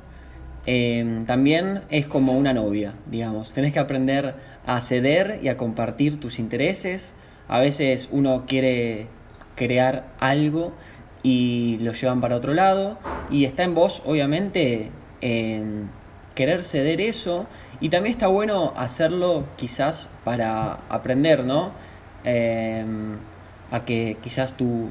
Eh, 0.65 1.19
también 1.25 1.81
es 1.89 2.05
como 2.05 2.33
una 2.33 2.53
novia, 2.53 2.93
digamos. 3.05 3.53
Tenés 3.53 3.73
que 3.73 3.79
aprender 3.79 4.35
a 4.65 4.79
ceder 4.81 5.39
y 5.43 5.49
a 5.49 5.57
compartir 5.57 6.19
tus 6.19 6.39
intereses. 6.39 7.13
A 7.47 7.59
veces 7.59 8.09
uno 8.11 8.45
quiere 8.47 9.07
crear 9.55 10.07
algo 10.19 10.73
y 11.21 11.77
lo 11.81 11.91
llevan 11.93 12.19
para 12.19 12.35
otro 12.35 12.53
lado. 12.53 12.97
Y 13.29 13.45
está 13.45 13.63
en 13.63 13.75
vos, 13.75 14.03
obviamente, 14.05 14.91
en 15.23 15.89
querer 16.35 16.63
ceder 16.63 17.01
eso. 17.01 17.47
Y 17.79 17.89
también 17.89 18.11
está 18.11 18.27
bueno 18.27 18.73
hacerlo 18.75 19.45
quizás 19.55 20.09
para 20.23 20.79
aprender, 20.89 21.45
¿no? 21.45 21.71
Eh, 22.23 22.85
a 23.71 23.85
que 23.85 24.17
quizás 24.21 24.55
tu, 24.55 24.89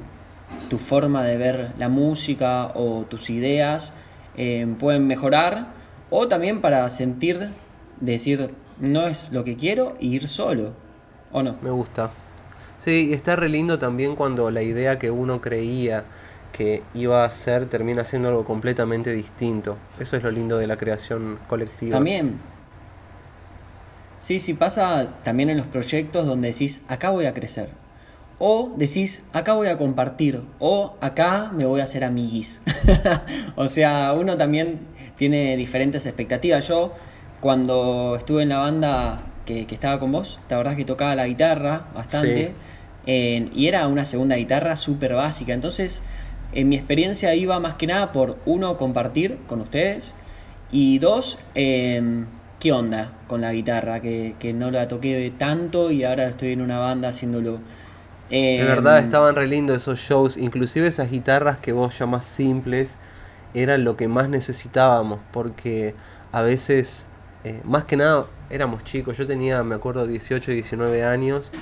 tu 0.68 0.78
forma 0.78 1.22
de 1.22 1.36
ver 1.36 1.72
la 1.78 1.88
música 1.88 2.72
o 2.74 3.04
tus 3.08 3.30
ideas 3.30 3.92
eh, 4.36 4.66
pueden 4.78 5.06
mejorar 5.06 5.68
o 6.10 6.28
también 6.28 6.60
para 6.60 6.88
sentir, 6.90 7.48
decir, 8.00 8.50
no 8.80 9.06
es 9.06 9.30
lo 9.32 9.44
que 9.44 9.56
quiero 9.56 9.94
y 10.00 10.14
ir 10.14 10.28
solo, 10.28 10.72
¿o 11.32 11.42
no? 11.42 11.56
Me 11.62 11.70
gusta. 11.70 12.10
Sí, 12.76 13.12
está 13.12 13.36
re 13.36 13.48
lindo 13.48 13.78
también 13.78 14.16
cuando 14.16 14.50
la 14.50 14.62
idea 14.62 14.98
que 14.98 15.10
uno 15.10 15.40
creía 15.40 16.04
que 16.52 16.82
iba 16.94 17.24
a 17.24 17.30
ser 17.30 17.66
termina 17.66 18.04
siendo 18.04 18.28
algo 18.28 18.44
completamente 18.44 19.12
distinto. 19.12 19.78
Eso 19.98 20.16
es 20.16 20.22
lo 20.22 20.30
lindo 20.30 20.58
de 20.58 20.66
la 20.66 20.76
creación 20.76 21.38
colectiva. 21.48 21.92
También, 21.92 22.38
sí, 24.18 24.38
sí 24.38 24.54
pasa 24.54 25.08
también 25.24 25.50
en 25.50 25.56
los 25.56 25.66
proyectos 25.66 26.26
donde 26.26 26.52
decís, 26.52 26.82
acá 26.88 27.10
voy 27.10 27.26
a 27.26 27.34
crecer. 27.34 27.70
O 28.38 28.72
decís, 28.76 29.24
acá 29.32 29.54
voy 29.54 29.68
a 29.68 29.78
compartir. 29.78 30.42
O 30.58 30.96
acá 31.00 31.50
me 31.54 31.64
voy 31.64 31.80
a 31.80 31.84
hacer 31.84 32.04
amiguis. 32.04 32.60
o 33.56 33.68
sea, 33.68 34.12
uno 34.14 34.36
también 34.36 34.80
tiene 35.16 35.56
diferentes 35.56 36.06
expectativas. 36.06 36.66
Yo, 36.68 36.92
cuando 37.40 38.16
estuve 38.16 38.42
en 38.42 38.48
la 38.48 38.58
banda 38.58 39.22
que, 39.46 39.66
que 39.66 39.74
estaba 39.74 40.00
con 40.00 40.12
vos, 40.12 40.40
la 40.50 40.56
verdad 40.56 40.72
es 40.72 40.76
que 40.78 40.84
tocaba 40.84 41.14
la 41.14 41.26
guitarra 41.26 41.86
bastante. 41.94 42.48
Sí. 42.48 42.52
eh, 43.06 43.50
y 43.54 43.68
era 43.68 43.86
una 43.86 44.04
segunda 44.04 44.36
guitarra 44.36 44.74
súper 44.76 45.14
básica. 45.14 45.52
Entonces, 45.54 46.02
en 46.52 46.68
mi 46.68 46.76
experiencia 46.76 47.34
iba 47.34 47.58
más 47.60 47.74
que 47.74 47.86
nada 47.86 48.12
por, 48.12 48.38
uno, 48.46 48.76
compartir 48.76 49.38
con 49.46 49.60
ustedes. 49.60 50.14
Y 50.70 50.98
dos, 50.98 51.38
eh, 51.54 52.24
¿qué 52.60 52.72
onda 52.72 53.12
con 53.28 53.40
la 53.40 53.52
guitarra? 53.52 54.00
Que, 54.00 54.36
que 54.38 54.52
no 54.52 54.70
la 54.70 54.88
toqué 54.88 55.32
tanto 55.38 55.90
y 55.90 56.04
ahora 56.04 56.28
estoy 56.28 56.52
en 56.52 56.62
una 56.62 56.78
banda 56.78 57.08
haciéndolo. 57.10 57.62
De 58.56 58.62
Eh, 58.62 58.64
verdad 58.64 58.98
estaban 58.98 59.36
re 59.36 59.46
lindos 59.46 59.76
esos 59.78 60.00
shows, 60.00 60.36
inclusive 60.38 60.86
esas 60.86 61.10
guitarras 61.10 61.60
que 61.60 61.72
vos 61.72 61.98
llamás 61.98 62.26
simples 62.26 62.98
eran 63.54 63.84
lo 63.84 63.96
que 63.96 64.08
más 64.08 64.28
necesitábamos, 64.28 65.20
porque 65.32 65.94
a 66.32 66.42
veces, 66.42 67.08
eh, 67.44 67.60
más 67.64 67.84
que 67.84 67.96
nada, 67.96 68.26
éramos 68.50 68.84
chicos, 68.84 69.18
yo 69.18 69.26
tenía, 69.26 69.62
me 69.64 69.74
acuerdo, 69.74 70.06
18, 70.06 70.50
19 70.52 71.04
años, 71.04 71.52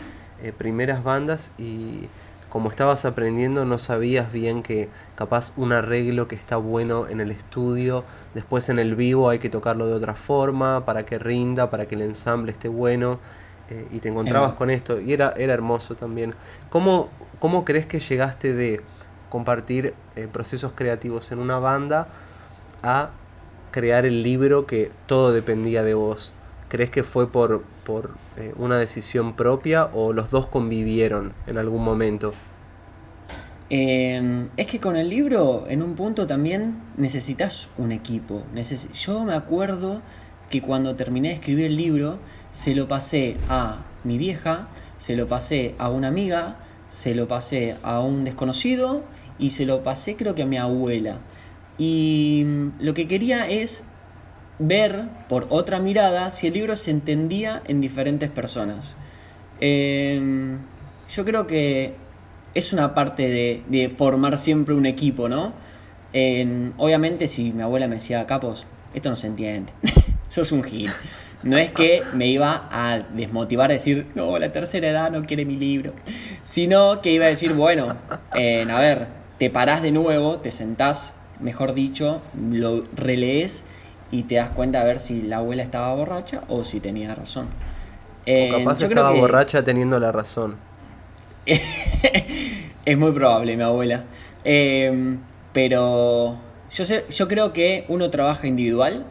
eh, 0.43 0.53
primeras 0.57 1.03
bandas 1.03 1.53
y 1.59 2.09
como 2.51 2.69
estabas 2.69 3.05
aprendiendo 3.05 3.65
no 3.65 3.79
sabías 3.79 4.33
bien 4.33 4.63
que 4.63 4.89
capaz 5.15 5.53
un 5.57 5.73
arreglo 5.73 6.29
que 6.29 6.35
está 6.35 6.57
bueno 6.57 7.09
en 7.09 7.21
el 7.21 7.31
estudio, 7.31 8.05
después 8.35 8.69
en 8.69 8.79
el 8.79 8.97
vivo 8.97 9.31
hay 9.31 9.39
que 9.39 9.49
tocarlo 9.49 9.87
de 9.87 9.95
otra 9.95 10.15
forma 10.15 10.85
para 10.85 11.05
que 11.07 11.19
rinda, 11.19 11.71
para 11.71 11.87
que 11.87 11.95
el 11.95 12.03
ensamble 12.03 12.53
esté 12.53 12.69
bueno. 12.69 13.19
eh, 13.71 13.87
y 13.93 14.01
te 14.01 14.09
encontrabas 14.09 14.55
con 14.55 14.69
esto 14.69 15.01
y 15.01 15.13
era, 15.13 15.33
era 15.37 15.55
hermoso 15.55 15.95
también. 15.95 16.35
¿Cómo, 16.71 17.09
¿Cómo 17.39 17.65
crees 17.65 17.87
que 17.87 18.01
llegaste 18.01 18.53
de 18.53 18.81
compartir 19.31 19.95
eh, 20.17 20.29
procesos 20.31 20.73
creativos 20.75 21.31
en 21.33 21.39
una 21.39 21.59
banda 21.61 22.09
a 22.83 23.11
crear 23.71 24.05
el 24.07 24.23
libro 24.25 24.67
que 24.67 24.91
todo 25.07 25.33
dependía 25.33 25.83
de 25.85 25.95
vos? 25.95 26.35
¿Crees 26.71 26.89
que 26.91 27.03
fue 27.03 27.31
por, 27.31 27.63
por 27.85 28.15
eh, 28.39 28.55
una 28.57 28.79
decisión 28.79 29.35
propia 29.35 29.91
o 29.93 30.15
los 30.15 30.31
dos 30.31 30.47
convivieron 30.47 31.35
en 31.47 31.59
algún 31.59 31.85
momento? 31.85 32.33
Eh, 33.71 34.49
es 34.57 34.67
que 34.67 34.81
con 34.81 34.97
el 34.97 35.09
libro, 35.11 35.67
en 35.69 35.83
un 35.83 35.95
punto 35.95 36.27
también 36.27 36.77
necesitas 36.97 37.69
un 37.79 37.93
equipo. 37.93 38.43
Neces- 38.55 38.91
Yo 38.93 39.25
me 39.25 39.35
acuerdo 39.35 40.01
que 40.49 40.61
cuando 40.63 40.97
terminé 40.97 41.29
de 41.29 41.35
escribir 41.35 41.67
el 41.67 41.77
libro, 41.77 42.19
se 42.51 42.75
lo 42.75 42.89
pasé 42.89 43.37
a 43.49 43.85
mi 44.03 44.19
vieja, 44.19 44.69
se 44.97 45.15
lo 45.15 45.29
pasé 45.29 45.75
a 45.79 45.91
una 45.91 46.09
amiga, 46.09 46.57
se 46.89 47.15
lo 47.15 47.29
pasé 47.29 47.77
a 47.83 48.01
un 48.01 48.25
desconocido 48.25 49.03
y 49.39 49.51
se 49.51 49.65
lo 49.67 49.83
pasé 49.85 50.17
creo 50.17 50.35
que 50.35 50.43
a 50.43 50.47
mi 50.47 50.57
abuela. 50.57 51.19
Y 51.79 52.43
mm, 52.47 52.69
lo 52.81 52.95
que 52.95 53.07
quería 53.07 53.49
es 53.49 53.85
ver 54.61 55.05
por 55.29 55.47
otra 55.49 55.81
mirada 55.81 56.31
si 56.31 56.47
el 56.47 56.53
libro 56.55 56.77
se 56.77 56.93
entendía 56.93 57.63
en 57.67 57.81
diferentes 57.81 58.29
personas. 58.29 58.95
Eh, 59.61 60.21
yo 61.09 61.25
creo 61.25 61.47
que 61.47 61.95
es 62.55 62.73
una 62.73 62.95
parte 62.95 63.63
de, 63.69 63.89
formar 63.97 64.39
siempre 64.39 64.75
un 64.75 64.87
equipo, 64.87 65.29
¿no? 65.29 65.53
En- 66.13 66.75
obviamente 66.77 67.27
si 67.27 67.53
mi 67.53 67.63
abuela 67.63 67.89
me 67.89 67.97
decía, 67.97 68.27
Capos, 68.27 68.67
esto 68.95 69.09
no 69.09 69.17
se 69.17 69.29
entiende, 69.29 69.73
sos 70.29 70.53
un 70.53 70.63
gil. 70.63 70.91
No 71.43 71.57
es 71.57 71.71
que 71.71 72.03
me 72.13 72.27
iba 72.27 72.69
a 72.71 72.99
desmotivar 72.99 73.71
a 73.71 73.73
decir, 73.73 74.07
no, 74.15 74.39
la 74.39 74.53
tercera 74.53 74.89
edad 74.89 75.11
no 75.11 75.25
quiere 75.25 75.47
mi 75.47 75.57
libro, 75.57 75.95
sino 76.43 77.01
que 77.01 77.13
iba 77.13 77.25
a 77.25 77.29
decir, 77.29 77.55
bueno, 77.55 77.97
eh, 78.35 78.67
a 78.71 78.79
ver, 78.79 79.07
te 79.39 79.49
parás 79.49 79.81
de 79.81 79.91
nuevo, 79.91 80.39
te 80.39 80.51
sentás, 80.51 81.15
mejor 81.41 81.73
dicho, 81.73 82.21
lo 82.51 82.85
relees 82.95 83.65
y 84.11 84.25
te 84.25 84.37
das 84.37 84.51
cuenta 84.51 84.81
a 84.81 84.85
ver 84.85 84.99
si 85.01 85.23
la 85.23 85.39
abuela 85.39 85.63
estaba 85.63 85.95
borracha 85.95 86.43
o 86.49 86.65
si 86.65 86.81
tenía 86.81 87.15
razón. 87.15 87.47
O 87.47 87.49
Eh, 88.27 88.49
capaz 88.51 88.79
yo 88.81 88.87
creo 88.89 88.99
estaba 88.99 89.13
que- 89.15 89.21
borracha 89.21 89.63
teniendo 89.65 89.99
la 90.01 90.13
razón. 90.13 90.57
es 92.85 92.99
muy 92.99 93.13
probable, 93.13 93.57
mi 93.57 93.63
abuela. 93.63 94.05
Eh, 94.45 95.17
pero 95.53 96.39
yo, 96.71 96.85
sé- 96.85 97.05
yo 97.11 97.29
creo 97.29 97.53
que 97.53 97.85
uno 97.89 98.11
trabaja 98.11 98.47
individual, 98.47 99.05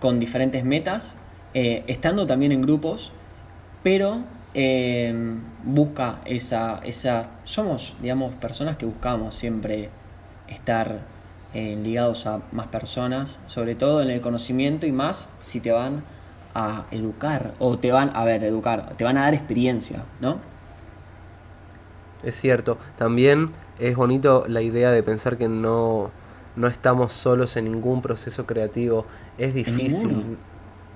con 0.00 0.18
diferentes 0.18 0.64
metas, 0.64 1.16
eh, 1.54 1.84
estando 1.86 2.26
también 2.26 2.52
en 2.52 2.62
grupos, 2.62 3.12
pero 3.82 4.18
eh, 4.54 5.14
busca 5.64 6.20
esa, 6.24 6.80
esa... 6.84 7.30
Somos, 7.44 7.94
digamos, 8.00 8.34
personas 8.34 8.76
que 8.76 8.86
buscamos 8.86 9.34
siempre 9.34 9.90
estar 10.48 11.00
eh, 11.56 11.74
ligados 11.82 12.26
a 12.26 12.42
más 12.52 12.66
personas, 12.66 13.38
sobre 13.46 13.74
todo 13.74 14.02
en 14.02 14.10
el 14.10 14.20
conocimiento 14.20 14.86
y 14.86 14.92
más 14.92 15.30
si 15.40 15.60
te 15.60 15.72
van 15.72 16.04
a 16.54 16.84
educar, 16.90 17.54
o 17.58 17.78
te 17.78 17.92
van, 17.92 18.10
a 18.14 18.26
ver, 18.26 18.44
educar, 18.44 18.94
te 18.98 19.04
van 19.04 19.16
a 19.16 19.22
dar 19.22 19.32
experiencia, 19.32 20.04
¿no? 20.20 20.38
Es 22.22 22.38
cierto. 22.38 22.76
También 22.98 23.52
es 23.78 23.96
bonito 23.96 24.44
la 24.46 24.60
idea 24.60 24.90
de 24.90 25.02
pensar 25.02 25.38
que 25.38 25.48
no, 25.48 26.10
no 26.56 26.66
estamos 26.66 27.14
solos 27.14 27.56
en 27.56 27.64
ningún 27.64 28.02
proceso 28.02 28.44
creativo. 28.44 29.06
Es 29.38 29.54
difícil. 29.54 30.36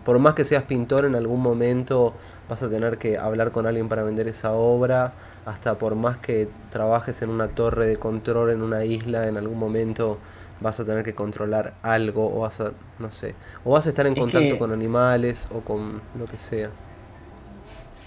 Por 0.05 0.19
más 0.19 0.35
que 0.35 0.45
seas 0.45 0.65
pintor, 0.65 1.07
en 1.07 1.15
algún 1.15 1.41
momento 1.41 2.13
vas 2.51 2.63
a 2.63 2.69
tener 2.69 2.99
que 2.99 3.17
hablar 3.17 3.51
con 3.51 3.67
alguien 3.67 3.89
para 3.89 4.03
vender 4.03 4.29
esa 4.29 4.53
obra. 4.53 5.15
Hasta 5.47 5.79
por 5.79 5.95
más 5.95 6.19
que 6.19 6.49
trabajes 6.71 7.23
en 7.23 7.31
una 7.31 7.49
torre 7.49 7.87
de 7.87 7.97
control 7.97 8.51
en 8.51 8.63
una 8.63 8.85
isla, 8.85 9.27
en 9.27 9.37
algún 9.37 9.59
momento 9.59 10.19
vas 10.61 10.79
a 10.81 10.85
tener 10.85 11.03
que 11.05 11.15
controlar 11.15 11.75
algo 11.83 12.31
o 12.37 12.41
vas 12.41 12.61
a, 12.61 12.73
no 12.99 13.11
sé, 13.11 13.35
o 13.65 13.71
vas 13.73 13.87
a 13.87 13.89
estar 13.89 14.07
en 14.07 14.13
Es 14.13 14.19
contacto 14.19 14.55
que- 14.55 14.59
con 14.59 14.73
animales 14.73 15.49
o 15.55 15.61
con 15.63 16.03
lo 16.19 16.27
que 16.27 16.37
sea. 16.37 16.69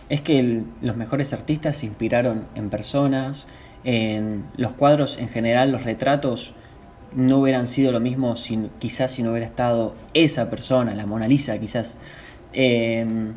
Es 0.10 0.22
que 0.22 0.40
el- 0.40 0.66
los 0.82 0.96
mejores 0.96 1.34
artistas 1.34 1.78
se 1.78 1.88
inspiraron 1.88 2.46
en 2.56 2.70
personas, 2.70 3.48
en 3.84 4.46
los 4.56 4.74
cuadros 4.74 5.18
en 5.18 5.30
general, 5.30 5.72
los 5.72 5.84
retratos 5.84 6.54
no 7.16 7.40
hubieran 7.40 7.68
sido 7.68 7.92
lo 7.92 8.00
mismo 8.00 8.36
si, 8.36 8.70
quizás 8.80 9.12
si 9.12 9.24
no 9.24 9.32
hubiera 9.32 9.46
estado 9.46 9.96
esa 10.14 10.50
persona, 10.50 10.94
la 10.94 11.06
Mona 11.06 11.28
Lisa 11.28 11.58
quizás. 11.58 11.98
Eh, 12.54 13.34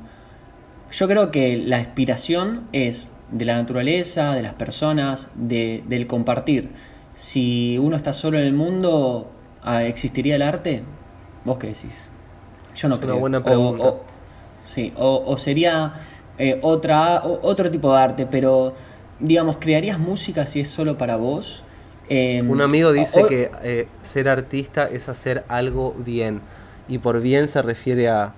yo 0.93 1.09
creo 1.09 1.31
que 1.31 1.57
la 1.57 1.79
inspiración 1.81 2.69
es 2.73 3.13
de 3.31 3.45
la 3.45 3.57
naturaleza, 3.57 4.35
de 4.35 4.43
las 4.43 4.55
personas, 4.55 5.31
de- 5.35 5.83
del 5.89 6.07
compartir. 6.07 6.71
Si 7.13 7.79
uno 7.79 7.97
está 7.97 8.13
solo 8.13 8.39
en 8.39 8.45
el 8.45 8.53
mundo, 8.53 9.31
ah, 9.63 9.85
¿existiría 9.85 10.37
el 10.37 10.43
arte? 10.43 10.83
¿Vos 11.45 11.59
qué 11.59 11.69
decís? 11.69 12.11
Yo 12.75 12.89
no 12.89 12.95
Es 12.97 13.01
una 13.01 13.07
creo. 13.07 13.21
buena 13.21 13.39
O- 13.39 13.43
pregunta. 13.43 13.89
o- 13.89 14.01
sí. 14.61 14.93
O, 14.97 15.23
o 15.27 15.39
sería 15.39 15.95
eh, 16.39 16.59
otra, 16.63 17.23
otro 17.25 17.71
tipo 17.71 17.91
de 17.93 17.99
arte, 17.99 18.27
pero 18.27 18.75
digamos, 19.19 19.57
¿crearías 19.59 19.99
música 19.99 20.45
si 20.47 20.61
es 20.61 20.69
solo 20.69 20.99
para 20.99 21.17
vos? 21.17 21.65
Eh, 22.11 22.45
Un 22.47 22.61
amigo 22.61 22.93
dice 22.93 23.25
que 23.27 23.51
eh, 23.63 23.89
ser 24.03 24.29
artista 24.29 24.85
es 24.87 25.09
hacer 25.09 25.45
algo 25.49 25.95
bien. 25.99 26.43
Y 26.89 26.99
por 26.99 27.21
bien 27.23 27.49
se 27.49 27.63
refiere 27.63 28.09
a 28.09 28.35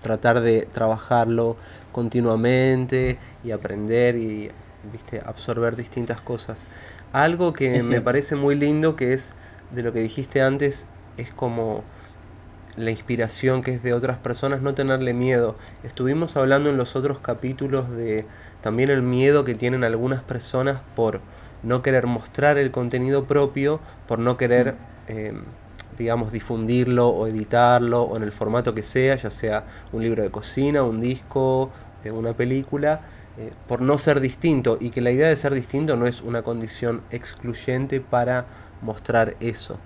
tratar 0.00 0.40
de 0.40 0.66
trabajarlo 0.72 1.56
continuamente 1.96 3.16
y 3.42 3.52
aprender 3.52 4.16
y 4.16 4.50
viste 4.92 5.22
absorber 5.24 5.76
distintas 5.76 6.20
cosas. 6.20 6.68
Algo 7.14 7.54
que 7.54 7.82
me 7.84 8.02
parece 8.02 8.36
muy 8.36 8.54
lindo 8.54 8.96
que 8.96 9.14
es 9.14 9.32
de 9.74 9.82
lo 9.82 9.94
que 9.94 10.00
dijiste 10.00 10.42
antes 10.42 10.84
es 11.16 11.32
como 11.32 11.84
la 12.76 12.90
inspiración 12.90 13.62
que 13.62 13.72
es 13.72 13.82
de 13.82 13.94
otras 13.94 14.18
personas, 14.18 14.60
no 14.60 14.74
tenerle 14.74 15.14
miedo. 15.14 15.56
Estuvimos 15.84 16.36
hablando 16.36 16.68
en 16.68 16.76
los 16.76 16.96
otros 16.96 17.18
capítulos 17.20 17.88
de 17.90 18.26
también 18.60 18.90
el 18.90 19.00
miedo 19.00 19.44
que 19.44 19.54
tienen 19.54 19.82
algunas 19.82 20.20
personas 20.20 20.82
por 20.94 21.22
no 21.62 21.80
querer 21.80 22.06
mostrar 22.06 22.58
el 22.58 22.72
contenido 22.72 23.24
propio, 23.24 23.80
por 24.06 24.18
no 24.18 24.36
querer, 24.36 24.76
eh, 25.08 25.32
digamos, 25.96 26.30
difundirlo 26.30 27.08
o 27.08 27.26
editarlo 27.26 28.02
o 28.02 28.18
en 28.18 28.22
el 28.22 28.32
formato 28.32 28.74
que 28.74 28.82
sea, 28.82 29.16
ya 29.16 29.30
sea 29.30 29.64
un 29.92 30.02
libro 30.02 30.22
de 30.22 30.30
cocina, 30.30 30.82
un 30.82 31.00
disco, 31.00 31.70
eh, 32.06 32.10
una 32.10 32.34
película, 32.34 33.02
eh, 33.38 33.52
por 33.68 33.80
no 33.80 33.98
ser 33.98 34.20
distinto 34.20 34.78
y 34.80 34.90
que 34.90 35.00
la 35.00 35.10
idea 35.10 35.28
de 35.28 35.36
ser 35.36 35.52
distinto 35.52 35.96
no 35.96 36.06
es 36.06 36.22
una 36.22 36.42
condición 36.42 37.02
excluyente 37.10 38.00
para 38.00 38.46
mostrar 38.82 39.36
eso. 39.40 39.78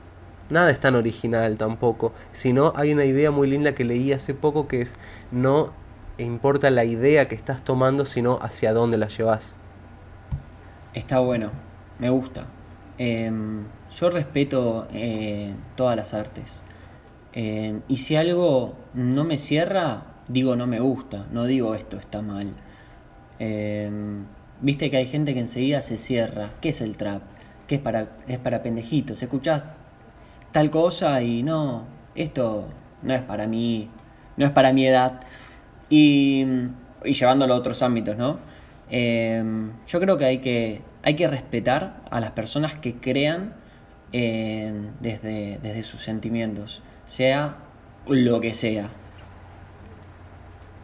Nada 0.50 0.70
es 0.70 0.80
tan 0.80 0.94
original 0.96 1.56
tampoco, 1.56 2.12
sino 2.32 2.72
hay 2.76 2.92
una 2.92 3.04
idea 3.04 3.30
muy 3.30 3.48
linda 3.48 3.72
que 3.72 3.84
leí 3.84 4.12
hace 4.12 4.34
poco 4.34 4.66
que 4.66 4.82
es 4.82 4.94
no 5.30 5.72
importa 6.18 6.70
la 6.70 6.84
idea 6.84 7.28
que 7.28 7.34
estás 7.34 7.62
tomando, 7.62 8.04
sino 8.04 8.38
hacia 8.42 8.72
dónde 8.72 8.98
la 8.98 9.06
llevas. 9.06 9.56
Está 10.92 11.20
bueno, 11.20 11.50
me 11.98 12.10
gusta. 12.10 12.46
Em, 12.98 13.64
yo 13.94 14.10
respeto 14.10 14.86
eh, 14.92 15.54
todas 15.76 15.96
las 15.96 16.14
artes. 16.14 16.62
Em, 17.32 17.82
y 17.88 17.98
si 17.98 18.16
algo 18.16 18.74
no 18.92 19.24
me 19.24 19.38
cierra, 19.38 20.09
digo 20.30 20.56
no 20.56 20.66
me 20.66 20.80
gusta, 20.80 21.26
no 21.32 21.44
digo 21.44 21.74
esto 21.74 21.98
está 21.98 22.22
mal. 22.22 22.54
Em, 23.38 24.24
Viste 24.62 24.90
que 24.90 24.98
hay 24.98 25.06
gente 25.06 25.32
que 25.32 25.40
enseguida 25.40 25.80
se 25.80 25.96
cierra. 25.96 26.50
¿Qué 26.60 26.68
es 26.68 26.80
el 26.82 26.96
trap? 26.96 27.22
Que 27.66 27.76
es 27.76 27.80
para, 27.80 28.08
es 28.28 28.38
para 28.38 28.62
pendejitos. 28.62 29.22
Escuchás 29.22 29.62
tal 30.52 30.70
cosa 30.70 31.22
y 31.22 31.42
no, 31.42 31.84
esto 32.14 32.68
no 33.02 33.14
es 33.14 33.22
para 33.22 33.46
mí, 33.46 33.88
no 34.36 34.44
es 34.44 34.52
para 34.52 34.72
mi 34.72 34.86
edad. 34.86 35.20
Y, 35.88 36.44
y 37.04 37.12
llevándolo 37.14 37.54
a 37.54 37.56
otros 37.56 37.82
ámbitos, 37.82 38.16
¿no? 38.18 38.38
Eh, 38.90 39.42
yo 39.86 40.00
creo 40.00 40.18
que 40.18 40.24
hay, 40.26 40.38
que 40.38 40.82
hay 41.02 41.14
que 41.14 41.26
respetar 41.26 42.02
a 42.10 42.20
las 42.20 42.32
personas 42.32 42.74
que 42.74 42.96
crean 42.96 43.54
eh, 44.12 44.90
desde, 45.00 45.58
desde 45.62 45.82
sus 45.84 46.02
sentimientos, 46.02 46.82
sea 47.06 47.56
lo 48.06 48.40
que 48.40 48.52
sea. 48.52 48.90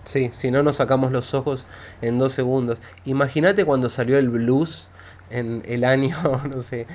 Sí, 0.07 0.31
si 0.33 0.51
no 0.51 0.63
nos 0.63 0.77
sacamos 0.77 1.11
los 1.13 1.35
ojos 1.35 1.67
en 2.01 2.19
dos 2.19 2.33
segundos. 2.33 2.81
Imagínate 3.05 3.65
cuando 3.65 3.91
salió 3.91 4.17
el 4.19 4.31
blues 4.31 4.89
en 5.31 5.63
el 5.67 5.85
año, 5.85 6.17
no 6.51 6.61
sé, 6.63 6.87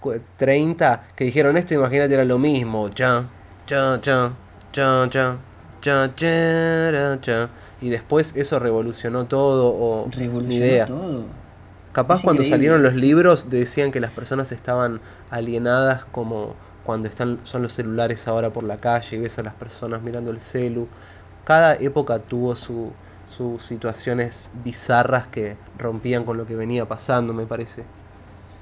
cu- 0.00 0.20
30, 0.38 1.08
que 1.16 1.24
dijeron 1.24 1.56
esto, 1.56 1.74
imagínate 1.74 2.14
era 2.14 2.24
lo 2.24 2.38
mismo. 2.38 2.88
Cha, 2.90 3.24
cha, 3.66 4.00
cha, 4.00 4.32
cha, 4.72 5.08
cha, 5.10 5.34
cha, 5.80 6.14
cha, 6.14 7.20
cha. 7.20 7.48
Y 7.80 7.88
después 7.90 8.34
eso 8.36 8.58
revolucionó 8.60 9.26
todo 9.26 9.66
o 9.68 10.08
Revolucionó 10.12 10.54
idea. 10.54 10.86
todo. 10.86 11.24
Capaz 11.92 12.18
Es 12.18 12.22
cuando 12.22 12.42
increíble. 12.42 12.56
salieron 12.56 12.82
los 12.84 12.94
libros 12.94 13.50
decían 13.50 13.90
que 13.90 13.98
las 13.98 14.12
personas 14.12 14.52
estaban 14.52 15.00
alienadas 15.28 16.04
como 16.04 16.54
cuando 16.84 17.08
están 17.08 17.40
son 17.42 17.62
los 17.62 17.72
celulares 17.72 18.28
ahora 18.28 18.52
por 18.52 18.62
la 18.62 18.76
calle 18.76 19.16
y 19.16 19.20
ves 19.20 19.38
a 19.40 19.42
las 19.42 19.54
personas 19.54 20.00
mirando 20.02 20.30
el 20.30 20.38
celu. 20.40 20.86
Cada 21.50 21.74
época 21.74 22.20
tuvo 22.20 22.54
su, 22.54 22.92
sus 23.26 23.64
situaciones 23.64 24.52
bizarras 24.64 25.26
que 25.26 25.56
rompían 25.78 26.22
con 26.24 26.36
lo 26.36 26.46
que 26.46 26.54
venía 26.54 26.86
pasando, 26.86 27.34
me 27.34 27.44
parece. 27.44 27.82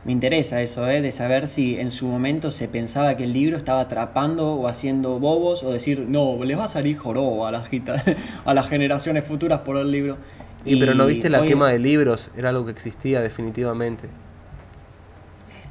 Me 0.07 0.12
interesa 0.12 0.62
eso, 0.62 0.89
¿eh? 0.89 1.03
de 1.03 1.11
saber 1.11 1.49
si 1.49 1.78
en 1.78 1.91
su 1.91 2.07
momento 2.07 2.51
se 2.51 2.66
pensaba 2.66 3.14
que 3.16 3.24
el 3.24 3.32
libro 3.34 3.59
estaba 3.59 3.80
atrapando 3.80 4.55
o 4.55 4.66
haciendo 4.66 5.18
bobos 5.18 5.62
o 5.64 5.70
decir, 5.70 6.07
no, 6.09 6.43
les 6.45 6.57
va 6.59 6.64
a 6.64 6.68
salir 6.68 6.97
joroba 6.97 7.49
a 7.49 7.53
las, 7.53 7.68
a 8.47 8.55
las 8.55 8.68
generaciones 8.68 9.24
futuras 9.24 9.61
por 9.61 9.76
el 9.76 9.91
libro. 9.91 10.16
Y, 10.64 10.76
pero 10.80 10.95
no 10.95 11.05
viste 11.07 11.28
la 11.28 11.41
hoy- 11.41 11.49
quema 11.49 11.68
de 11.68 11.78
libros, 11.78 12.30
era 12.36 12.49
algo 12.49 12.64
que 12.64 12.70
existía 12.72 13.20
definitivamente. 13.20 14.09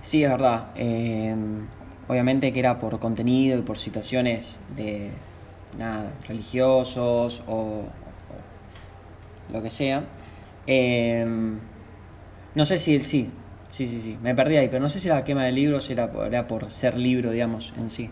Sí, 0.01 0.23
es 0.23 0.29
verdad. 0.31 0.67
eh, 0.75 1.35
obviamente 2.07 2.53
que 2.53 2.59
era 2.59 2.79
por 2.79 2.99
contenido 2.99 3.59
y 3.59 3.61
por 3.63 3.77
situaciones 3.77 4.59
de 4.75 5.11
nada, 5.77 6.11
religiosos 6.27 7.41
o, 7.47 7.83
o 9.49 9.53
lo 9.53 9.61
que 9.61 9.69
sea. 9.69 10.03
Eh, 10.65 11.25
no 12.55 12.65
sé 12.65 12.77
si 12.77 12.95
el 12.95 13.03
sí, 13.03 13.29
sí, 13.69 13.87
sí, 13.87 13.99
sí, 13.99 14.17
me 14.21 14.33
perdí 14.35 14.57
ahí, 14.57 14.67
pero 14.67 14.81
no 14.81 14.89
sé 14.89 14.99
si 14.99 15.07
la 15.07 15.23
quema 15.23 15.45
de 15.45 15.51
libros 15.51 15.89
era, 15.89 16.11
era 16.25 16.47
por 16.47 16.69
ser 16.69 16.97
libro, 16.97 17.31
digamos, 17.31 17.73
en 17.77 17.89
sí. 17.89 18.09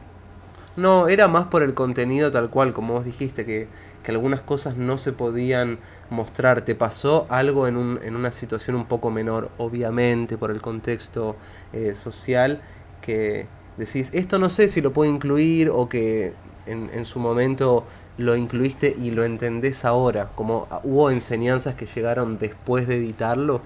No, 0.77 1.07
era 1.07 1.27
más 1.27 1.45
por 1.45 1.63
el 1.63 1.73
contenido 1.73 2.31
tal 2.31 2.49
cual, 2.49 2.73
como 2.73 2.95
vos 2.95 3.05
dijiste, 3.05 3.45
que, 3.45 3.67
que 4.03 4.11
algunas 4.11 4.41
cosas 4.41 4.75
no 4.75 4.97
se 4.97 5.13
podían 5.13 5.79
mostrar. 6.09 6.61
Te 6.61 6.75
pasó 6.75 7.27
algo 7.29 7.67
en, 7.67 7.77
un, 7.77 7.99
en 8.03 8.15
una 8.15 8.31
situación 8.31 8.75
un 8.75 8.85
poco 8.85 9.09
menor, 9.09 9.51
obviamente, 9.57 10.37
por 10.37 10.51
el 10.51 10.61
contexto 10.61 11.37
eh, 11.71 11.95
social, 11.95 12.61
que 13.01 13.47
decís, 13.77 14.09
esto 14.13 14.37
no 14.37 14.49
sé 14.49 14.67
si 14.67 14.81
lo 14.81 14.91
puedo 14.91 15.09
incluir 15.09 15.69
o 15.69 15.87
que 15.87 16.33
en, 16.65 16.89
en 16.93 17.05
su 17.05 17.19
momento 17.19 17.85
lo 18.17 18.35
incluiste 18.35 18.95
y 19.01 19.11
lo 19.11 19.23
entendés 19.23 19.85
ahora, 19.85 20.29
como 20.35 20.67
ah, 20.71 20.79
hubo 20.83 21.11
enseñanzas 21.11 21.75
que 21.75 21.85
llegaron 21.85 22.37
después 22.37 22.87
de 22.87 22.95
editarlo. 22.95 23.61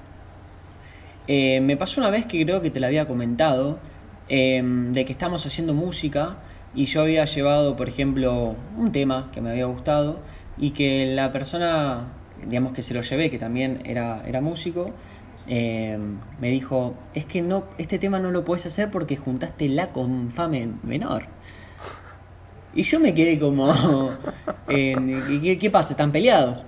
Eh, 1.27 1.61
me 1.61 1.77
pasó 1.77 2.01
una 2.01 2.09
vez 2.09 2.25
que 2.25 2.43
creo 2.43 2.61
que 2.61 2.71
te 2.71 2.79
la 2.79 2.87
había 2.87 3.07
comentado, 3.07 3.77
eh, 4.29 4.61
de 4.63 5.05
que 5.05 5.11
estamos 5.11 5.45
haciendo 5.45 5.73
música 5.73 6.37
y 6.73 6.85
yo 6.85 7.01
había 7.01 7.25
llevado, 7.25 7.75
por 7.75 7.87
ejemplo, 7.89 8.55
un 8.77 8.91
tema 8.91 9.29
que 9.31 9.41
me 9.41 9.51
había 9.51 9.65
gustado 9.65 10.19
y 10.57 10.71
que 10.71 11.05
la 11.13 11.31
persona, 11.31 12.07
digamos 12.47 12.73
que 12.73 12.81
se 12.81 12.93
lo 12.93 13.01
llevé, 13.01 13.29
que 13.29 13.37
también 13.37 13.81
era, 13.85 14.23
era 14.27 14.41
músico, 14.41 14.91
eh, 15.47 15.97
me 16.39 16.49
dijo, 16.49 16.95
es 17.13 17.25
que 17.25 17.41
no, 17.41 17.63
este 17.77 17.97
tema 17.97 18.19
no 18.19 18.31
lo 18.31 18.43
puedes 18.43 18.65
hacer 18.65 18.91
porque 18.91 19.15
juntaste 19.17 19.67
la 19.69 19.91
con 19.91 20.31
fa 20.31 20.47
men- 20.47 20.79
menor. 20.83 21.25
Y 22.73 22.83
yo 22.83 22.99
me 22.99 23.13
quedé 23.13 23.39
como, 23.39 23.71
eh, 24.67 24.95
¿qué, 25.43 25.57
qué 25.59 25.71
pasa? 25.71 25.93
¿Están 25.93 26.11
peleados? 26.11 26.63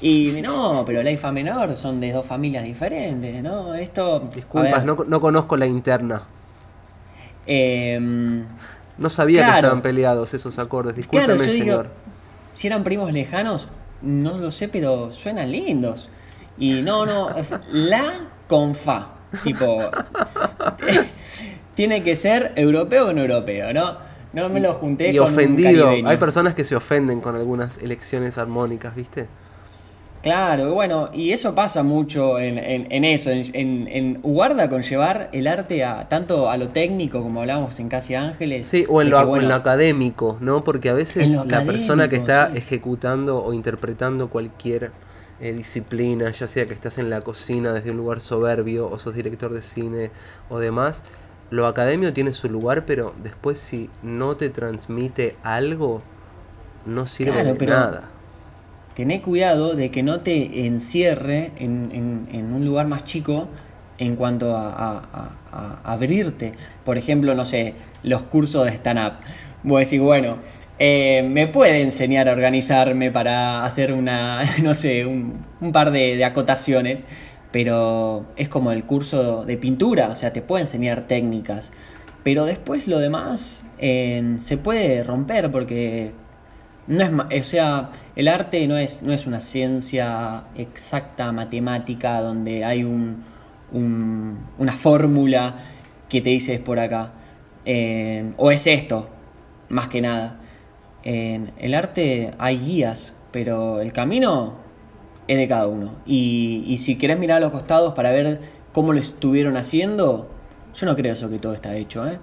Y 0.00 0.40
no, 0.42 0.82
pero 0.84 1.02
la 1.02 1.10
y 1.12 1.16
fa 1.16 1.30
menor 1.30 1.76
son 1.76 2.00
de 2.00 2.10
dos 2.12 2.26
familias 2.26 2.64
diferentes, 2.64 3.42
¿no? 3.42 3.74
Esto... 3.74 4.28
Disculpas, 4.34 4.84
no, 4.84 4.96
no 5.06 5.20
conozco 5.20 5.56
la 5.56 5.66
interna. 5.66 6.22
em, 7.46 8.44
No 8.96 9.10
sabía 9.10 9.44
que 9.46 9.52
estaban 9.52 9.82
peleados 9.82 10.34
esos 10.34 10.58
acordes. 10.58 10.96
Discúlpeme, 10.96 11.36
claro, 11.36 11.44
yo 11.44 11.52
digo, 11.52 11.82
señor. 11.82 11.90
si 12.50 12.66
eran 12.66 12.82
primos 12.84 13.12
lejanos, 13.12 13.68
no 14.02 14.38
lo 14.38 14.50
sé, 14.50 14.68
pero 14.68 15.10
suenan 15.12 15.52
lindos. 15.52 16.10
Y 16.58 16.82
no, 16.82 17.06
no, 17.06 17.28
la 17.70 18.28
con 18.48 18.74
fa. 18.74 19.14
Tipo, 19.42 19.90
tiene 21.74 22.02
que 22.02 22.16
ser 22.16 22.52
europeo 22.56 23.06
con 23.06 23.18
europeo, 23.18 23.72
¿no? 23.72 24.11
No 24.32 24.48
me 24.48 24.60
lo 24.60 24.72
junté 24.74 25.12
y 25.12 25.16
con 25.18 25.26
ofendido. 25.28 25.88
Hay 25.90 26.16
personas 26.16 26.54
que 26.54 26.64
se 26.64 26.74
ofenden 26.76 27.20
con 27.20 27.36
algunas 27.36 27.78
elecciones 27.78 28.38
armónicas, 28.38 28.94
¿viste? 28.94 29.28
Claro, 30.22 30.72
bueno, 30.72 31.10
y 31.12 31.32
eso 31.32 31.52
pasa 31.52 31.82
mucho 31.82 32.38
en, 32.38 32.56
en- 32.56 32.92
en 32.92 33.04
eso, 33.04 33.30
en, 33.32 34.20
Ugarda 34.22 34.68
con 34.68 34.82
llevar 34.82 35.28
el 35.32 35.48
arte 35.48 35.82
a 35.82 36.08
tanto 36.08 36.48
a 36.48 36.56
lo 36.56 36.68
técnico, 36.68 37.20
como 37.22 37.40
hablábamos 37.40 37.80
en 37.80 37.88
Casi 37.88 38.14
Ángeles. 38.14 38.68
Sí, 38.68 38.86
o 38.88 39.02
en 39.02 39.10
lo, 39.10 39.18
que, 39.18 39.24
bueno, 39.24 39.48
lo 39.48 39.54
académico, 39.54 40.38
¿no? 40.40 40.62
Porque 40.62 40.90
a 40.90 40.92
veces 40.92 41.28
la 41.46 41.64
persona 41.64 42.08
que 42.08 42.14
está 42.16 42.50
sí. 42.52 42.58
ejecutando 42.58 43.42
o 43.42 43.52
interpretando 43.52 44.30
cualquier 44.30 44.92
eh, 45.40 45.52
disciplina, 45.54 46.30
ya 46.30 46.46
sea 46.46 46.66
que 46.66 46.74
estás 46.74 46.98
en 46.98 47.10
la 47.10 47.20
cocina 47.22 47.72
desde 47.72 47.90
un 47.90 47.96
lugar 47.96 48.20
soberbio 48.20 48.88
o 48.88 49.00
sos 49.00 49.14
director 49.16 49.52
de 49.52 49.60
cine 49.62 50.12
o 50.48 50.60
demás, 50.60 51.02
lo 51.52 51.66
académico 51.66 52.12
tiene 52.12 52.32
su 52.32 52.48
lugar, 52.48 52.84
pero 52.86 53.14
después 53.22 53.58
si 53.58 53.88
no 54.02 54.36
te 54.36 54.48
transmite 54.48 55.36
algo, 55.44 56.02
no 56.86 57.06
sirve 57.06 57.32
Claro, 57.32 57.48
de 57.50 57.54
pero- 57.54 57.72
nada. 57.72 58.08
Tené 58.96 59.22
cuidado 59.22 59.74
de 59.74 59.90
que 59.90 60.02
no 60.02 60.20
te 60.20 60.66
encierre 60.66 61.52
en, 61.58 61.90
en- 61.92 62.28
en 62.30 62.52
un 62.52 62.64
lugar 62.66 62.86
más 62.88 63.04
chico 63.04 63.48
en 63.98 64.16
cuanto 64.16 64.54
a, 64.56 64.68
a- 64.70 64.98
a- 65.52 65.80
a 65.84 65.92
abrirte. 65.92 66.52
Por 66.84 66.98
ejemplo, 66.98 67.34
no 67.34 67.44
sé, 67.46 67.74
los 68.02 68.22
cursos 68.24 68.64
de 68.66 68.72
stand-up. 68.72 69.14
Vos 69.62 69.80
decís, 69.84 70.00
bueno, 70.00 70.38
eh, 70.78 71.22
me 71.30 71.46
puede 71.46 71.80
enseñar 71.82 72.28
a 72.28 72.32
organizarme 72.32 73.10
para 73.10 73.64
hacer 73.64 73.92
una, 73.92 74.42
no 74.62 74.74
sé, 74.74 75.06
un, 75.06 75.42
un 75.60 75.72
par 75.72 75.90
de, 75.90 76.16
de 76.16 76.24
acotaciones, 76.24 77.04
pero 77.52 78.26
es 78.36 78.48
como 78.48 78.72
el 78.72 78.84
curso 78.84 79.44
de 79.44 79.56
pintura, 79.58 80.08
o 80.08 80.14
sea, 80.14 80.32
te 80.32 80.42
puede 80.42 80.62
enseñar 80.62 81.06
técnicas, 81.06 81.72
pero 82.24 82.44
después 82.46 82.88
lo 82.88 82.98
demás 82.98 83.66
eh, 83.78 84.34
se 84.38 84.56
puede 84.56 85.02
romper 85.04 85.50
porque 85.50 86.12
no 86.86 87.26
es, 87.30 87.46
o 87.46 87.50
sea, 87.50 87.90
el 88.16 88.28
arte 88.28 88.66
no 88.66 88.76
es, 88.76 89.02
no 89.02 89.12
es 89.12 89.26
una 89.26 89.40
ciencia 89.40 90.44
exacta, 90.56 91.30
matemática, 91.32 92.20
donde 92.20 92.64
hay 92.64 92.84
un, 92.84 93.22
un- 93.72 94.38
una 94.58 94.72
fórmula 94.72 95.56
que 96.08 96.20
te 96.20 96.30
dice 96.30 96.54
es 96.54 96.60
por 96.60 96.78
acá. 96.78 97.12
Eh, 97.64 98.32
o 98.36 98.50
es 98.50 98.66
esto, 98.66 99.08
más 99.68 99.88
que 99.88 100.00
nada. 100.00 100.38
En 101.04 101.52
el 101.58 101.74
arte 101.74 102.32
hay 102.38 102.58
guías, 102.58 103.14
pero 103.30 103.80
el 103.80 103.92
camino 103.92 104.56
es 105.28 105.38
de 105.38 105.48
cada 105.48 105.66
uno. 105.68 105.94
Y, 106.06 106.76
si 106.78 106.96
querés 106.96 107.18
mirar 107.18 107.38
a 107.38 107.40
los 107.40 107.50
costados 107.50 107.94
para 107.94 108.10
ver 108.10 108.40
cómo 108.72 108.92
lo 108.92 109.00
estuvieron 109.00 109.56
haciendo, 109.56 110.30
yo 110.74 110.86
no 110.86 110.96
creo 110.96 111.12
eso 111.12 111.28
que 111.30 111.38
todo 111.38 111.54
está 111.54 111.74
hecho. 111.76 112.06
¿eh? 112.06 112.18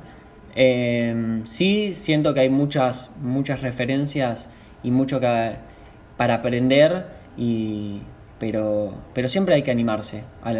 Eh, 0.55 1.41
sí 1.45 1.93
siento 1.93 2.33
que 2.33 2.41
hay 2.41 2.49
muchas, 2.49 3.11
muchas 3.21 3.61
referencias 3.61 4.49
y 4.83 4.91
mucho 4.91 5.19
que, 5.19 5.51
para 6.17 6.35
aprender, 6.35 7.05
y, 7.37 8.01
pero, 8.39 8.93
pero 9.13 9.27
siempre 9.27 9.55
hay 9.55 9.63
que 9.63 9.71
animarse 9.71 10.23
a, 10.43 10.51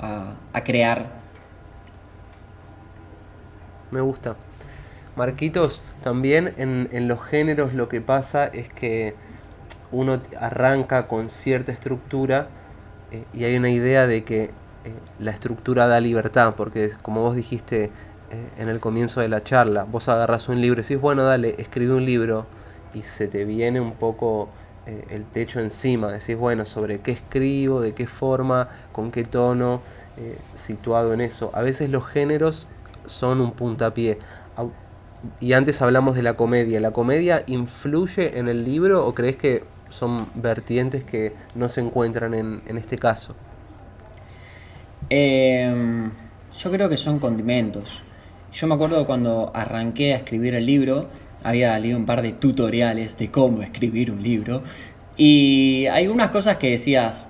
a- 0.00 0.34
a 0.52 0.64
crear. 0.64 1.20
Me 3.90 4.00
gusta. 4.00 4.36
Marquitos, 5.16 5.82
también 6.02 6.54
en, 6.56 6.88
en 6.92 7.06
los 7.08 7.22
géneros 7.22 7.74
lo 7.74 7.88
que 7.90 8.00
pasa 8.00 8.46
es 8.46 8.70
que 8.72 9.14
uno 9.92 10.20
arranca 10.40 11.06
con 11.06 11.30
cierta 11.30 11.70
estructura 11.70 12.48
eh, 13.12 13.24
y 13.32 13.44
hay 13.44 13.56
una 13.56 13.70
idea 13.70 14.06
de 14.06 14.24
que 14.24 14.44
eh, 14.44 14.50
la 15.18 15.30
estructura 15.30 15.86
da 15.86 16.00
libertad, 16.00 16.54
porque 16.56 16.90
como 17.02 17.20
vos 17.20 17.36
dijiste 17.36 17.84
eh, 18.30 18.48
en 18.58 18.68
el 18.68 18.80
comienzo 18.80 19.20
de 19.20 19.28
la 19.28 19.44
charla, 19.44 19.84
vos 19.84 20.08
agarras 20.08 20.48
un 20.48 20.60
libro 20.60 20.80
y 20.80 20.82
decís, 20.82 21.00
bueno, 21.00 21.22
dale, 21.22 21.54
escribe 21.58 21.94
un 21.94 22.06
libro 22.06 22.46
y 22.94 23.02
se 23.02 23.28
te 23.28 23.44
viene 23.44 23.80
un 23.80 23.92
poco 23.92 24.48
el 24.84 25.24
techo 25.26 25.60
encima, 25.60 26.10
decís, 26.10 26.36
bueno, 26.36 26.66
sobre 26.66 26.98
qué 26.98 27.12
escribo, 27.12 27.80
de 27.80 27.94
qué 27.94 28.08
forma, 28.08 28.68
con 28.90 29.12
qué 29.12 29.22
tono, 29.22 29.80
situado 30.54 31.14
en 31.14 31.20
eso. 31.20 31.52
A 31.54 31.62
veces 31.62 31.88
los 31.88 32.04
géneros 32.04 32.66
son 33.06 33.40
un 33.40 33.52
puntapié. 33.52 34.18
Y 35.38 35.52
antes 35.52 35.80
hablamos 35.82 36.16
de 36.16 36.24
la 36.24 36.34
comedia. 36.34 36.80
¿La 36.80 36.90
comedia 36.90 37.44
influye 37.46 38.36
en 38.40 38.48
el 38.48 38.64
libro 38.64 39.06
o 39.06 39.14
crees 39.14 39.36
que 39.36 39.62
son 39.92 40.28
vertientes 40.34 41.04
que 41.04 41.34
no 41.54 41.68
se 41.68 41.80
encuentran 41.80 42.34
en, 42.34 42.62
en 42.66 42.76
este 42.76 42.98
caso? 42.98 43.36
Eh, 45.10 46.10
yo 46.58 46.70
creo 46.70 46.88
que 46.88 46.96
son 46.96 47.18
condimentos. 47.18 48.02
Yo 48.52 48.66
me 48.66 48.74
acuerdo 48.74 49.06
cuando 49.06 49.50
arranqué 49.54 50.12
a 50.12 50.16
escribir 50.16 50.54
el 50.54 50.66
libro, 50.66 51.08
había 51.42 51.78
leído 51.78 51.98
un 51.98 52.06
par 52.06 52.22
de 52.22 52.32
tutoriales 52.32 53.16
de 53.18 53.30
cómo 53.30 53.62
escribir 53.62 54.10
un 54.10 54.22
libro. 54.22 54.62
Y 55.16 55.86
hay 55.86 56.06
unas 56.06 56.30
cosas 56.30 56.56
que 56.56 56.70
decías, 56.70 57.26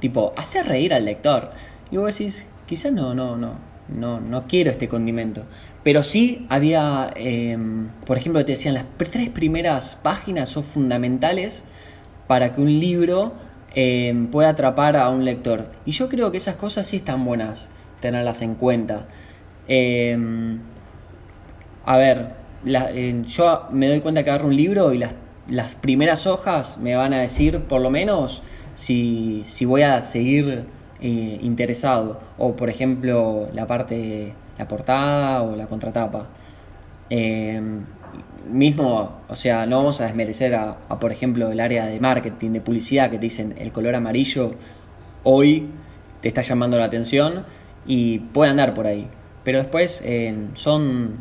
tipo, 0.00 0.32
hacer 0.36 0.66
reír 0.66 0.94
al 0.94 1.04
lector. 1.04 1.50
Y 1.90 1.96
vos 1.96 2.16
decís, 2.16 2.46
quizás 2.66 2.92
no, 2.92 3.14
no, 3.14 3.36
no, 3.36 3.54
no, 3.88 4.20
no 4.20 4.46
quiero 4.46 4.70
este 4.70 4.88
condimento. 4.88 5.44
Pero 5.82 6.02
sí 6.02 6.46
había, 6.48 7.12
eh, 7.16 7.56
por 8.04 8.18
ejemplo, 8.18 8.44
te 8.44 8.52
decían, 8.52 8.74
las 8.74 8.84
tres 8.96 9.30
primeras 9.30 9.96
páginas 10.02 10.48
son 10.48 10.62
fundamentales 10.62 11.64
para 12.26 12.52
que 12.52 12.60
un 12.60 12.80
libro 12.80 13.32
eh, 13.74 14.14
pueda 14.32 14.50
atrapar 14.50 14.96
a 14.96 15.08
un 15.10 15.24
lector. 15.24 15.66
Y 15.84 15.90
yo 15.92 16.08
creo 16.08 16.30
que 16.30 16.38
esas 16.38 16.56
cosas 16.56 16.86
sí 16.86 16.96
están 16.96 17.24
buenas 17.24 17.68
tenerlas 18.00 18.42
en 18.42 18.54
cuenta. 18.54 19.06
Eh, 19.68 20.16
a 21.84 21.96
ver, 21.96 22.30
la- 22.64 22.90
eh, 22.92 23.22
yo 23.26 23.66
me 23.70 23.88
doy 23.88 24.00
cuenta 24.00 24.24
que 24.24 24.30
agarro 24.30 24.48
un 24.48 24.56
libro 24.56 24.92
y 24.92 24.98
las, 24.98 25.14
las 25.48 25.74
primeras 25.74 26.26
hojas 26.26 26.78
me 26.78 26.96
van 26.96 27.12
a 27.12 27.20
decir, 27.20 27.60
por 27.62 27.80
lo 27.80 27.90
menos, 27.90 28.42
si, 28.72 29.42
si 29.44 29.64
voy 29.64 29.82
a 29.82 30.02
seguir 30.02 30.64
interesado. 31.00 32.18
O, 32.38 32.56
por 32.56 32.68
ejemplo, 32.68 33.48
la 33.52 33.66
parte, 33.66 34.32
la 34.58 34.66
portada 34.66 35.42
o 35.42 35.54
la 35.54 35.66
contratapa. 35.66 36.26
Eh, 38.16 38.22
mismo, 38.50 39.20
o 39.28 39.34
sea, 39.34 39.66
no 39.66 39.78
vamos 39.78 40.00
a 40.00 40.04
desmerecer 40.04 40.54
a, 40.54 40.78
a, 40.88 41.00
por 41.00 41.10
ejemplo, 41.10 41.50
el 41.50 41.60
área 41.60 41.86
de 41.86 41.98
marketing, 42.00 42.50
de 42.50 42.60
publicidad, 42.60 43.10
que 43.10 43.16
te 43.16 43.22
dicen 43.22 43.54
el 43.58 43.72
color 43.72 43.94
amarillo 43.94 44.54
hoy 45.28 45.66
te 46.20 46.28
está 46.28 46.40
llamando 46.42 46.78
la 46.78 46.84
atención 46.84 47.44
y 47.86 48.20
puede 48.20 48.50
andar 48.50 48.74
por 48.74 48.86
ahí. 48.86 49.08
Pero 49.44 49.58
después 49.58 50.00
eh, 50.04 50.34
son 50.54 51.16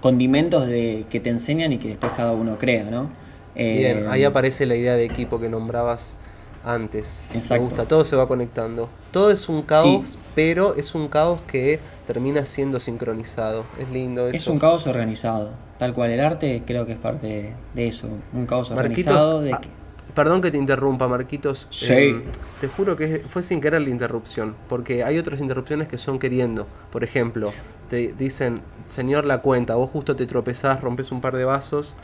condimentos 0.00 0.66
de, 0.66 1.06
que 1.08 1.20
te 1.20 1.30
enseñan 1.30 1.72
y 1.72 1.78
que 1.78 1.88
después 1.88 2.12
cada 2.12 2.32
uno 2.32 2.58
crea, 2.58 2.90
¿no? 2.90 3.10
Eh, 3.54 3.78
Bien, 3.78 4.04
ahí 4.08 4.24
aparece 4.24 4.66
la 4.66 4.74
idea 4.74 4.96
de 4.96 5.04
equipo 5.04 5.38
que 5.38 5.48
nombrabas 5.48 6.16
antes. 6.64 7.20
Exacto. 7.34 7.54
Me 7.64 7.68
gusta, 7.70 7.84
todo 7.86 8.04
se 8.04 8.16
va 8.16 8.26
conectando. 8.28 8.88
Todo 9.10 9.30
es 9.30 9.48
un 9.48 9.62
caos, 9.62 10.08
Sí. 10.10 10.18
pero 10.34 10.74
es 10.76 10.94
un 10.94 11.08
caos 11.08 11.40
que 11.46 11.80
termina 12.06 12.44
siendo 12.44 12.80
sincronizado. 12.80 13.64
Es 13.78 13.88
lindo 13.90 14.28
eso. 14.28 14.36
Es 14.36 14.46
un 14.48 14.58
caos 14.58 14.86
organizado, 14.86 15.50
tal 15.78 15.92
cual 15.94 16.10
el 16.10 16.20
arte 16.20 16.62
creo 16.66 16.86
que 16.86 16.92
es 16.92 16.98
parte 16.98 17.54
de 17.74 17.86
eso, 17.88 18.08
un 18.32 18.46
caos 18.46 18.70
Marquitos, 18.70 19.12
organizado 19.12 19.40
de 19.42 19.52
ah, 19.52 19.60
que- 19.60 19.68
perdón 20.14 20.40
que 20.40 20.50
te 20.50 20.58
interrumpa, 20.58 21.08
Marquitos. 21.08 21.66
Sí. 21.70 21.92
Em, 21.94 22.22
te 22.60 22.68
juro 22.68 22.96
que 22.96 23.24
fue 23.26 23.42
sin 23.42 23.60
querer 23.60 23.82
la 23.82 23.90
interrupción, 23.90 24.54
porque 24.68 25.04
hay 25.04 25.18
otras 25.18 25.40
interrupciones 25.40 25.88
que 25.88 25.98
son 25.98 26.18
queriendo. 26.18 26.66
Por 26.90 27.02
ejemplo, 27.04 27.52
te 27.90 28.14
dicen, 28.16 28.62
señor, 28.86 29.24
la 29.26 29.38
cuenta, 29.42 29.74
vos 29.74 29.90
justo 29.90 30.16
te 30.16 30.26
tropezás, 30.26 30.80
rompes 30.80 31.12
un 31.12 31.20
par 31.20 31.36
de 31.36 31.44
vasos 31.44 31.94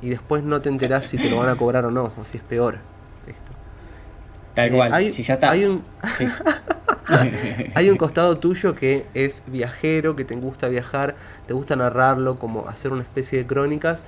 y 0.00 0.08
después 0.10 0.42
no 0.42 0.60
te 0.62 0.68
enterás 0.68 1.06
si 1.06 1.18
te 1.18 1.28
lo 1.28 1.38
van 1.38 1.48
a 1.48 1.56
cobrar 1.56 1.84
o 1.86 1.90
no, 1.90 2.12
o 2.20 2.24
si 2.24 2.38
es 2.38 2.42
peor. 2.42 2.78
Tal 4.56 4.68
eh, 4.68 4.72
cual, 4.72 4.92
hay- 4.92 5.12
si 5.12 5.22
ya 5.22 5.34
está. 5.34 5.52
hay 5.52 5.64
un- 5.66 5.84
Sí. 6.16 6.26
Hay 7.76 7.88
un 7.88 7.96
costado 7.96 8.36
tuyo 8.38 8.74
que 8.74 9.06
es 9.14 9.44
viajero, 9.46 10.16
que 10.16 10.24
te 10.24 10.34
gusta 10.34 10.66
viajar, 10.68 11.14
te 11.46 11.54
gusta 11.54 11.76
narrarlo, 11.76 12.36
como 12.36 12.66
hacer 12.68 12.90
una 12.92 13.02
especie 13.02 13.38
de 13.38 13.46
crónicas. 13.46 14.02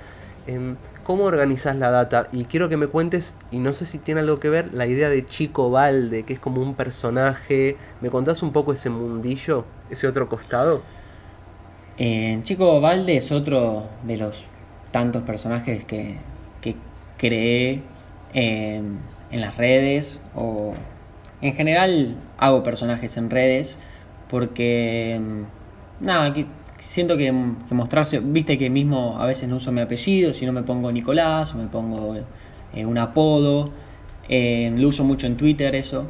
Em, 0.47 0.75
¿Cómo 1.05 1.23
organizas 1.23 1.77
la 1.77 1.91
data? 1.91 2.27
Y 2.33 2.43
quiero 2.45 2.67
que 2.67 2.75
me 2.75 2.87
cuentes, 2.87 3.35
y 3.51 3.59
no 3.59 3.71
sé 3.73 3.85
si 3.85 3.99
tiene 3.99 4.19
algo 4.19 4.39
que 4.41 4.49
ver, 4.49 4.73
la 4.73 4.85
idea 4.85 5.07
de 5.09 5.25
Chico 5.25 5.71
Valde, 5.71 6.23
que 6.23 6.33
es 6.33 6.39
como 6.39 6.61
un 6.61 6.75
personaje. 6.75 7.77
¿Me 8.01 8.09
contás 8.09 8.43
un 8.43 8.51
poco 8.51 8.73
ese 8.73 8.89
mundillo, 8.89 9.63
ese 9.89 10.05
otro 10.07 10.27
costado? 10.27 10.81
Eh, 11.97 12.39
Chico 12.43 12.79
Valde 12.81 13.17
es 13.17 13.31
otro 13.31 13.87
de 14.03 14.17
los 14.17 14.45
tantos 14.91 15.23
personajes 15.23 15.83
que, 15.85 16.17
que 16.61 16.75
creé 17.17 17.81
eh, 18.33 18.81
en 19.31 19.41
las 19.41 19.57
redes 19.57 20.21
o 20.35 20.73
en 21.41 21.53
general 21.53 22.15
hago 22.37 22.63
personajes 22.63 23.17
en 23.17 23.29
redes 23.29 23.79
porque 24.29 25.19
nada, 25.99 26.33
que 26.33 26.45
siento 26.79 27.17
que, 27.17 27.31
mostrarse, 27.31 28.19
viste 28.19 28.57
que 28.57 28.69
mismo 28.69 29.17
a 29.19 29.25
veces 29.25 29.49
no 29.49 29.57
uso 29.57 29.71
mi 29.71 29.81
apellido, 29.81 30.33
si 30.33 30.45
no 30.45 30.53
me 30.53 30.63
pongo 30.63 30.91
Nicolás 30.91 31.53
o 31.53 31.57
me 31.57 31.67
pongo 31.67 32.15
eh, 32.73 32.85
un 32.85 32.97
apodo, 32.97 33.71
eh, 34.27 34.73
lo 34.77 34.87
uso 34.87 35.03
mucho 35.03 35.27
en 35.27 35.37
Twitter 35.37 35.75
eso. 35.75 36.07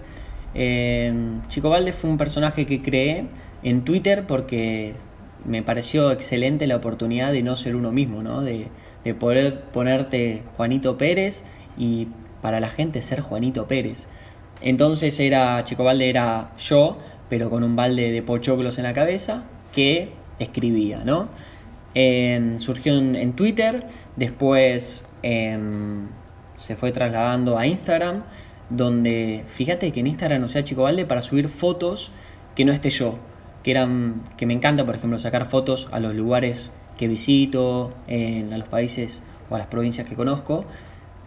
Eh, 0.54 1.14
Chico 1.48 1.70
Valde 1.70 1.92
fue 1.92 2.10
un 2.10 2.18
personaje 2.18 2.66
que 2.66 2.82
creé 2.82 3.26
en 3.64 3.84
Twitter 3.84 4.26
porque 4.28 4.96
me 5.46 5.64
pareció 5.64 6.12
excelente 6.12 6.68
la 6.68 6.76
oportunidad 6.76 7.32
de 7.32 7.44
no 7.44 7.56
ser 7.56 7.76
uno 7.76 7.92
mismo, 7.92 8.22
¿no? 8.24 8.42
De, 8.42 8.68
de 9.04 9.14
poder 9.14 9.62
ponerte 9.62 10.44
Juanito 10.58 10.98
Pérez 10.98 11.44
y 11.78 12.08
para 12.42 12.60
la 12.60 12.70
gente 12.70 13.02
ser 13.02 13.22
Juanito 13.22 13.68
Pérez. 13.68 14.08
Entonces 14.62 15.20
era, 15.20 15.64
Chico 15.64 15.84
Valde 15.84 16.10
era 16.10 16.52
yo, 16.58 16.98
pero 17.30 17.50
con 17.50 17.64
un 17.64 17.76
balde 17.76 18.12
de 18.12 18.22
pochoclos 18.22 18.78
en 18.78 18.84
la 18.84 18.94
cabeza, 18.94 19.44
que 19.74 20.12
escribía, 20.40 21.04
¿no? 21.06 21.30
En- 21.94 22.60
surgió 22.60 22.98
en, 22.98 23.16
en 23.16 23.34
Twitter, 23.34 23.86
después 24.16 25.06
em, 25.24 26.08
se 26.58 26.76
fue 26.76 26.92
trasladando 26.92 27.58
a 27.58 27.66
Instagram, 27.68 28.24
donde 28.70 29.44
fíjate 29.48 29.92
que 29.92 30.00
en 30.02 30.08
Instagram 30.08 30.44
usé 30.44 30.60
a 30.60 30.64
Chico 30.64 30.84
Valde 30.84 31.06
para 31.06 31.22
subir 31.22 31.48
fotos 31.48 32.12
que 32.56 32.66
no 32.66 32.72
esté 32.72 32.90
yo, 32.90 33.18
que 33.64 33.72
eran 33.72 34.22
que 34.38 34.46
me 34.46 34.54
encanta, 34.54 34.86
por 34.86 34.96
ejemplo, 34.96 35.18
sacar 35.20 35.46
fotos 35.46 35.88
a 35.92 36.00
los 36.00 36.16
lugares 36.16 36.72
que 36.98 37.08
visito, 37.08 37.94
en, 38.08 38.54
a 38.54 38.58
los 38.58 38.68
países 38.68 39.24
o 39.50 39.56
a 39.56 39.58
las 39.58 39.68
provincias 39.68 40.08
que 40.08 40.16
conozco, 40.16 40.66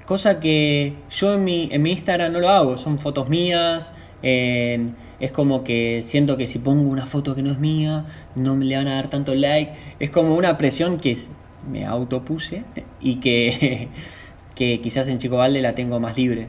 cosa 0.07 0.41
que 0.41 0.95
yo 1.11 1.35
en 1.35 1.45
mi, 1.45 1.69
en 1.73 1.83
mi 1.83 1.91
Instagram 1.91 2.33
no 2.33 2.41
lo 2.41 2.49
hago, 2.49 2.77
son 2.77 2.99
fotos 2.99 3.29
mías, 3.29 3.95
en- 4.23 4.95
es 5.21 5.31
como 5.33 5.63
que 5.65 6.01
siento 6.03 6.37
que 6.37 6.47
si 6.47 6.59
pongo 6.59 6.89
una 6.91 7.07
foto 7.07 7.35
que 7.35 7.43
no 7.43 7.51
es 7.51 7.59
mía, 7.59 8.05
no 8.35 8.57
me 8.57 8.65
le 8.65 8.77
van 8.77 8.89
a 8.89 8.95
dar 8.95 9.09
tanto 9.11 9.35
like, 9.35 9.73
es 10.01 10.11
como 10.11 10.35
una 10.35 10.59
presión 10.59 10.99
que 10.99 11.13
es- 11.13 11.31
me 11.71 11.87
autopuse 11.87 12.65
y 13.01 13.17
que, 13.21 13.89
que 14.55 14.81
quizás 14.81 15.09
en 15.09 15.19
Chico 15.19 15.37
Valde 15.37 15.61
la 15.63 15.75
tengo 15.75 16.01
más 16.01 16.17
libre. 16.17 16.49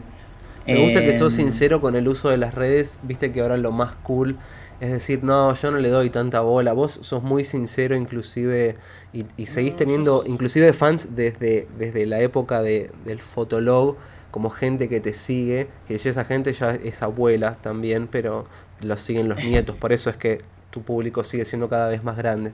Me 0.66 0.78
gusta 0.78 1.04
que 1.04 1.14
sos 1.14 1.38
Em, 1.38 1.44
sincero 1.46 1.82
con 1.82 1.96
el 1.96 2.08
uso 2.08 2.30
de 2.30 2.38
las 2.38 2.54
redes, 2.54 2.98
viste 3.04 3.32
que 3.34 3.42
ahora 3.42 3.58
lo 3.58 3.72
más 3.74 3.96
cool 3.96 4.38
es 4.84 4.92
decir, 4.92 5.24
no, 5.24 5.54
yo 5.54 5.72
no 5.72 5.78
le 5.78 5.88
doy 5.88 6.10
tanta 6.10 6.42
bola, 6.42 6.74
vos 6.74 7.00
sos 7.04 7.24
muy 7.24 7.46
sincero 7.46 7.96
inclusive 7.96 8.76
y, 9.14 9.24
y 9.38 9.46
seguís 9.46 9.76
No, 9.76 9.78
teniendo 9.78 10.24
inclusive 10.28 10.74
fans 10.74 11.16
desde, 11.16 11.70
desde 11.78 12.06
la 12.06 12.20
época 12.20 12.62
de, 12.62 12.92
del 13.06 13.22
Fotolog, 13.22 13.96
como 14.30 14.50
gente 14.50 14.90
que 14.90 15.00
te 15.00 15.14
sigue, 15.14 15.70
que 15.88 15.98
ya 15.98 16.10
esa 16.10 16.26
gente 16.26 16.52
ya 16.52 16.72
es 16.72 17.02
abuela 17.02 17.56
también, 17.62 18.08
pero 18.10 18.46
lo 18.82 18.98
siguen 18.98 19.30
los 19.30 19.42
nietos, 19.42 19.78
por 19.78 19.94
eso 19.94 20.10
es 20.10 20.18
que 20.18 20.40
tu 20.70 20.82
público 20.82 21.24
sigue 21.24 21.46
siendo 21.46 21.70
cada 21.70 21.88
vez 21.88 22.04
más 22.04 22.18
grande. 22.18 22.52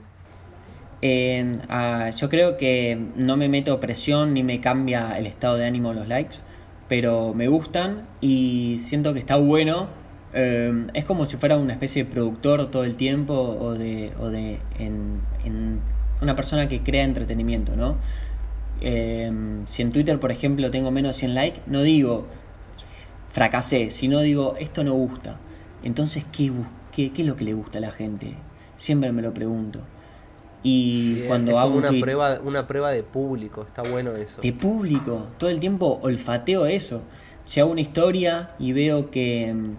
Ah, 1.70 2.10
yo 2.12 2.30
creo 2.30 2.58
que 2.58 2.98
no 3.16 3.38
me 3.38 3.48
meto 3.50 3.80
presión 3.80 4.34
ni 4.34 4.44
me 4.44 4.60
cambia 4.60 5.18
el 5.18 5.26
estado 5.26 5.56
de 5.58 5.66
ánimo 5.66 5.94
los 5.94 6.08
likes, 6.08 6.38
pero 6.88 7.34
me 7.34 7.48
gustan 7.48 8.08
y 8.22 8.78
siento 8.80 9.14
que 9.14 9.20
está 9.20 9.38
bueno. 9.38 9.88
Eh, 10.34 10.88
es 10.94 11.06
como 11.06 11.26
si 11.26 11.38
fuera 11.38 11.58
una 11.58 11.74
especie 11.74 12.04
de 12.04 12.12
productor 12.12 12.70
todo 12.70 12.84
el 12.84 12.96
tiempo 12.96 13.34
o 13.34 13.74
de, 13.74 14.12
o 14.20 14.30
de 14.30 14.60
en, 14.78 15.22
en 15.44 15.82
una 16.22 16.36
persona 16.36 16.68
que 16.68 16.82
crea 16.82 17.04
entretenimiento, 17.04 17.76
¿no? 17.76 17.98
Eh, 18.82 19.32
si 19.66 19.82
en 19.82 19.92
Twitter, 19.92 20.20
por 20.20 20.32
ejemplo, 20.32 20.72
tengo 20.72 20.92
menos 20.92 21.16
de 21.16 21.20
100 21.20 21.36
likes, 21.36 21.62
no 21.66 21.82
digo 21.82 22.28
fracasé, 23.30 23.90
sino 23.90 24.20
digo 24.22 24.56
esto 24.60 24.84
no 24.84 24.94
gusta. 24.94 25.38
Entonces, 25.84 26.26
¿qué, 26.32 26.52
qué, 26.92 27.12
qué 27.12 27.22
es 27.22 27.28
lo 27.28 27.36
que 27.36 27.44
le 27.44 27.54
gusta 27.54 27.78
a 27.78 27.82
la 27.82 27.92
gente? 27.92 28.36
Siempre 28.76 29.12
me 29.12 29.22
lo 29.22 29.34
pregunto. 29.34 29.82
Y 30.62 31.14
Bien, 31.14 31.28
cuando 31.28 31.52
es 31.52 31.58
hago 31.58 31.68
como 31.68 31.78
un 31.78 31.84
una 31.84 31.90
tweet 31.90 32.02
prueba, 32.02 32.40
una 32.44 32.68
prueba 32.68 32.92
de 32.92 33.04
público, 33.04 33.62
está 33.62 33.82
bueno 33.84 34.12
eso. 34.16 34.42
de 34.42 34.52
público, 34.52 35.28
todo 35.38 35.50
el 35.50 35.60
tiempo 35.60 36.00
olfateo 36.02 36.66
eso. 36.66 37.02
Si 37.46 37.60
hago 37.60 37.72
una 37.72 37.82
historia 37.82 38.50
y 38.60 38.74
veo 38.74 39.10
que, 39.10 39.54
mm, 39.54 39.76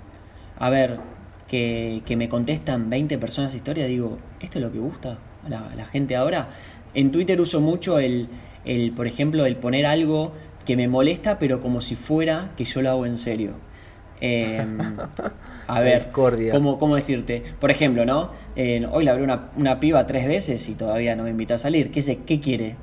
a 0.60 0.70
ver, 0.70 1.00
que, 1.48 2.02
que 2.06 2.16
me 2.16 2.28
contestan 2.28 2.88
20 2.88 3.18
personas 3.18 3.54
historia, 3.54 3.86
digo, 3.86 4.18
¿esto 4.38 4.58
es 4.58 4.64
lo 4.64 4.70
que 4.70 4.78
gusta 4.78 5.18
a 5.44 5.48
la, 5.48 5.66
a 5.70 5.74
la 5.74 5.86
gente 5.86 6.14
ahora? 6.14 6.48
En 6.94 7.10
Twitter 7.10 7.40
uso 7.40 7.60
mucho 7.60 7.98
el, 7.98 8.28
el, 8.64 8.92
por 8.92 9.06
ejemplo, 9.08 9.44
el 9.46 9.56
poner 9.56 9.86
algo 9.86 10.32
que 10.64 10.76
me 10.76 10.86
molesta, 10.86 11.38
pero 11.38 11.60
como 11.60 11.80
si 11.80 11.96
fuera 11.96 12.50
que 12.56 12.64
yo 12.64 12.82
lo 12.82 12.90
hago 12.90 13.06
en 13.06 13.18
serio. 13.18 13.54
Em, 14.20 14.78
a 15.66 15.74
La 15.74 15.80
ver. 15.84 16.10
¿cómo, 16.12 16.78
cómo 16.78 16.94
decirte? 16.94 17.42
Por 17.58 17.70
ejemplo, 17.70 18.04
¿no? 18.04 18.30
Eh, 18.54 18.86
hoy 18.92 19.04
le 19.04 19.10
hablé 19.10 19.24
una, 19.24 19.50
una 19.56 19.80
piba 19.80 20.06
tres 20.06 20.28
veces 20.28 20.68
y 20.68 20.74
todavía 20.74 21.16
no 21.16 21.24
me 21.24 21.30
invitó 21.30 21.54
a 21.54 21.58
salir. 21.58 21.90
¿Qué, 21.90 22.02
sé, 22.02 22.18
¿Qué 22.26 22.38
quiere? 22.38 22.76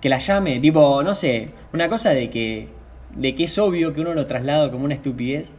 Que 0.00 0.08
la 0.08 0.18
llame, 0.18 0.58
tipo, 0.58 1.02
no 1.02 1.14
sé, 1.14 1.50
una 1.72 1.88
cosa 1.88 2.10
de 2.10 2.28
que, 2.28 2.68
de 3.14 3.34
que 3.34 3.44
es 3.44 3.58
obvio 3.58 3.92
que 3.92 4.00
uno 4.00 4.14
lo 4.14 4.26
traslada 4.26 4.70
como 4.70 4.84
una 4.84 4.94
estupidez. 4.94 5.54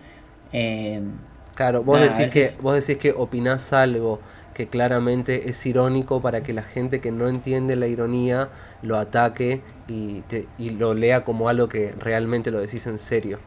Eh, 0.51 1.01
Claro, 1.61 1.83
vos 1.83 1.99
decís 1.99 2.17
veces- 2.17 2.55
que 2.57 2.61
vos 2.61 2.73
decís 2.75 2.97
que 2.97 3.11
opinás 3.11 3.73
algo 3.73 4.19
que 4.53 4.67
claramente 4.67 5.49
es 5.49 5.65
irónico 5.65 6.21
para 6.21 6.43
que 6.43 6.53
la 6.53 6.63
gente 6.63 6.99
que 7.01 7.11
no 7.11 7.27
entiende 7.27 7.75
la 7.75 7.87
ironía 7.87 8.49
lo 8.81 8.97
ataque 8.97 9.61
y, 9.87 10.21
te, 10.23 10.47
y 10.57 10.71
lo 10.71 10.93
lea 10.93 11.23
como 11.23 11.49
algo 11.49 11.67
que 11.69 11.93
realmente 11.93 12.51
lo 12.51 12.59
decís 12.59 12.87
en 12.87 12.99
serio. 12.99 13.39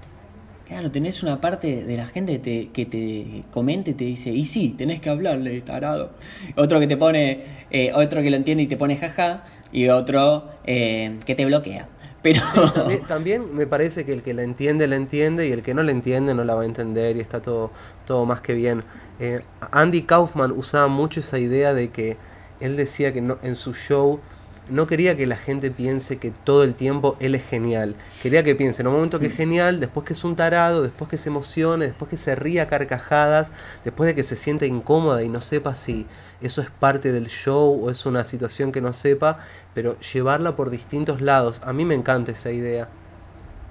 claro, 0.64 0.90
tenés 0.90 1.22
una 1.22 1.40
parte 1.40 1.84
de 1.84 1.96
la 1.96 2.06
gente 2.06 2.32
que 2.34 2.38
te, 2.38 2.70
que 2.72 2.86
te 2.86 3.44
comenta 3.50 3.90
y 3.90 3.94
te 3.94 4.04
dice, 4.04 4.30
y 4.30 4.44
sí, 4.44 4.74
tenés 4.76 5.00
que 5.00 5.10
hablarle, 5.10 5.60
tarado. 5.60 6.12
Otro 6.56 6.80
que 6.80 6.86
te 6.86 6.96
pone, 6.96 7.66
eh, 7.70 7.92
otro 7.94 8.22
que 8.22 8.30
lo 8.30 8.36
entiende 8.36 8.62
y 8.64 8.66
te 8.66 8.76
pone 8.76 8.96
jaja, 8.96 9.44
y 9.72 9.88
otro 9.88 10.48
eh, 10.64 11.18
que 11.26 11.34
te 11.34 11.44
bloquea. 11.44 11.88
Pero... 12.24 12.40
También, 12.72 13.06
también 13.06 13.54
me 13.54 13.66
parece 13.66 14.06
que 14.06 14.14
el 14.14 14.22
que 14.22 14.32
la 14.32 14.42
entiende, 14.42 14.88
la 14.88 14.96
entiende 14.96 15.46
y 15.46 15.52
el 15.52 15.60
que 15.62 15.74
no 15.74 15.82
la 15.82 15.92
entiende 15.92 16.34
no 16.34 16.42
la 16.42 16.54
va 16.54 16.62
a 16.62 16.64
entender 16.64 17.18
y 17.18 17.20
está 17.20 17.42
todo, 17.42 17.70
todo 18.06 18.24
más 18.24 18.40
que 18.40 18.54
bien. 18.54 18.82
Eh, 19.20 19.40
Andy 19.70 20.02
Kaufman 20.02 20.50
usaba 20.52 20.88
mucho 20.88 21.20
esa 21.20 21.38
idea 21.38 21.74
de 21.74 21.90
que 21.90 22.16
él 22.60 22.78
decía 22.78 23.12
que 23.12 23.20
no, 23.20 23.38
en 23.42 23.56
su 23.56 23.74
show 23.74 24.20
no 24.68 24.86
quería 24.86 25.16
que 25.16 25.26
la 25.26 25.36
gente 25.36 25.70
piense 25.70 26.18
que 26.18 26.30
todo 26.30 26.64
el 26.64 26.74
tiempo 26.74 27.16
él 27.20 27.34
es 27.34 27.44
genial. 27.44 27.96
Quería 28.22 28.42
que 28.42 28.54
piense 28.54 28.82
en 28.82 28.88
un 28.88 28.94
momento 28.94 29.20
que 29.20 29.26
es 29.26 29.34
genial, 29.36 29.80
después 29.80 30.06
que 30.06 30.14
es 30.14 30.24
un 30.24 30.36
tarado, 30.36 30.82
después 30.82 31.10
que 31.10 31.18
se 31.18 31.28
emocione, 31.28 31.86
después 31.86 32.08
que 32.10 32.16
se 32.16 32.34
ría 32.34 32.62
a 32.64 32.66
carcajadas, 32.66 33.52
después 33.84 34.06
de 34.06 34.14
que 34.14 34.22
se 34.22 34.36
sienta 34.36 34.66
incómoda 34.66 35.22
y 35.22 35.28
no 35.28 35.40
sepa 35.40 35.74
si 35.74 36.06
eso 36.40 36.60
es 36.62 36.70
parte 36.70 37.12
del 37.12 37.26
show 37.28 37.84
o 37.84 37.90
es 37.90 38.06
una 38.06 38.24
situación 38.24 38.72
que 38.72 38.80
no 38.80 38.92
sepa, 38.92 39.38
pero 39.74 39.98
llevarla 40.00 40.56
por 40.56 40.70
distintos 40.70 41.20
lados. 41.20 41.60
A 41.64 41.72
mí 41.72 41.84
me 41.84 41.94
encanta 41.94 42.32
esa 42.32 42.50
idea. 42.50 42.88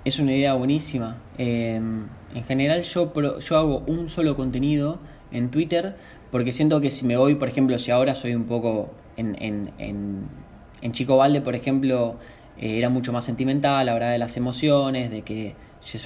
Es 0.05 0.19
una 0.19 0.33
idea 0.35 0.53
buenísima. 0.53 1.17
Eh, 1.37 1.75
en 1.75 2.43
general 2.45 2.81
yo, 2.83 3.13
pro- 3.13 3.39
yo 3.39 3.57
hago 3.57 3.79
un 3.87 4.09
solo 4.09 4.35
contenido 4.35 4.99
en 5.31 5.49
Twitter 5.49 5.95
porque 6.31 6.51
siento 6.51 6.81
que 6.81 6.89
si 6.89 7.05
me 7.05 7.15
voy, 7.17 7.35
por 7.35 7.47
ejemplo, 7.47 7.77
si 7.79 7.91
ahora 7.91 8.15
soy 8.15 8.35
un 8.35 8.43
poco 8.45 8.89
en, 9.17 9.35
en, 9.41 9.71
en, 9.77 10.23
en 10.83 10.91
Chico 10.91 11.15
Valde, 11.15 11.39
por 11.41 11.55
ejemplo, 11.55 12.17
eh, 12.59 12.77
era 12.77 12.89
mucho 12.89 13.13
más 13.13 13.23
sentimental, 13.23 13.87
hablaba 13.87 14.11
de 14.11 14.17
las 14.17 14.35
emociones, 14.35 15.09
de 15.09 15.21
que 15.21 15.55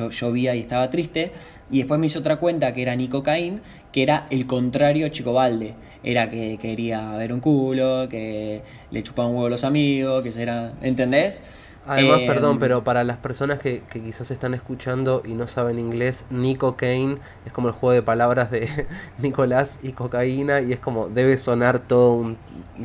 llovía 0.09 0.55
y 0.55 0.59
estaba 0.59 0.89
triste. 0.91 1.31
Y 1.71 1.79
después 1.79 1.99
me 1.99 2.05
hizo 2.05 2.19
otra 2.19 2.37
cuenta 2.37 2.73
que 2.73 2.83
era 2.83 2.95
Nico 2.95 3.23
Caín, 3.23 3.61
que 3.91 4.03
era 4.03 4.27
el 4.29 4.45
contrario 4.45 5.07
a 5.07 5.09
Chico 5.09 5.33
Valde. 5.33 5.73
Era 6.03 6.29
que 6.29 6.57
quería 6.57 7.11
ver 7.17 7.33
un 7.33 7.39
culo, 7.39 8.07
que 8.07 8.61
le 8.91 9.03
chupaban 9.03 9.31
un 9.31 9.37
huevo 9.37 9.47
a 9.47 9.49
los 9.49 9.63
amigos, 9.63 10.23
que 10.23 10.41
era. 10.41 10.73
¿Entendés? 10.81 11.41
Además, 11.87 12.19
Eh, 12.21 12.27
perdón, 12.27 12.59
pero 12.59 12.83
para 12.83 13.03
las 13.03 13.17
personas 13.17 13.59
que, 13.59 13.81
que 13.89 14.01
quizás 14.01 14.29
están 14.31 14.53
escuchando 14.53 15.21
y 15.25 15.33
no 15.33 15.47
saben 15.47 15.79
inglés, 15.79 16.25
Nico 16.29 16.75
Kane 16.75 17.17
es 17.45 17.51
como 17.53 17.67
el 17.69 17.73
juego 17.73 17.93
de 17.93 18.01
palabras 18.03 18.51
de 18.51 18.67
Nicolás 19.19 19.79
y 19.83 19.93
cocaína 19.93 20.61
y 20.61 20.73
es 20.73 20.79
como 20.79 21.07
debe 21.09 21.37
sonar 21.37 21.79
todo 21.79 22.13
un 22.13 22.37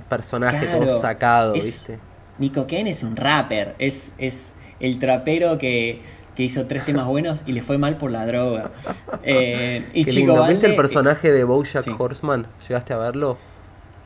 personaje 0.08 0.66
todo 0.68 0.86
sacado, 0.88 1.54
es- 1.56 1.64
¿viste? 1.64 1.98
Nico 2.38 2.66
Ken 2.66 2.86
es 2.86 3.02
un 3.02 3.14
rapper, 3.16 3.74
es, 3.78 4.14
es 4.18 4.54
el 4.80 4.98
trapero 4.98 5.58
que, 5.58 6.02
que 6.34 6.42
hizo 6.42 6.66
tres 6.66 6.84
temas 6.84 7.06
buenos 7.06 7.44
y 7.46 7.52
le 7.52 7.62
fue 7.62 7.78
mal 7.78 7.96
por 7.98 8.10
la 8.10 8.26
droga. 8.26 8.72
Eh, 9.24 9.90
y 9.94 10.04
Qué 10.04 10.10
Chico 10.10 10.32
lindo. 10.32 10.44
¿Viste 10.44 10.66
el 10.66 10.74
personaje 10.74 11.30
de 11.30 11.44
Bojack 11.44 11.84
sí. 11.84 11.94
Horseman? 11.96 12.46
¿Llegaste 12.68 12.92
a 12.94 12.98
verlo? 12.98 13.38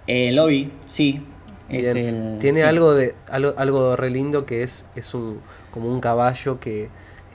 Eh, 0.06 0.32
lo 0.32 0.46
vi, 0.46 0.70
sí. 0.86 1.22
Es 1.68 1.94
Bien. 1.94 1.96
el, 1.96 2.38
Tiene 2.38 2.60
sí. 2.60 2.66
algo 2.66 2.94
de 2.94 3.14
algo, 3.28 3.54
algo 3.56 3.96
re 3.96 4.10
lindo 4.10 4.46
que 4.46 4.62
es, 4.62 4.86
es 4.94 5.14
un 5.14 5.40
como 5.70 5.88
un 5.90 6.00
caballo 6.00 6.60
que 6.60 6.84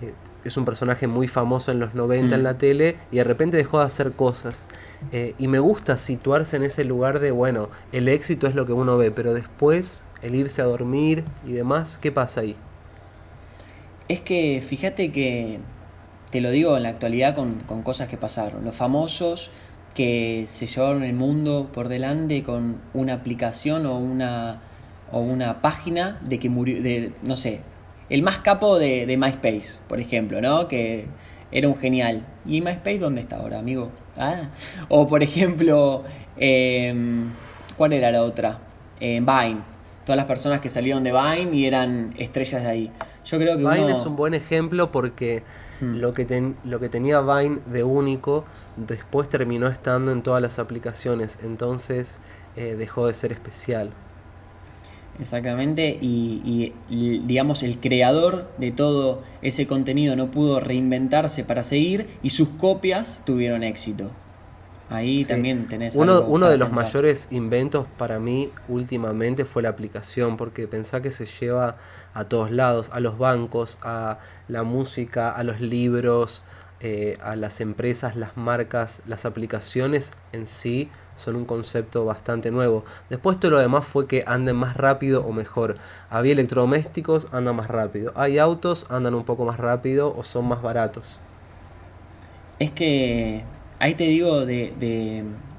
eh, 0.01 0.15
es 0.43 0.57
un 0.57 0.65
personaje 0.65 1.07
muy 1.07 1.27
famoso 1.27 1.71
en 1.71 1.79
los 1.79 1.93
90 1.95 2.35
en 2.35 2.41
Mm. 2.41 2.43
la 2.43 2.57
tele 2.57 2.97
y 3.11 3.17
de 3.17 3.23
repente 3.23 3.57
dejó 3.57 3.79
de 3.79 3.85
hacer 3.85 4.13
cosas. 4.13 4.67
Eh, 5.11 5.35
y 5.37 5.47
me 5.47 5.59
gusta 5.59 5.97
situarse 5.97 6.57
en 6.57 6.63
ese 6.63 6.83
lugar 6.85 7.19
de, 7.19 7.31
bueno, 7.31 7.69
el 7.91 8.07
éxito 8.09 8.47
es 8.47 8.55
lo 8.55 8.65
que 8.65 8.73
uno 8.73 8.97
ve, 8.97 9.11
pero 9.11 9.33
después 9.33 10.03
el 10.21 10.35
irse 10.35 10.61
a 10.61 10.65
dormir 10.65 11.25
y 11.45 11.53
demás, 11.53 11.97
¿qué 11.99 12.11
pasa 12.11 12.41
ahí? 12.41 12.55
Es 14.07 14.19
que 14.21 14.61
fíjate 14.65 15.11
que, 15.11 15.59
te 16.31 16.41
lo 16.41 16.49
digo 16.51 16.75
en 16.77 16.83
la 16.83 16.89
actualidad 16.89 17.35
con, 17.35 17.59
con 17.61 17.83
cosas 17.83 18.07
que 18.07 18.17
pasaron. 18.17 18.63
Los 18.65 18.75
famosos 18.75 19.51
que 19.93 20.45
se 20.47 20.65
llevaron 20.65 21.03
el 21.03 21.13
mundo 21.13 21.69
por 21.73 21.89
delante 21.89 22.43
con 22.43 22.77
una 22.93 23.13
aplicación 23.13 23.85
o 23.85 23.97
una, 23.97 24.61
o 25.11 25.19
una 25.19 25.61
página 25.61 26.19
de 26.23 26.39
que 26.39 26.49
murió, 26.49 26.81
de, 26.81 27.13
no 27.23 27.35
sé, 27.35 27.61
el 28.09 28.23
más 28.23 28.39
capo 28.39 28.77
de, 28.79 29.05
de 29.05 29.17
MySpace, 29.17 29.79
por 29.87 29.99
ejemplo, 29.99 30.41
¿no? 30.41 30.67
Que 30.67 31.05
era 31.51 31.67
un 31.67 31.77
genial. 31.77 32.25
¿Y 32.45 32.61
MySpace 32.61 32.99
dónde 32.99 33.21
está 33.21 33.37
ahora, 33.37 33.59
amigo? 33.59 33.91
Ah. 34.17 34.49
O 34.89 35.07
por 35.07 35.23
ejemplo, 35.23 36.03
em, 36.37 37.29
¿cuál 37.77 37.93
era 37.93 38.11
la 38.11 38.23
otra? 38.23 38.59
Eh, 38.99 39.19
Vine. 39.19 39.61
Todas 40.05 40.17
las 40.17 40.25
personas 40.25 40.59
que 40.59 40.69
salieron 40.69 41.03
de 41.03 41.11
Vine 41.11 41.55
y 41.55 41.65
eran 41.65 42.13
estrellas 42.17 42.63
de 42.63 42.69
ahí. 42.69 42.91
Yo 43.25 43.37
creo 43.37 43.57
que 43.57 43.63
Vine 43.63 43.85
uno... 43.85 43.93
es 43.93 44.05
un 44.05 44.15
buen 44.15 44.33
ejemplo 44.33 44.91
porque 44.91 45.43
Hmm. 45.81 45.95
lo, 45.95 46.13
que 46.13 46.25
ten- 46.25 46.55
lo 46.63 46.79
que 46.79 46.89
tenía 46.89 47.21
Vine 47.21 47.59
de 47.65 47.83
único 47.83 48.45
después 48.77 49.27
terminó 49.29 49.67
estando 49.67 50.11
en 50.13 50.23
todas 50.23 50.41
las 50.41 50.59
aplicaciones, 50.59 51.39
entonces 51.43 52.21
eh, 52.55 52.75
dejó 52.77 53.07
de 53.07 53.13
ser 53.13 53.31
especial. 53.33 53.91
Exactamente, 55.19 55.97
y, 56.01 56.41
y, 56.45 56.73
y, 56.89 57.19
digamos 57.19 57.63
el 57.63 57.79
creador 57.79 58.49
de 58.57 58.71
todo 58.71 59.21
ese 59.41 59.67
contenido 59.67 60.15
no 60.15 60.31
pudo 60.31 60.59
reinventarse 60.59 61.43
para 61.43 61.63
seguir 61.63 62.07
y 62.23 62.29
sus 62.31 62.49
copias 62.49 63.21
tuvieron 63.25 63.63
éxito. 63.63 64.11
Ahí 64.91 65.19
Sí. 65.19 65.25
también 65.25 65.67
tenés 65.67 65.95
Uno, 65.95 66.21
de 66.49 66.57
los 66.57 66.67
pensar. 66.69 66.85
mayores 66.85 67.27
inventos 67.31 67.87
para 67.97 68.19
mí 68.19 68.51
últimamente 68.67 69.45
fue 69.45 69.63
la 69.63 69.69
aplicación, 69.69 70.37
porque 70.37 70.67
pensá 70.67 71.01
que 71.01 71.11
se 71.11 71.25
lleva 71.25 71.77
a 72.13 72.25
todos 72.25 72.51
lados, 72.51 72.89
a 72.93 72.99
los 72.99 73.17
bancos, 73.17 73.79
a 73.81 74.19
la 74.49 74.63
música, 74.63 75.31
a 75.31 75.43
los 75.43 75.61
libros, 75.61 76.43
eh, 76.81 77.17
a 77.23 77.35
las 77.35 77.61
empresas, 77.61 78.15
las 78.15 78.35
marcas, 78.37 79.01
las 79.05 79.25
aplicaciones 79.25 80.11
en 80.33 80.45
sí 80.47 80.89
son 81.15 81.35
un 81.35 81.45
concepto 81.45 82.03
bastante 82.05 82.49
nuevo. 82.51 82.83
Después 83.09 83.39
todo 83.39 83.51
lo 83.51 83.59
demás 83.59 83.85
fue 83.85 84.07
que 84.07 84.23
anden 84.25 84.55
más 84.55 84.75
rápido 84.75 85.23
o 85.23 85.31
mejor. 85.31 85.77
Había 86.09 86.33
electrodomésticos, 86.33 87.27
andan 87.31 87.55
más 87.55 87.67
rápido. 87.67 88.11
Hay 88.15 88.39
autos, 88.39 88.87
andan 88.89 89.13
un 89.13 89.23
poco 89.23 89.45
más 89.45 89.57
rápido 89.57 90.13
o 90.17 90.23
son 90.23 90.47
más 90.47 90.61
baratos. 90.63 91.19
Es 92.59 92.71
que 92.71 93.43
ahí 93.81 93.95
te 93.95 94.05
digo 94.05 94.45
de, 94.45 94.73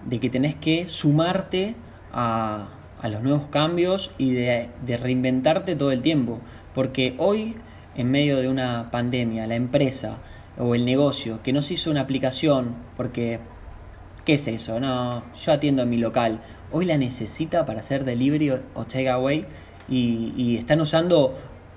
de, 0.09 0.21
que 0.21 0.31
tenés 0.31 0.55
que 0.55 0.87
sumarte 0.87 1.75
a, 2.13 2.69
a 3.01 3.09
los 3.09 3.21
nuevos 3.21 3.49
cambios 3.49 4.13
y 4.17 4.31
de, 4.31 4.71
reinventarte 4.87 5.75
todo 5.75 5.91
el 5.91 6.03
tiempo. 6.03 6.41
Porque 6.73 7.15
hoy, 7.19 7.57
en 7.97 8.11
medio 8.11 8.39
de 8.39 8.49
una 8.49 8.91
pandemia, 8.91 9.47
la 9.47 9.57
empresa 9.57 10.19
o 10.57 10.75
el 10.75 10.85
negocio 10.85 11.43
que 11.43 11.53
no 11.53 11.63
se 11.63 11.75
hizo 11.75 11.91
una 11.91 12.03
aplicación 12.03 12.77
porque 12.97 13.41
¿qué 14.25 14.35
es 14.35 14.47
eso? 14.47 14.79
No, 14.79 15.25
yo 15.35 15.53
atiendo 15.53 15.83
en 15.83 15.91
mi 15.91 15.97
local. 15.97 16.41
Hoy 16.71 16.85
la 16.85 16.97
necesita 16.99 17.65
para 17.65 17.81
hacer 17.81 18.05
delivery 18.05 18.51
o, 18.51 18.85
takeaway 18.85 19.47
y 19.89 20.57
están 20.57 20.81
usando 20.81 21.35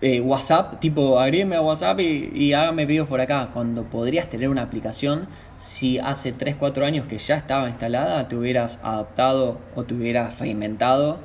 eh, 0.07 0.21
WhatsApp, 0.21 0.79
tipo 0.79 1.19
agrégueme 1.19 1.55
a 1.55 1.61
WhatsApp 1.61 1.99
y, 1.99 2.53
hágame 2.53 2.85
videos 2.85 3.07
por 3.07 3.21
acá. 3.21 3.49
Cuando 3.51 3.85
podrías 3.85 4.29
tener 4.29 4.49
una 4.49 4.61
aplicación, 4.61 5.27
si 5.57 5.97
hace 5.97 6.31
3, 6.31 6.57
4 6.57 6.85
años 6.85 7.07
que 7.07 7.17
ya 7.17 7.33
estaba 7.33 7.67
instalada, 7.69 8.27
te 8.27 8.35
hubieras 8.35 8.79
adaptado 8.83 9.57
o 9.75 9.83
te 9.83 9.95
hubieras 9.95 10.37
reinventado. 10.37 11.17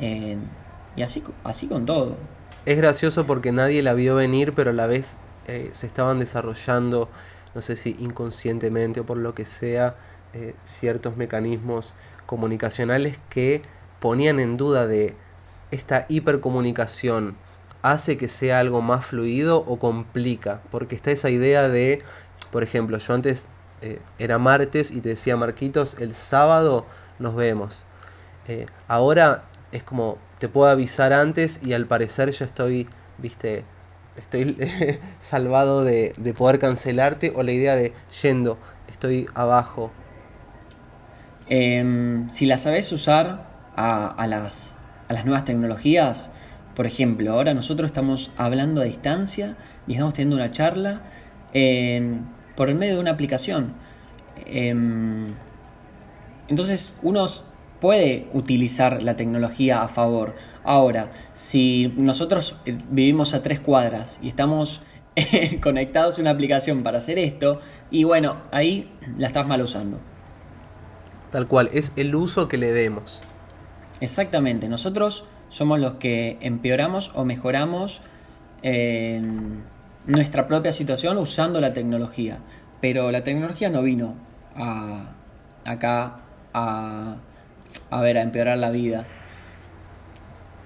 y 0.00 1.02
así, 1.02 1.22
así 1.44 1.68
con 1.68 1.86
todo. 1.86 2.16
Es 2.64 2.76
gracioso 2.78 3.26
porque 3.26 3.52
nadie 3.52 3.80
la 3.84 3.94
vio 3.94 4.16
venir, 4.16 4.52
pero 4.54 4.70
a 4.70 4.72
la 4.72 4.88
vez 4.88 5.16
eh, 5.46 5.68
se 5.70 5.86
estaban 5.86 6.18
desarrollando, 6.18 7.08
no 7.54 7.60
sé 7.60 7.76
si 7.76 7.94
inconscientemente 8.00 8.98
o 8.98 9.06
por 9.06 9.18
lo 9.18 9.36
que 9.36 9.44
sea, 9.44 9.94
eh, 10.34 10.56
ciertos 10.64 11.16
mecanismos 11.16 11.94
comunicacionales 12.26 13.20
que 13.30 13.62
ponían 14.00 14.40
en 14.40 14.56
duda 14.56 14.88
de 14.88 15.14
esta 15.70 16.06
hipercomunicación 16.08 17.36
hace 17.90 18.16
que 18.16 18.28
sea 18.28 18.58
algo 18.58 18.82
más 18.82 19.06
fluido 19.06 19.64
o 19.66 19.78
complica, 19.78 20.60
porque 20.70 20.94
está 20.96 21.10
esa 21.10 21.30
idea 21.30 21.68
de, 21.68 22.02
por 22.50 22.62
ejemplo, 22.62 22.98
yo 22.98 23.14
antes 23.14 23.46
eh, 23.82 24.00
era 24.18 24.38
martes 24.38 24.90
y 24.90 25.00
te 25.00 25.10
decía 25.10 25.36
Marquitos, 25.36 25.96
el 26.00 26.14
sábado 26.14 26.84
nos 27.18 27.36
vemos. 27.36 27.84
Eh, 28.48 28.66
ahora 28.88 29.44
es 29.70 29.82
como, 29.82 30.18
te 30.38 30.48
puedo 30.48 30.68
avisar 30.68 31.12
antes 31.12 31.60
y 31.62 31.74
al 31.74 31.86
parecer 31.86 32.30
ya 32.30 32.44
estoy, 32.44 32.88
viste, 33.18 33.64
estoy 34.16 34.56
salvado 35.20 35.84
de, 35.84 36.12
de 36.16 36.34
poder 36.34 36.58
cancelarte 36.58 37.32
o 37.36 37.42
la 37.44 37.52
idea 37.52 37.76
de 37.76 37.92
yendo, 38.22 38.58
estoy 38.88 39.28
abajo. 39.34 39.92
Em, 41.48 42.28
si 42.28 42.46
la 42.46 42.58
sabes 42.58 42.90
usar 42.90 43.46
a, 43.76 44.08
a 44.08 44.26
las, 44.26 44.78
a 45.06 45.12
las 45.12 45.24
nuevas 45.24 45.44
tecnologías, 45.44 46.32
por 46.76 46.86
ejemplo, 46.86 47.32
ahora 47.32 47.54
nosotros 47.54 47.88
estamos 47.88 48.30
hablando 48.36 48.82
a 48.82 48.84
distancia 48.84 49.56
y 49.86 49.92
estamos 49.92 50.12
teniendo 50.14 50.36
una 50.36 50.50
charla 50.50 51.00
en- 51.54 52.26
por 52.54 52.68
el 52.68 52.74
medio 52.76 52.94
de 52.94 53.00
una 53.00 53.12
aplicación. 53.12 53.72
Em, 54.44 55.28
entonces 56.48 56.94
uno 57.02 57.26
puede 57.80 58.28
utilizar 58.34 59.02
la 59.02 59.16
tecnología 59.16 59.82
a 59.82 59.88
favor. 59.88 60.34
Ahora, 60.64 61.10
si 61.32 61.92
nosotros 61.96 62.56
eh, 62.66 62.76
vivimos 62.90 63.32
a 63.34 63.42
tres 63.42 63.58
cuadras 63.60 64.18
y 64.22 64.28
estamos 64.28 64.82
conectados 65.62 66.18
a 66.18 66.20
una 66.20 66.30
aplicación 66.30 66.82
para 66.82 66.98
hacer 66.98 67.18
esto, 67.18 67.60
y 67.90 68.04
bueno, 68.04 68.36
ahí 68.52 68.90
la 69.16 69.26
estás 69.28 69.46
mal 69.48 69.62
usando. 69.62 69.98
Tal 71.30 71.48
cual, 71.48 71.70
es 71.72 71.92
el 71.96 72.14
uso 72.14 72.48
que 72.48 72.58
le 72.58 72.70
demos. 72.72 73.22
Exactamente, 74.00 74.68
nosotros 74.68 75.24
somos 75.56 75.80
los 75.80 75.94
que 75.94 76.36
empeoramos 76.42 77.12
o 77.14 77.24
mejoramos 77.24 78.02
en 78.60 79.62
nuestra 80.06 80.46
propia 80.48 80.70
situación 80.70 81.16
usando 81.16 81.62
la 81.62 81.72
tecnología. 81.72 82.40
Pero 82.82 83.10
la 83.10 83.24
tecnología 83.24 83.70
no 83.70 83.80
vino 83.80 84.16
a, 84.54 85.14
acá 85.64 86.18
a, 86.52 87.16
a 87.88 88.00
ver, 88.02 88.18
a 88.18 88.22
empeorar 88.22 88.58
la 88.58 88.68
vida. 88.68 89.06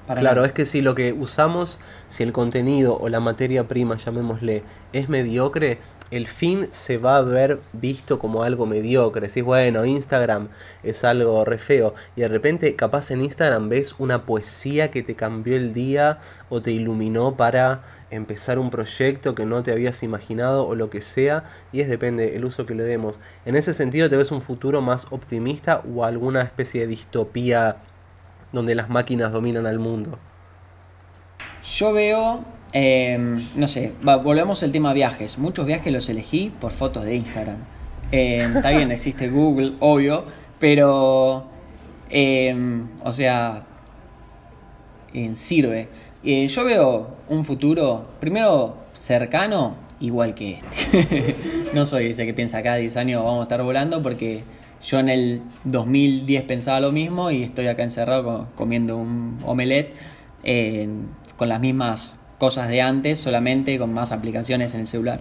Para 0.09 0.23
claro, 0.23 0.41
nada. 0.41 0.49
es 0.49 0.53
que 0.53 0.65
si 0.65 0.83
lo 0.83 0.97
que 0.97 1.13
usamos, 1.13 1.79
si 2.09 2.25
el 2.25 2.33
contenido 2.33 2.99
o 3.01 3.09
la 3.09 3.21
materia 3.21 3.69
prima, 3.69 3.97
llamémosle, 3.97 4.65
es 4.93 5.09
mediocre, 5.09 5.79
el 6.11 6.27
fin 6.27 6.69
se 6.71 6.99
va 6.99 7.17
a 7.17 7.23
ver 7.23 7.61
visto 7.73 8.19
como 8.19 8.43
algo 8.43 8.67
mediocre. 8.67 9.29
Si 9.29 9.43
bueno, 9.43 9.85
Instagram 9.85 10.49
es 10.83 11.05
algo 11.05 11.45
re 11.45 11.59
feo. 11.59 11.95
Y 12.17 12.23
de 12.23 12.29
repente, 12.29 12.75
capaz 12.75 13.11
en 13.11 13.23
Instagram 13.23 13.69
ves 13.69 13.95
una 13.99 14.27
poesía 14.27 14.91
que 14.91 15.03
te 15.03 15.15
cambió 15.15 15.57
el 15.57 15.73
día 15.73 16.19
o 16.49 16.61
te 16.63 16.73
iluminó 16.73 17.37
para 17.37 17.83
empezar 18.11 18.59
un 18.59 18.71
proyecto 18.71 19.35
que 19.35 19.47
no 19.47 19.63
te 19.63 19.73
habías 19.73 20.03
imaginado 20.03 20.67
o 20.67 20.75
lo 20.75 20.91
que 20.91 21.01
sea. 21.01 21.45
Y 21.73 21.81
es 21.81 21.89
depende 21.89 22.35
el 22.37 22.45
uso 22.45 22.67
que 22.67 22.75
le 22.75 22.83
demos. 22.83 23.21
En 23.45 23.55
ese 23.55 23.73
sentido, 23.73 24.11
¿te 24.11 24.17
ves 24.17 24.33
un 24.33 24.43
futuro 24.43 24.81
más 24.81 25.07
optimista 25.11 25.83
o 25.95 26.05
alguna 26.05 26.43
especie 26.43 26.81
de 26.81 26.87
distopía 26.89 27.77
donde 28.53 28.75
las 28.75 28.89
máquinas 28.89 29.31
dominan 29.31 29.67
al 29.67 29.79
mundo? 29.79 30.19
Yo 31.63 31.93
veo, 31.93 32.45
eh, 32.73 33.19
no 33.57 33.69
sé, 33.69 33.93
va, 34.07 34.17
volvemos 34.17 34.63
al 34.63 34.73
tema 34.73 34.93
viajes. 34.93 35.39
Muchos 35.39 35.67
viajes 35.67 35.93
los 35.93 36.09
elegí 36.09 36.53
por 36.61 36.73
fotos 36.73 37.05
de 37.05 37.17
Instagram. 37.17 37.57
Eh, 38.13 38.47
está 38.57 38.71
bien, 38.71 38.91
existe 38.93 39.29
Google, 39.29 39.75
obvio, 39.81 40.25
pero, 40.59 41.47
eh, 42.11 42.83
o 43.05 43.13
sea, 43.13 43.65
sirve. 45.35 45.89
Eh, 46.25 46.47
yo 46.47 46.65
veo 46.65 47.17
un 47.29 47.45
futuro, 47.45 48.07
primero 48.21 48.77
cercano, 48.93 49.75
igual 50.01 50.35
que 50.35 50.59
este. 50.77 51.37
no 51.75 51.85
soy 51.85 52.07
ese 52.09 52.27
que 52.27 52.35
piensa 52.35 52.63
cada 52.63 52.77
10 52.77 52.97
años 52.97 53.25
vamos 53.25 53.41
a 53.41 53.43
estar 53.45 53.63
volando 53.63 54.03
porque 54.03 54.43
yo 54.83 54.99
en 54.99 55.09
el 55.09 55.43
2010 55.65 56.43
pensaba 56.45 56.81
lo 56.81 56.93
mismo 56.93 57.31
y 57.31 57.43
estoy 57.43 57.67
acá 57.69 57.83
encerrado 57.83 58.25
co- 58.25 58.47
comiendo 58.55 58.97
un 58.97 59.39
omelette 59.45 59.95
eh, 60.43 60.89
con 61.37 61.49
las 61.49 61.61
mismas 61.61 62.19
cosas 62.41 62.69
de 62.69 62.81
antes, 62.81 63.21
solamente 63.21 63.79
con 63.79 63.93
más 63.93 64.11
aplicaciones 64.11 64.75
en 64.75 64.81
el 64.81 64.87
celular. 64.87 65.21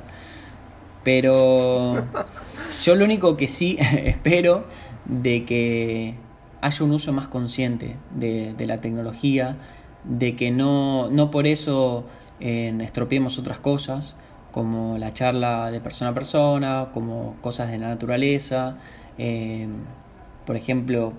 Pero 1.03 1.95
yo 2.83 2.95
lo 2.95 3.05
único 3.05 3.35
que 3.37 3.47
sí 3.47 3.77
espero 4.03 4.65
de 5.05 5.43
que 5.43 6.15
haya 6.61 6.85
un 6.85 6.91
uso 6.91 7.11
más 7.11 7.27
consciente 7.27 7.97
de, 8.15 8.53
de 8.53 8.65
la 8.65 8.77
tecnología, 8.77 9.57
de 10.05 10.35
que 10.37 10.49
no, 10.49 11.09
no 11.11 11.29
por 11.29 11.45
eso 11.45 12.05
eh, 12.39 12.73
estropeemos 12.81 13.37
otras 13.37 13.59
cosas, 13.59 14.15
como 14.51 14.97
la 14.97 15.13
charla 15.13 15.71
de 15.71 15.81
persona 15.81 16.11
a 16.11 16.13
persona, 16.13 16.89
como 16.93 17.35
cosas 17.41 17.69
de 17.69 17.79
la 17.79 17.89
naturaleza, 17.89 18.77
eh, 19.17 19.67
por 20.45 20.55
ejemplo, 20.55 21.13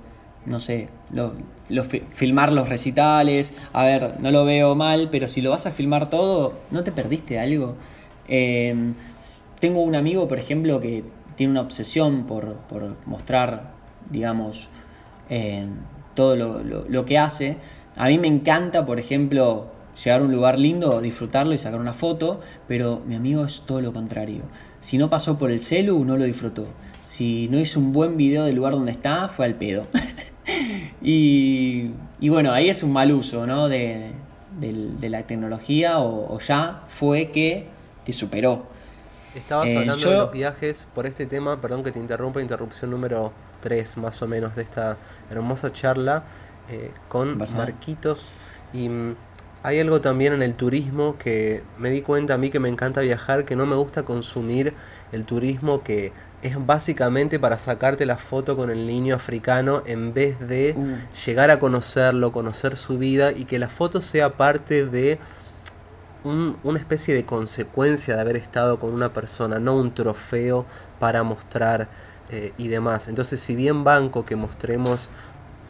no 0.47 0.59
sé, 0.59 0.89
lo- 1.13 1.33
lo 1.69 1.85
fi- 1.85 2.03
filmar 2.13 2.53
los 2.53 2.69
recitales, 2.69 3.53
a 3.73 3.85
ver, 3.85 4.15
no 4.21 4.31
lo 4.31 4.45
veo 4.45 4.75
mal, 4.75 5.09
pero 5.11 5.29
si 5.29 5.41
lo 5.41 5.51
vas 5.51 5.67
a 5.67 5.71
filmar 5.71 6.11
todo, 6.11 6.55
¿no 6.71 6.83
te 6.85 6.93
perdiste 6.93 7.39
algo? 7.39 7.77
Eh, 8.29 8.75
tengo 9.61 9.81
un 9.83 9.95
amigo, 9.95 10.27
por 10.29 10.39
ejemplo, 10.39 10.81
que 10.81 11.05
tiene 11.37 11.53
una 11.53 11.61
obsesión 11.63 12.25
por, 12.27 12.55
por 12.69 12.97
mostrar, 13.07 13.73
digamos, 14.11 14.69
eh, 15.29 15.67
todo 16.15 16.37
lo, 16.37 16.63
lo- 16.63 16.85
lo 16.89 17.05
que 17.05 17.19
hace. 17.19 17.57
A 17.97 18.09
mí 18.09 18.19
me 18.19 18.29
encanta, 18.29 18.85
por 18.87 18.99
ejemplo, 18.99 19.67
llegar 20.03 20.21
a 20.21 20.25
un 20.25 20.33
lugar 20.33 20.59
lindo, 20.59 21.01
disfrutarlo 21.01 21.53
y 21.55 21.59
sacar 21.59 21.81
una 21.81 21.93
foto, 21.93 22.41
pero 22.69 23.03
mi 23.07 23.15
amigo 23.15 23.45
es 23.45 23.63
todo 23.67 23.81
lo 23.81 23.93
contrario. 23.93 24.43
Si 24.79 24.97
no 24.99 25.11
pasó 25.11 25.39
por 25.39 25.51
el 25.51 25.61
celu, 25.61 26.05
no 26.05 26.17
lo 26.17 26.25
disfrutó. 26.25 26.67
Si 27.03 27.49
no 27.49 27.59
hizo 27.59 27.81
un 27.81 27.93
buen 27.93 28.17
video 28.17 28.45
del 28.45 28.57
lugar 28.57 28.73
donde 28.75 28.93
está, 28.93 29.29
fue 29.29 29.45
al 29.47 29.55
pedo. 29.57 29.87
y, 31.03 31.91
y 32.21 32.29
bueno, 32.29 32.53
ahí 32.53 32.69
es 32.69 32.83
un 32.83 32.93
mal 32.93 33.13
uso 33.13 33.47
¿no? 33.47 33.69
de, 33.69 34.13
de 34.61 35.09
la 35.09 35.23
tecnología 35.27 35.99
o, 36.01 36.35
o 36.35 36.39
ya 36.41 36.83
fue 36.87 37.31
que 37.31 37.67
te 38.05 38.13
superó. 38.13 38.65
Estabas 39.35 39.69
Eh, 39.69 39.77
hablando 39.79 40.03
yo- 40.05 40.11
de 40.11 40.17
los 40.17 40.33
viajes 40.33 40.87
por 40.95 41.07
este 41.07 41.27
tema, 41.27 41.61
perdón 41.61 41.83
que 41.85 41.93
te 41.93 41.99
interrumpa, 42.01 42.41
interrupción 42.41 42.91
número 42.91 43.33
3 43.61 43.97
más 43.97 44.21
o 44.23 44.27
menos 44.27 44.57
de 44.57 44.63
esta 44.63 44.97
hermosa 45.31 45.73
charla 45.73 46.25
eh, 46.69 46.91
con. 47.09 47.39
Marquitos. 47.57 48.35
Y 48.73 48.89
mm, 48.89 49.15
hay 49.63 49.79
algo 49.79 50.01
también 50.01 50.33
en 50.33 50.43
el 50.43 50.55
turismo 50.55 51.17
que 51.19 51.63
me 51.79 51.91
di 51.91 52.01
cuenta 52.03 52.35
a 52.35 52.39
mí 52.39 52.51
que 52.51 52.59
me 52.61 52.69
encanta 52.69 53.03
viajar, 53.03 53.45
que 53.45 53.55
no 53.57 53.67
me 53.67 53.77
gusta 53.77 54.03
consumir 54.05 54.75
el 55.13 55.27
turismo 55.27 55.83
que 55.85 56.13
es 56.43 56.55
básicamente 56.67 57.39
para 57.39 57.59
sacarte 57.59 58.07
la 58.07 58.17
foto 58.17 58.57
con 58.57 58.71
el 58.71 58.87
niño 58.87 59.15
africano 59.15 59.83
en 59.87 60.15
vez 60.15 60.39
de 60.41 60.75
Uh. 60.77 60.97
llegar 61.27 61.51
a 61.51 61.59
conocerlo, 61.59 62.33
conocer 62.33 62.77
su 62.77 62.97
vida 62.99 63.33
y 63.33 63.45
que 63.45 63.59
la 63.59 63.69
foto 63.69 64.01
sea 64.01 64.37
parte 64.37 64.87
de 64.87 65.19
un- 66.25 66.57
una 66.65 66.79
especie 66.79 67.15
de 67.15 67.25
consecuencia 67.25 68.15
de 68.15 68.21
haber 68.21 68.37
estado 68.37 68.79
con 68.79 68.93
una 68.93 69.13
persona, 69.13 69.59
no 69.59 69.75
un 69.77 69.91
trofeo 69.91 70.67
para 70.99 71.23
mostrar 71.23 71.89
eh, 72.33 72.53
y 72.59 72.69
demás. 72.69 73.09
Entonces, 73.09 73.41
si 73.41 73.57
bien 73.57 73.83
banco 73.83 74.25
que 74.25 74.37
mostremos 74.37 75.09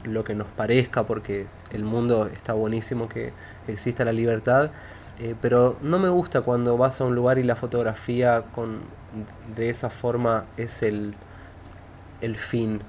lo 0.05 0.25
que 0.25 0.35
nos 0.35 0.47
parezca, 0.49 1.05
porque 1.07 1.47
el 1.73 1.85
mundo 1.85 2.27
está 2.27 2.53
buenísimo 2.53 3.09
que 3.09 3.33
exista 3.67 4.05
la 4.05 4.13
libertad, 4.13 4.71
eh, 5.19 5.35
pero 5.41 5.77
no 5.83 5.99
me 5.99 6.09
gusta 6.11 6.43
cuando 6.43 6.77
vas 6.77 7.01
a 7.01 7.05
un 7.05 7.15
lugar 7.15 7.39
y 7.39 7.45
la 7.45 7.57
fotografía 7.57 8.43
con 8.55 8.81
de 9.57 9.71
esa 9.71 9.91
forma 9.91 10.47
es 10.57 10.83
el, 10.83 11.15
el 12.21 12.37
fin. 12.37 12.81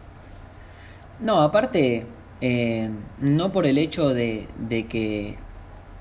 No, 1.19 1.41
aparte, 1.41 2.05
eh, 2.41 2.89
no 3.19 3.51
por 3.51 3.65
el 3.65 3.77
hecho 3.77 4.09
de, 4.09 4.47
de 4.67 4.87
que 4.87 5.37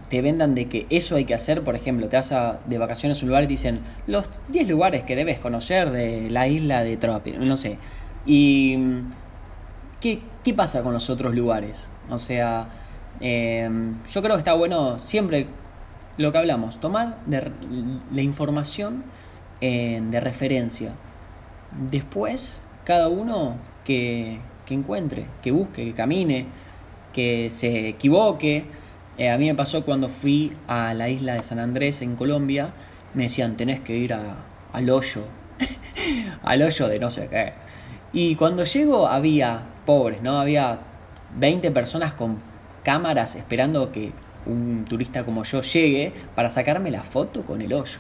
te 0.09 0.23
vendan 0.23 0.55
de 0.55 0.67
que 0.69 0.87
eso 0.91 1.17
hay 1.17 1.25
que 1.25 1.35
hacer, 1.35 1.63
por 1.63 1.77
ejemplo, 1.77 2.09
te 2.09 2.17
vas 2.17 2.35
de 2.67 2.79
vacaciones 2.79 3.21
a 3.21 3.25
un 3.25 3.29
lugar 3.31 3.45
y 3.45 3.47
dicen 3.49 3.81
los 4.07 4.29
10 4.49 4.69
lugares 4.69 5.05
que 5.05 5.17
debes 5.17 5.39
conocer 5.39 5.91
de 5.91 6.31
la 6.31 6.49
isla 6.49 6.83
de 6.83 6.97
Tropi, 6.97 7.33
no 7.33 7.57
sé. 7.57 7.79
Y 8.27 8.77
mm, 8.79 9.01
¿qué, 10.01 10.21
qué 10.45 10.55
pasa 10.55 10.83
con 10.83 10.93
los 10.95 11.11
otros 11.11 11.35
lugares? 11.35 11.93
O 12.11 12.19
sea, 12.19 12.69
eh, 13.21 13.71
yo 14.11 14.23
creo 14.23 14.35
que 14.37 14.41
está 14.41 14.55
bueno 14.55 14.99
siempre 14.99 15.47
lo 16.17 16.33
que 16.33 16.39
hablamos, 16.39 16.81
tomar 16.81 17.19
de- 17.27 17.51
la 18.13 18.23
información 18.23 19.05
de 19.61 20.21
referencia. 20.21 20.93
Después, 21.91 22.63
cada 22.85 23.09
uno 23.09 23.57
que, 23.85 24.39
que 24.67 24.75
encuentre, 24.75 25.27
que 25.43 25.51
busque, 25.51 25.85
que 25.85 25.93
camine, 25.93 26.47
que 27.13 27.51
se 27.51 27.89
equivoque. 27.89 28.65
Eh, 29.19 29.31
a 29.31 29.37
mí 29.37 29.47
me 29.47 29.55
pasó 29.55 29.85
cuando 29.85 30.09
fui 30.09 30.53
a 30.67 30.95
la 30.95 31.09
isla 31.09 31.35
de 31.35 31.43
San 31.43 31.59
Andrés 31.59 32.03
en 32.03 32.17
Colombia, 32.17 32.71
me 33.15 33.25
decían, 33.25 33.57
tenés 33.57 33.81
que 33.81 33.97
ir 33.97 34.15
al 34.15 34.91
hoyo, 34.91 35.23
al 36.43 36.63
hoyo 36.63 36.89
de 36.89 36.99
no 36.99 37.11
sé 37.11 37.29
qué. 37.29 37.53
Y 38.13 38.37
cuando 38.37 38.65
llego 38.65 39.07
había, 39.07 39.63
pobres, 39.85 40.23
¿no? 40.23 40.39
Había 40.39 40.79
20 41.39 41.71
personas 41.71 42.13
con 42.13 42.39
cámaras 42.83 43.35
esperando 43.37 43.93
que 43.93 44.13
un 44.47 44.87
turista 44.89 45.25
como 45.25 45.45
yo 45.45 45.61
llegue 45.61 46.13
para 46.35 46.49
sacarme 46.49 46.91
la 46.91 47.03
foto 47.03 47.45
con 47.45 47.61
el 47.61 47.73
hoyo. 47.73 47.99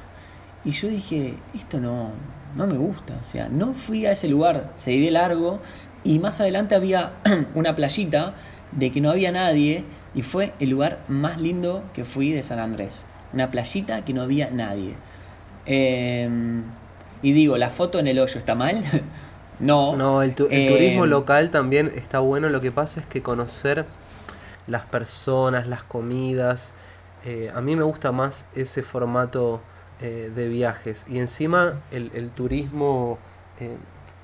Y 0.64 0.70
yo 0.72 0.88
dije, 0.88 1.34
esto 1.54 1.80
no, 1.80 2.10
no 2.56 2.66
me 2.66 2.76
gusta. 2.76 3.16
O 3.20 3.22
sea, 3.22 3.48
no 3.48 3.72
fui 3.72 4.06
a 4.06 4.12
ese 4.12 4.28
lugar, 4.28 4.72
seguí 4.76 5.04
de 5.04 5.10
largo. 5.10 5.60
Y 6.04 6.18
más 6.18 6.40
adelante 6.40 6.74
había 6.74 7.12
una 7.54 7.74
playita 7.74 8.34
de 8.72 8.90
que 8.92 9.00
no 9.00 9.10
había 9.10 9.32
nadie. 9.32 9.84
Y 10.14 10.22
fue 10.22 10.52
el 10.60 10.70
lugar 10.70 11.00
más 11.08 11.40
lindo 11.40 11.82
que 11.94 12.04
fui 12.04 12.32
de 12.32 12.42
San 12.42 12.58
Andrés. 12.58 13.04
Una 13.32 13.50
playita 13.50 14.04
que 14.04 14.12
no 14.12 14.22
había 14.22 14.50
nadie. 14.50 14.94
Eh, 15.66 16.28
y 17.22 17.32
digo, 17.32 17.56
¿la 17.58 17.70
foto 17.70 17.98
en 17.98 18.06
el 18.08 18.18
hoyo 18.18 18.38
está 18.38 18.54
mal? 18.54 18.82
no. 19.60 19.94
No, 19.96 20.22
el, 20.22 20.34
tu- 20.34 20.46
el 20.50 20.62
Eh, 20.62 20.66
turismo 20.66 21.06
local 21.06 21.50
también 21.50 21.90
está 21.94 22.18
bueno. 22.20 22.48
Lo 22.48 22.60
que 22.60 22.72
pasa 22.72 23.00
es 23.00 23.06
que 23.06 23.22
conocer 23.22 23.86
las 24.66 24.82
personas, 24.84 25.66
las 25.66 25.82
comidas. 25.82 26.74
eh, 27.24 27.50
a 27.54 27.60
mí 27.60 27.76
me 27.76 27.82
gusta 27.82 28.12
más 28.12 28.46
ese 28.54 28.82
formato 28.82 29.60
eh, 30.00 30.32
de 30.34 30.48
viajes. 30.48 31.06
Y 31.08 31.18
encima 31.18 31.80
el, 31.90 32.10
el 32.14 32.30
turismo, 32.30 33.18
eh, 33.58 33.76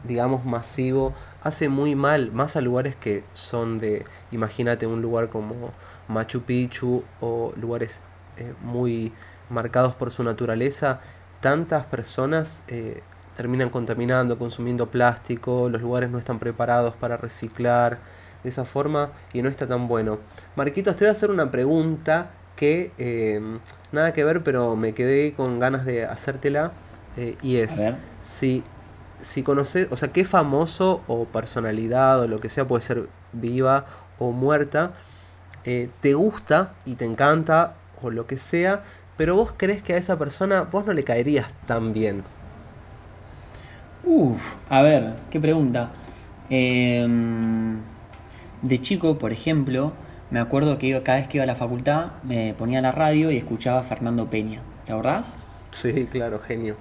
digamos, 0.04 0.44
masivo 0.44 1.14
hace 1.42 1.68
muy 1.68 1.94
mal, 1.94 2.32
más 2.32 2.56
a 2.56 2.60
lugares 2.60 2.96
que 2.96 3.24
son 3.32 3.78
de, 3.78 4.04
imagínate 4.32 4.86
un 4.86 5.00
lugar 5.00 5.28
como 5.28 5.72
Machu 6.08 6.42
Picchu 6.42 7.04
o 7.20 7.52
lugares 7.56 8.00
eh, 8.36 8.52
muy 8.62 9.12
marcados 9.48 9.94
por 9.94 10.10
su 10.10 10.24
naturaleza. 10.24 11.00
Tantas 11.40 11.86
personas 11.86 12.64
eh, 12.68 13.02
terminan 13.36 13.70
contaminando, 13.70 14.38
consumiendo 14.38 14.90
plástico, 14.90 15.68
los 15.70 15.80
lugares 15.80 16.10
no 16.10 16.18
están 16.18 16.38
preparados 16.38 16.96
para 16.96 17.16
reciclar 17.16 18.00
de 18.42 18.48
esa 18.48 18.64
forma 18.64 19.12
y 19.32 19.42
no 19.42 19.48
está 19.48 19.66
tan 19.66 19.88
bueno. 19.88 20.18
Marquitos, 20.56 20.96
te 20.96 21.04
voy 21.04 21.10
a 21.10 21.12
hacer 21.12 21.30
una 21.30 21.50
pregunta 21.50 22.30
que 22.56 22.90
eh, 22.98 23.40
nada 23.92 24.12
que 24.12 24.24
ver, 24.24 24.42
pero 24.42 24.74
me 24.76 24.94
quedé 24.94 25.32
con 25.34 25.60
ganas 25.60 25.84
de 25.84 26.04
hacértela 26.04 26.72
eh, 27.16 27.36
y 27.42 27.56
es 27.56 27.84
si 28.20 28.64
si 29.20 29.42
conoces, 29.42 29.88
o 29.90 29.96
sea, 29.96 30.08
qué 30.08 30.24
famoso 30.24 31.02
o 31.06 31.24
personalidad 31.24 32.20
o 32.20 32.28
lo 32.28 32.38
que 32.38 32.48
sea 32.48 32.66
puede 32.66 32.82
ser 32.82 33.08
viva 33.32 33.86
o 34.18 34.30
muerta, 34.30 34.92
eh, 35.64 35.88
te 36.00 36.14
gusta 36.14 36.74
y 36.84 36.94
te 36.94 37.04
encanta 37.04 37.74
o 38.02 38.10
lo 38.10 38.26
que 38.26 38.36
sea, 38.36 38.82
pero 39.16 39.34
vos 39.34 39.52
crees 39.56 39.82
que 39.82 39.94
a 39.94 39.96
esa 39.96 40.18
persona 40.18 40.62
vos 40.62 40.86
no 40.86 40.92
le 40.92 41.02
caerías 41.04 41.46
tan 41.66 41.92
bien. 41.92 42.22
Uf, 44.04 44.54
a 44.68 44.82
ver, 44.82 45.14
qué 45.30 45.40
pregunta. 45.40 45.90
Em, 46.48 47.78
de 48.62 48.80
chico, 48.80 49.18
por 49.18 49.32
ejemplo, 49.32 49.92
me 50.30 50.40
acuerdo 50.40 50.78
que 50.78 50.86
iba- 50.88 51.02
cada 51.02 51.18
vez 51.18 51.28
que 51.28 51.38
iba 51.38 51.44
a 51.44 51.46
la 51.46 51.54
facultad 51.54 52.12
me 52.22 52.54
ponía 52.54 52.80
la 52.80 52.92
radio 52.92 53.30
y 53.30 53.36
escuchaba 53.36 53.80
a 53.80 53.82
Fernando 53.82 54.28
Peña. 54.30 54.60
¿Te 54.84 54.92
acordás? 54.92 55.38
Sí, 55.70 56.06
claro, 56.10 56.38
genio. 56.40 56.76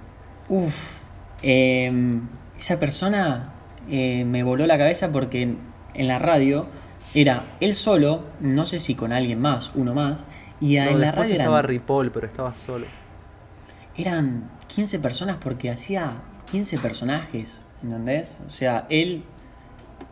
Uf, 0.48 1.02
em, 1.42 2.28
esa 2.58 2.78
persona 2.78 3.52
eh, 3.88 4.24
me 4.24 4.42
voló 4.42 4.66
la 4.66 4.78
cabeza 4.78 5.12
porque 5.12 5.42
en, 5.42 5.58
en 5.94 6.08
la 6.08 6.18
radio 6.18 6.66
era 7.14 7.44
él 7.60 7.74
solo, 7.76 8.24
no 8.40 8.66
sé 8.66 8.78
si 8.78 8.94
con 8.94 9.12
alguien 9.12 9.40
más, 9.40 9.72
uno 9.74 9.94
más, 9.94 10.28
y 10.60 10.76
No, 10.76 10.84
en 10.90 11.00
la 11.00 11.12
radio 11.12 11.32
estaba 11.32 11.58
eran, 11.60 11.68
Ripoll, 11.70 12.10
pero 12.10 12.26
estaba 12.26 12.52
solo. 12.54 12.86
eran 13.96 14.50
15 14.68 14.98
personas 14.98 15.36
porque 15.36 15.70
hacía 15.70 16.10
15 16.50 16.78
personajes, 16.78 17.64
¿entendés? 17.82 18.40
O 18.44 18.48
sea, 18.48 18.86
él 18.90 19.24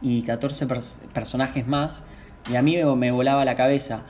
y 0.01 0.23
14 0.23 0.67
pers- 0.69 0.99
personajes 1.13 1.67
más, 1.67 2.05
y 2.51 2.57
a 2.57 2.63
mí 2.63 2.77
me, 2.77 2.97
me 2.97 3.11
volaba 3.13 3.45
la 3.45 3.57
cabeza. 3.57 4.05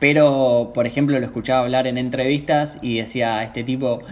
Pero, 0.00 0.72
por 0.74 0.86
ejemplo, 0.86 1.18
lo 1.18 1.24
escuchaba 1.26 1.60
hablar 1.60 1.86
en 1.86 1.98
entrevistas 1.98 2.78
y 2.82 2.98
decía, 2.98 3.42
este 3.44 3.64
tipo, 3.64 4.02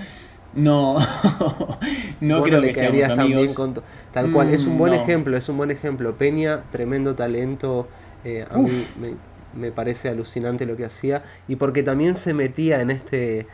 no, 0.54 0.96
no 2.20 2.42
creo 2.42 2.64
que 2.64 2.74
seamos 2.74 3.08
amigos. 3.08 3.54
con 3.54 3.74
Tal 4.12 4.30
cual, 4.30 4.50
es 4.50 4.66
un 4.66 4.78
buen 4.78 4.92
Mm, 4.92 4.96
no. 4.96 5.02
ejemplo, 5.02 5.36
es 5.36 5.48
un 5.48 5.56
buen 5.58 5.70
ejemplo. 5.70 6.16
Peña, 6.18 6.64
tremendo 6.70 7.14
talento. 7.14 7.88
eh, 8.24 8.44
a 8.50 8.58
Uf. 8.58 8.70
mí 8.70 8.88
me, 8.96 9.16
me 9.52 9.72
parece 9.72 10.08
alucinante 10.08 10.66
lo 10.66 10.76
que 10.76 10.84
hacía. 10.84 11.22
Y 11.48 11.56
porque 11.56 11.82
también 11.82 12.16
se 12.16 12.34
metía 12.34 12.80
en 12.80 12.90
este 12.90 13.48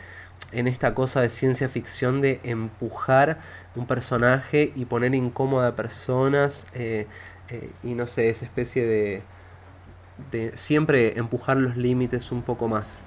en 0.51 0.67
esta 0.67 0.93
cosa 0.95 1.21
de 1.21 1.29
ciencia 1.29 1.67
ficción 1.69 2.21
de 2.21 2.39
empujar 2.43 3.39
un 3.75 3.87
personaje 3.87 4.71
y 4.75 4.85
poner 4.85 5.15
incómoda 5.15 5.69
a 5.69 5.75
personas 5.75 6.67
eh, 6.73 7.07
eh, 7.49 7.71
y 7.83 7.95
no 7.95 8.07
sé, 8.07 8.29
esa 8.29 8.45
especie 8.45 8.85
de, 8.85 9.23
de 10.31 10.55
siempre 10.55 11.17
empujar 11.17 11.57
los 11.57 11.77
límites 11.77 12.31
un 12.31 12.41
poco 12.41 12.67
más. 12.67 13.05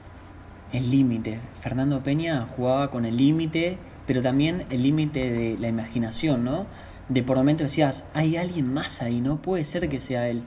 El 0.73 0.91
límite. 0.91 1.39
Fernando 1.61 2.03
Peña 2.03 2.47
jugaba 2.49 2.91
con 2.91 3.05
el 3.05 3.17
límite, 3.17 3.79
pero 4.07 4.23
también 4.23 4.67
el 4.71 4.83
límite 4.83 5.31
de 5.31 5.59
la 5.59 5.69
imaginación, 5.69 6.45
¿no? 6.45 6.67
De 7.09 7.23
por 7.23 7.37
momento 7.37 7.63
decías, 7.63 8.05
hay 8.15 8.37
alguien 8.37 8.73
más 8.73 9.01
ahí, 9.01 9.21
no 9.21 9.41
puede 9.41 9.63
ser 9.63 9.89
que 9.89 10.01
sea 10.01 10.29
él. 10.29 10.43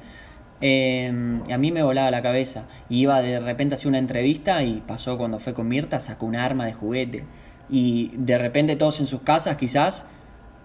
Eh, 0.61 1.09
a 1.49 1.57
mí 1.57 1.71
me 1.71 1.83
volaba 1.83 2.11
la 2.11 2.21
cabeza. 2.21 2.65
Iba 2.89 3.21
de 3.21 3.39
repente 3.39 3.75
a 3.75 3.77
hacer 3.77 3.87
una 3.87 3.97
entrevista 3.97 4.61
y 4.63 4.81
pasó 4.85 5.17
cuando 5.17 5.39
fue 5.39 5.53
con 5.53 5.69
Mirta, 5.69 5.99
sacó 5.99 6.25
un 6.25 6.35
arma 6.35 6.65
de 6.65 6.73
juguete. 6.73 7.23
Y 7.69 8.11
de 8.17 8.37
repente 8.37 8.75
todos 8.75 8.99
en 8.99 9.07
sus 9.07 9.21
casas 9.21 9.55
quizás 9.55 10.05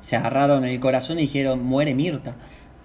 se 0.01 0.16
agarraron 0.16 0.64
el 0.64 0.80
corazón 0.80 1.18
y 1.18 1.22
dijeron, 1.22 1.62
muere 1.62 1.95
Mirta. 1.95 2.34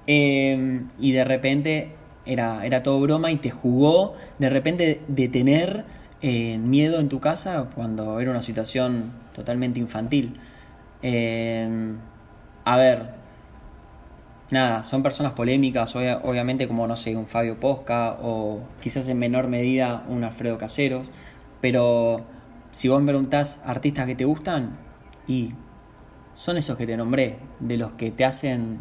Eh, 0.05 0.82
y 0.99 1.12
de 1.12 1.24
repente 1.24 1.95
era, 2.26 2.65
era 2.65 2.84
todo 2.84 2.99
broma 3.01 3.32
y 3.32 3.38
te 3.38 3.49
jugó 3.51 4.15
de 4.39 4.49
repente 4.49 5.01
de 5.07 5.28
tener 5.30 5.86
eh, 6.22 6.57
miedo 6.57 6.99
en 6.99 7.09
tu 7.09 7.20
casa 7.20 7.70
cuando 7.76 8.20
era 8.20 8.32
una 8.32 8.41
situación 8.41 9.11
totalmente 9.34 9.80
infantil. 9.80 10.36
Eh, 11.01 11.93
a 12.65 12.78
ver, 12.78 13.09
nada, 14.51 14.84
son 14.84 15.03
personas 15.03 15.34
polémicas, 15.34 15.95
obvia- 15.95 16.20
obviamente 16.24 16.67
como, 16.67 16.88
no 16.88 16.95
sé, 16.95 17.15
un 17.15 17.28
Fabio 17.28 17.59
Posca 17.59 18.17
o 18.22 18.61
quizás 18.82 19.07
en 19.07 19.20
menor 19.20 19.47
medida 19.47 20.03
un 20.07 20.24
Alfredo 20.24 20.57
Caseros, 20.57 21.07
pero 21.61 22.22
si 22.72 22.88
vos 22.88 23.01
me 23.01 23.07
preguntás 23.11 23.61
artistas 23.65 24.05
que 24.07 24.15
te 24.15 24.26
gustan, 24.26 24.78
y 25.28 25.53
son 26.36 26.57
esos 26.57 26.78
que 26.78 26.88
te 26.88 26.97
nombré, 26.97 27.38
de 27.59 27.78
los 27.78 27.91
que 27.93 28.11
te 28.11 28.26
hacen 28.26 28.80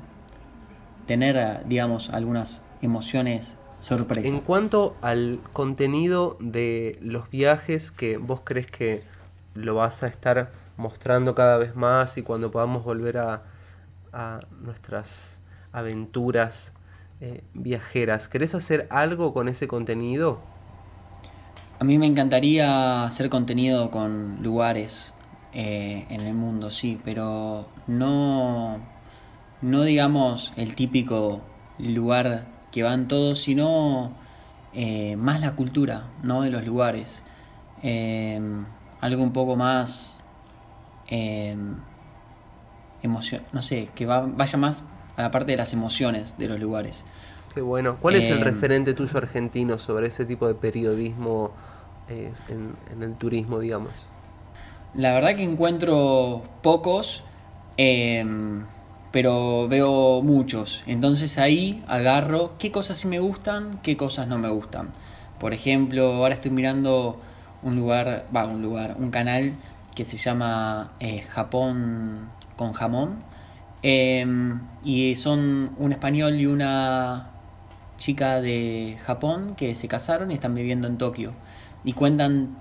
tener, 1.06 1.64
digamos, 1.66 2.10
algunas 2.10 2.60
emociones 2.82 3.56
sorpresas. 3.80 4.24
En 4.24 4.40
cuanto 4.40 4.96
al 5.02 5.40
contenido 5.52 6.36
de 6.40 6.98
los 7.00 7.30
viajes 7.30 7.90
que 7.90 8.16
vos 8.16 8.42
crees 8.44 8.70
que 8.70 9.02
lo 9.54 9.74
vas 9.74 10.02
a 10.02 10.08
estar 10.08 10.52
mostrando 10.76 11.34
cada 11.34 11.58
vez 11.58 11.74
más 11.74 12.18
y 12.18 12.22
cuando 12.22 12.50
podamos 12.50 12.84
volver 12.84 13.18
a, 13.18 13.42
a 14.12 14.40
nuestras 14.60 15.40
aventuras 15.72 16.72
eh, 17.20 17.42
viajeras, 17.54 18.28
¿querés 18.28 18.54
hacer 18.54 18.86
algo 18.90 19.32
con 19.34 19.48
ese 19.48 19.66
contenido? 19.66 20.40
A 21.80 21.84
mí 21.84 21.98
me 21.98 22.06
encantaría 22.06 23.04
hacer 23.04 23.28
contenido 23.28 23.90
con 23.90 24.42
lugares 24.42 25.14
eh, 25.52 26.06
en 26.10 26.20
el 26.20 26.34
mundo, 26.34 26.70
sí, 26.70 27.00
pero 27.04 27.66
no, 27.86 28.78
no 29.62 29.82
digamos 29.82 30.52
el 30.56 30.74
típico 30.74 31.40
lugar 31.78 32.46
que 32.70 32.82
van 32.82 33.08
todos, 33.08 33.38
sino 33.40 34.12
eh, 34.74 35.16
más 35.16 35.40
la 35.40 35.52
cultura 35.56 36.04
¿no? 36.22 36.42
de 36.42 36.50
los 36.50 36.64
lugares. 36.66 37.22
Eh, 37.82 38.40
algo 39.00 39.22
un 39.22 39.32
poco 39.32 39.56
más 39.56 40.20
emoción, 43.02 43.42
no 43.52 43.62
sé, 43.62 43.88
que 43.94 44.06
va, 44.06 44.20
vaya 44.20 44.58
más 44.58 44.84
a 45.16 45.22
la 45.22 45.30
parte 45.30 45.52
de 45.52 45.58
las 45.58 45.72
emociones 45.72 46.36
de 46.38 46.48
los 46.48 46.60
lugares. 46.60 47.04
Qué 47.54 47.60
bueno. 47.60 47.96
¿Cuál 48.00 48.16
es 48.16 48.28
el 48.30 48.38
Em. 48.38 48.44
referente 48.44 48.94
tuyo 48.94 49.18
argentino 49.18 49.78
sobre 49.78 50.06
ese 50.08 50.24
tipo 50.26 50.46
de 50.46 50.54
periodismo 50.54 51.52
eh, 52.08 52.32
en, 52.48 52.76
en 52.92 53.02
el 53.02 53.14
turismo, 53.14 53.58
digamos? 53.58 54.06
La 54.94 55.14
verdad 55.14 55.36
que 55.36 55.42
encuentro 55.42 56.42
pocos, 56.62 57.24
em, 57.76 58.64
pero 59.10 59.68
veo 59.68 60.22
muchos. 60.22 60.82
Entonces 60.86 61.38
ahí 61.38 61.82
agarro 61.86 62.54
qué 62.58 62.70
cosas 62.70 62.98
sí 62.98 63.08
me 63.08 63.20
gustan, 63.20 63.80
qué 63.82 63.96
cosas 63.96 64.28
no 64.28 64.38
me 64.38 64.50
gustan. 64.50 64.90
Por 65.38 65.54
ejemplo, 65.54 66.14
ahora 66.14 66.34
estoy 66.34 66.50
mirando 66.50 67.20
un 67.62 67.76
lugar, 67.76 68.26
va, 68.34 68.46
un 68.46 68.62
lugar, 68.62 68.96
un 68.98 69.10
canal 69.10 69.54
que 69.94 70.04
se 70.04 70.16
llama 70.16 70.92
eh, 71.00 71.22
Japón 71.22 72.28
con 72.56 72.72
jamón. 72.72 73.16
Em, 73.82 74.60
y 74.84 75.14
son 75.14 75.70
un 75.78 75.92
español 75.92 76.34
y 76.40 76.46
una 76.46 77.30
chica 77.96 78.40
de 78.40 78.98
Japón 79.04 79.54
que 79.56 79.74
se 79.74 79.88
casaron 79.88 80.30
y 80.30 80.34
están 80.34 80.54
viviendo 80.54 80.86
en 80.88 80.98
Tokio. 80.98 81.32
Y 81.84 81.92
cuentan 81.92 82.56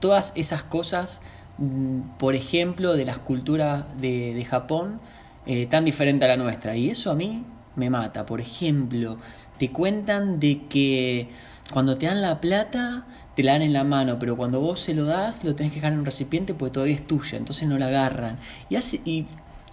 todas 0.00 0.32
esas 0.36 0.62
cosas, 0.62 1.22
mm, 1.58 2.00
por 2.18 2.34
ejemplo, 2.34 2.94
de 2.94 3.04
las 3.04 3.18
culturas 3.18 3.84
de, 4.00 4.34
de 4.34 4.44
Japón, 4.44 5.00
eh, 5.46 5.66
tan 5.66 5.84
diferente 5.84 6.24
a 6.24 6.28
la 6.28 6.36
nuestra. 6.36 6.76
Y 6.76 6.90
eso 6.90 7.10
a 7.10 7.14
mí 7.14 7.44
me 7.76 7.90
mata. 7.90 8.26
Por 8.26 8.40
ejemplo, 8.40 9.16
te 9.58 9.70
cuentan 9.70 10.40
de 10.40 10.66
que 10.68 11.28
cuando 11.72 11.96
te 11.96 12.06
dan 12.06 12.22
la 12.22 12.40
plata, 12.40 13.06
te 13.34 13.42
la 13.42 13.52
dan 13.52 13.62
en 13.62 13.72
la 13.72 13.84
mano, 13.84 14.18
pero 14.18 14.36
cuando 14.36 14.60
vos 14.60 14.80
se 14.80 14.94
lo 14.94 15.04
das, 15.04 15.44
lo 15.44 15.54
tenés 15.54 15.72
que 15.72 15.76
dejar 15.76 15.92
en 15.92 16.00
un 16.00 16.04
recipiente 16.04 16.54
porque 16.54 16.74
todavía 16.74 16.94
es 16.94 17.06
tuya, 17.06 17.38
entonces 17.38 17.68
no 17.68 17.78
la 17.78 17.86
agarran. 17.86 18.38
Y, 18.68 18.76
hace, 18.76 19.00
y 19.04 19.26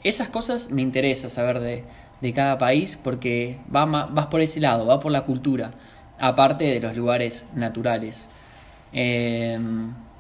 esas 0.04 0.30
cosas 0.30 0.72
me 0.72 0.82
interesa 0.82 1.30
saber 1.30 1.60
de, 1.60 1.84
de 2.22 2.34
cada 2.34 2.58
país 2.58 3.00
porque 3.02 3.60
va, 3.74 3.86
vas 3.86 4.28
por 4.28 4.42
ese 4.42 4.60
lado, 4.60 4.86
va 4.86 5.00
por 5.00 5.12
la 5.12 5.22
cultura, 5.26 5.72
aparte 6.20 6.66
de 6.66 6.80
los 6.80 6.96
lugares 6.96 7.46
naturales. 7.56 8.30
Eh, 8.94 9.60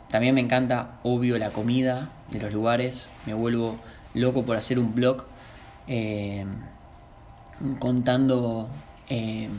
también 0.09 0.35
me 0.35 0.41
encanta, 0.41 0.99
obvio, 1.03 1.37
la 1.37 1.49
comida 1.49 2.09
de 2.31 2.39
los 2.39 2.53
lugares. 2.53 3.09
Me 3.25 3.33
vuelvo 3.33 3.75
loco 4.13 4.43
por 4.45 4.55
hacer 4.55 4.79
un 4.79 4.95
blog 4.95 5.25
eh, 5.87 6.45
contando, 7.79 8.69
eh, 9.09 9.49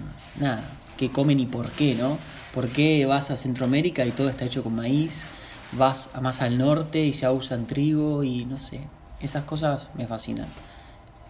nada, 0.40 0.62
qué 0.96 1.10
comen 1.10 1.40
y 1.40 1.46
por 1.46 1.70
qué, 1.70 1.94
¿no? 1.94 2.18
¿Por 2.52 2.68
qué 2.68 3.04
vas 3.06 3.30
a 3.30 3.36
Centroamérica 3.36 4.04
y 4.06 4.10
todo 4.10 4.28
está 4.28 4.44
hecho 4.44 4.62
con 4.62 4.74
maíz? 4.74 5.26
Vas 5.72 6.10
más 6.20 6.42
al 6.42 6.58
norte 6.58 7.04
y 7.04 7.12
ya 7.12 7.32
usan 7.32 7.66
trigo 7.66 8.24
y 8.24 8.44
no 8.44 8.58
sé. 8.58 8.80
Esas 9.20 9.44
cosas 9.44 9.90
me 9.94 10.06
fascinan. 10.06 10.46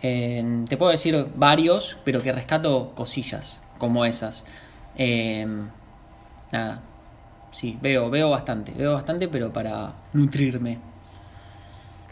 Eh, 0.02 0.64
te 0.68 0.76
puedo 0.76 0.90
decir 0.90 1.26
varios, 1.36 1.96
pero 2.04 2.22
que 2.22 2.32
rescato 2.32 2.92
cosillas 2.94 3.62
como 3.78 4.04
esas. 4.04 4.44
Nada, 6.52 6.80
sí, 7.50 7.78
veo, 7.82 8.08
veo 8.08 8.30
bastante, 8.30 8.72
veo 8.72 8.92
bastante, 8.92 9.28
pero 9.28 9.52
para 9.52 9.92
nutrirme. 10.12 10.78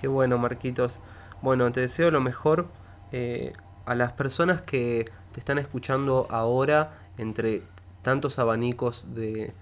Qué 0.01 0.09
bueno, 0.09 0.39
Marquitos. 0.39 1.01
Bueno, 1.45 1.71
te 1.73 1.83
deseo 1.83 2.11
lo 2.11 2.23
mejor 2.23 2.69
eh, 3.13 3.53
a 3.85 3.95
las 3.95 4.13
personas 4.13 4.63
que 4.63 5.05
te 5.33 5.41
están 5.41 5.59
escuchando 5.59 6.27
ahora 6.31 6.95
entre 7.19 7.61
tantos 8.01 8.39
abanicos 8.39 9.09
de, 9.15 9.53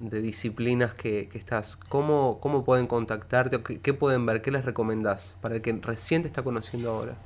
de 0.00 0.22
disciplinas 0.22 0.94
que, 0.94 1.28
que 1.28 1.36
estás. 1.36 1.76
¿Cómo, 1.76 2.40
¿Cómo 2.40 2.64
pueden 2.64 2.86
contactarte? 2.86 3.56
o 3.56 3.62
¿Qué, 3.62 3.82
qué 3.82 3.92
pueden 3.92 4.24
ver? 4.24 4.40
¿Qué 4.40 4.50
les 4.50 4.64
recomendás 4.64 5.36
para 5.42 5.56
el 5.56 5.60
que 5.60 5.74
recién 5.74 6.22
te 6.22 6.28
está 6.28 6.42
conociendo 6.42 6.90
ahora? 6.90 7.16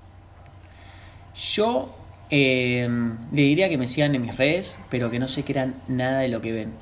Yo 1.36 1.94
eh, 2.30 2.88
le 3.30 3.42
diría 3.42 3.68
que 3.68 3.78
me 3.78 3.86
sigan 3.86 4.16
en 4.16 4.22
mis 4.22 4.36
redes, 4.36 4.80
pero 4.90 5.08
que 5.12 5.20
no 5.20 5.28
se 5.28 5.44
crean 5.44 5.80
nada 5.86 6.18
de 6.18 6.26
lo 6.26 6.40
que 6.40 6.50
ven. 6.50 6.72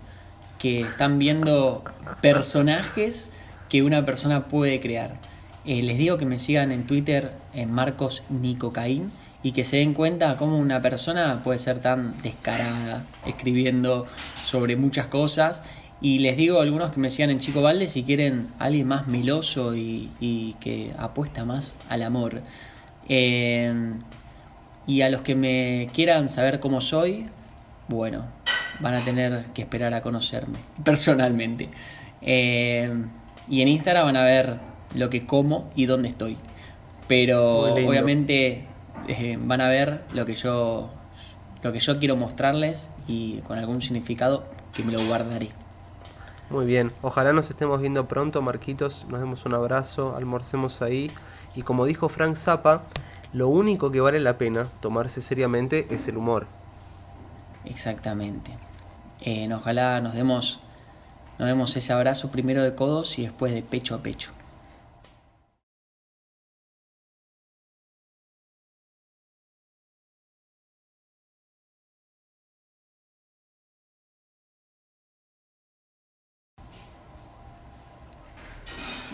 Que 0.59 0.81
están 0.81 1.19
viendo 1.19 1.85
personajes 2.23 3.31
que 3.69 3.83
una 3.83 4.07
persona 4.07 4.49
puede 4.49 4.81
crear. 4.81 5.28
Eh, 5.65 5.83
les 5.83 5.99
digo 5.99 6.17
que 6.19 6.25
me 6.25 6.39
sigan 6.39 6.73
en 6.73 6.87
Twitter 6.87 7.33
en 7.53 7.71
Marcos 7.73 8.23
Nicocaín 8.31 9.13
y 9.43 9.53
que 9.53 9.65
se 9.65 9.79
den 9.79 9.95
cuenta 9.95 10.37
cómo 10.37 10.59
una 10.59 10.81
persona 10.81 11.43
puede 11.43 11.59
ser 11.59 11.81
tan 11.81 12.21
descarada 12.23 13.05
escribiendo 13.27 14.07
sobre 14.45 14.77
muchas 14.77 15.07
cosas. 15.07 15.63
Y 16.01 16.21
les 16.21 16.37
digo 16.37 16.61
a 16.61 16.63
algunos 16.63 16.93
que 16.93 17.01
me 17.01 17.11
sigan 17.11 17.31
en 17.31 17.41
Chico 17.41 17.61
Valde 17.61 17.89
si 17.89 18.05
quieren 18.05 18.49
alguien 18.59 18.87
más 18.87 19.09
meloso 19.09 19.77
y, 19.77 20.57
que 20.61 20.93
apuesta 20.99 21.45
más 21.45 21.77
al 21.89 22.03
amor. 22.03 22.43
Eh, 23.09 23.95
y 24.87 25.03
a 25.03 25.11
los 25.11 25.21
que 25.21 25.35
me 25.35 25.89
quieran 25.93 26.29
saber 26.29 26.61
cómo 26.61 26.81
soy, 26.81 27.27
bueno, 27.89 28.25
van 28.81 28.95
a 28.95 29.05
tener 29.05 29.45
que 29.55 29.63
esperar 29.63 29.93
a 29.95 30.03
conocerme 30.03 30.59
personalmente. 30.85 31.69
Eh, 32.23 32.91
y 33.49 33.63
en 33.63 33.69
Instagram 33.69 34.07
van 34.07 34.17
a 34.17 34.25
ver 34.25 34.57
lo 34.95 35.11
que 35.11 35.27
como 35.27 35.71
y 35.75 35.87
dónde 35.87 36.09
estoy. 36.09 36.37
Pero 37.07 37.75
obviamente 37.75 38.67
eh, 39.09 39.39
van 39.41 39.61
a 39.61 39.69
ver 39.69 40.03
lo 40.13 40.27
que 40.27 40.35
yo 40.35 40.91
lo 41.63 41.73
que 41.73 41.79
yo 41.79 41.99
quiero 41.99 42.17
mostrarles 42.17 42.91
y 43.07 43.39
con 43.41 43.59
algún 43.59 43.83
significado 43.83 44.45
que 44.73 44.83
me 44.85 44.93
lo 44.93 45.05
guardaré. 45.07 45.51
Muy 46.51 46.67
bien, 46.67 46.93
ojalá 47.03 47.33
nos 47.33 47.51
estemos 47.51 47.81
viendo 47.81 48.07
pronto, 48.09 48.41
Marquitos. 48.41 49.07
Nos 49.09 49.21
demos 49.21 49.45
un 49.45 49.55
abrazo, 49.55 50.15
almorcemos 50.17 50.81
ahí. 50.83 51.11
Y 51.55 51.63
como 51.63 51.85
dijo 51.85 52.09
Frank 52.09 52.37
Zappa, 52.37 52.85
lo 53.33 53.49
único 53.49 53.91
que 53.91 54.01
vale 54.01 54.21
la 54.21 54.39
pena 54.39 54.69
tomarse 54.81 55.21
seriamente 55.21 55.87
es 55.91 56.09
el 56.09 56.17
humor. 56.17 56.47
Exactamente. 57.65 58.53
Eh, 59.21 59.53
ojalá 59.53 60.01
nos 60.01 60.15
demos, 60.15 60.61
nos 61.39 61.49
demos 61.49 61.77
ese 61.77 61.93
abrazo 61.93 62.31
primero 62.31 62.63
de 62.63 62.75
codos 62.75 63.19
y 63.19 63.25
después 63.25 63.53
de 63.53 63.63
pecho 63.63 63.95
a 63.95 63.99
pecho. 63.99 64.33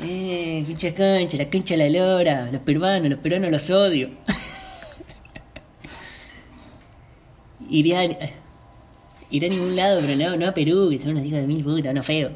Eh, 0.07 0.63
pinche 0.67 0.93
concha, 0.93 1.39
la 1.39 1.49
concha 1.49 1.75
de 1.75 1.89
la 1.89 1.99
lora, 1.99 2.51
los 2.53 2.61
peruanos, 2.61 3.09
los 3.09 3.19
peruanos 3.21 3.51
los 3.51 3.71
odio. 3.71 4.11
Iría, 7.71 8.05
iré 9.31 9.47
a 9.47 9.51
ningún 9.51 9.75
lado, 9.77 10.03
pero 10.03 10.15
no, 10.17 10.37
no 10.37 10.47
a 10.47 10.53
Perú, 10.53 10.89
que 10.91 10.99
son 10.99 11.13
unos 11.13 11.25
hijos 11.25 11.41
de 11.41 11.47
mil 11.47 11.65
putas, 11.65 11.93
unos 11.93 12.05
feos. 12.05 12.33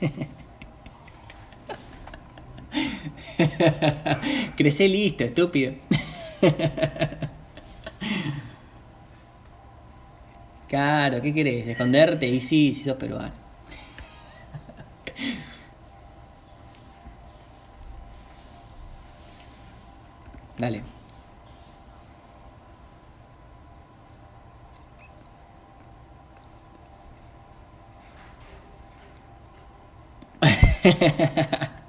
Crecé 4.56 4.88
listo, 4.88 5.24
estúpido. 5.24 5.72
Claro, 10.68 11.20
¿qué 11.20 11.34
querés? 11.34 11.66
¿De 11.66 11.72
esconderte? 11.72 12.26
Y 12.28 12.40
sí, 12.40 12.72
si 12.72 12.84
sos 12.84 12.96
peruano. 12.96 13.32
Dale. 20.60 20.82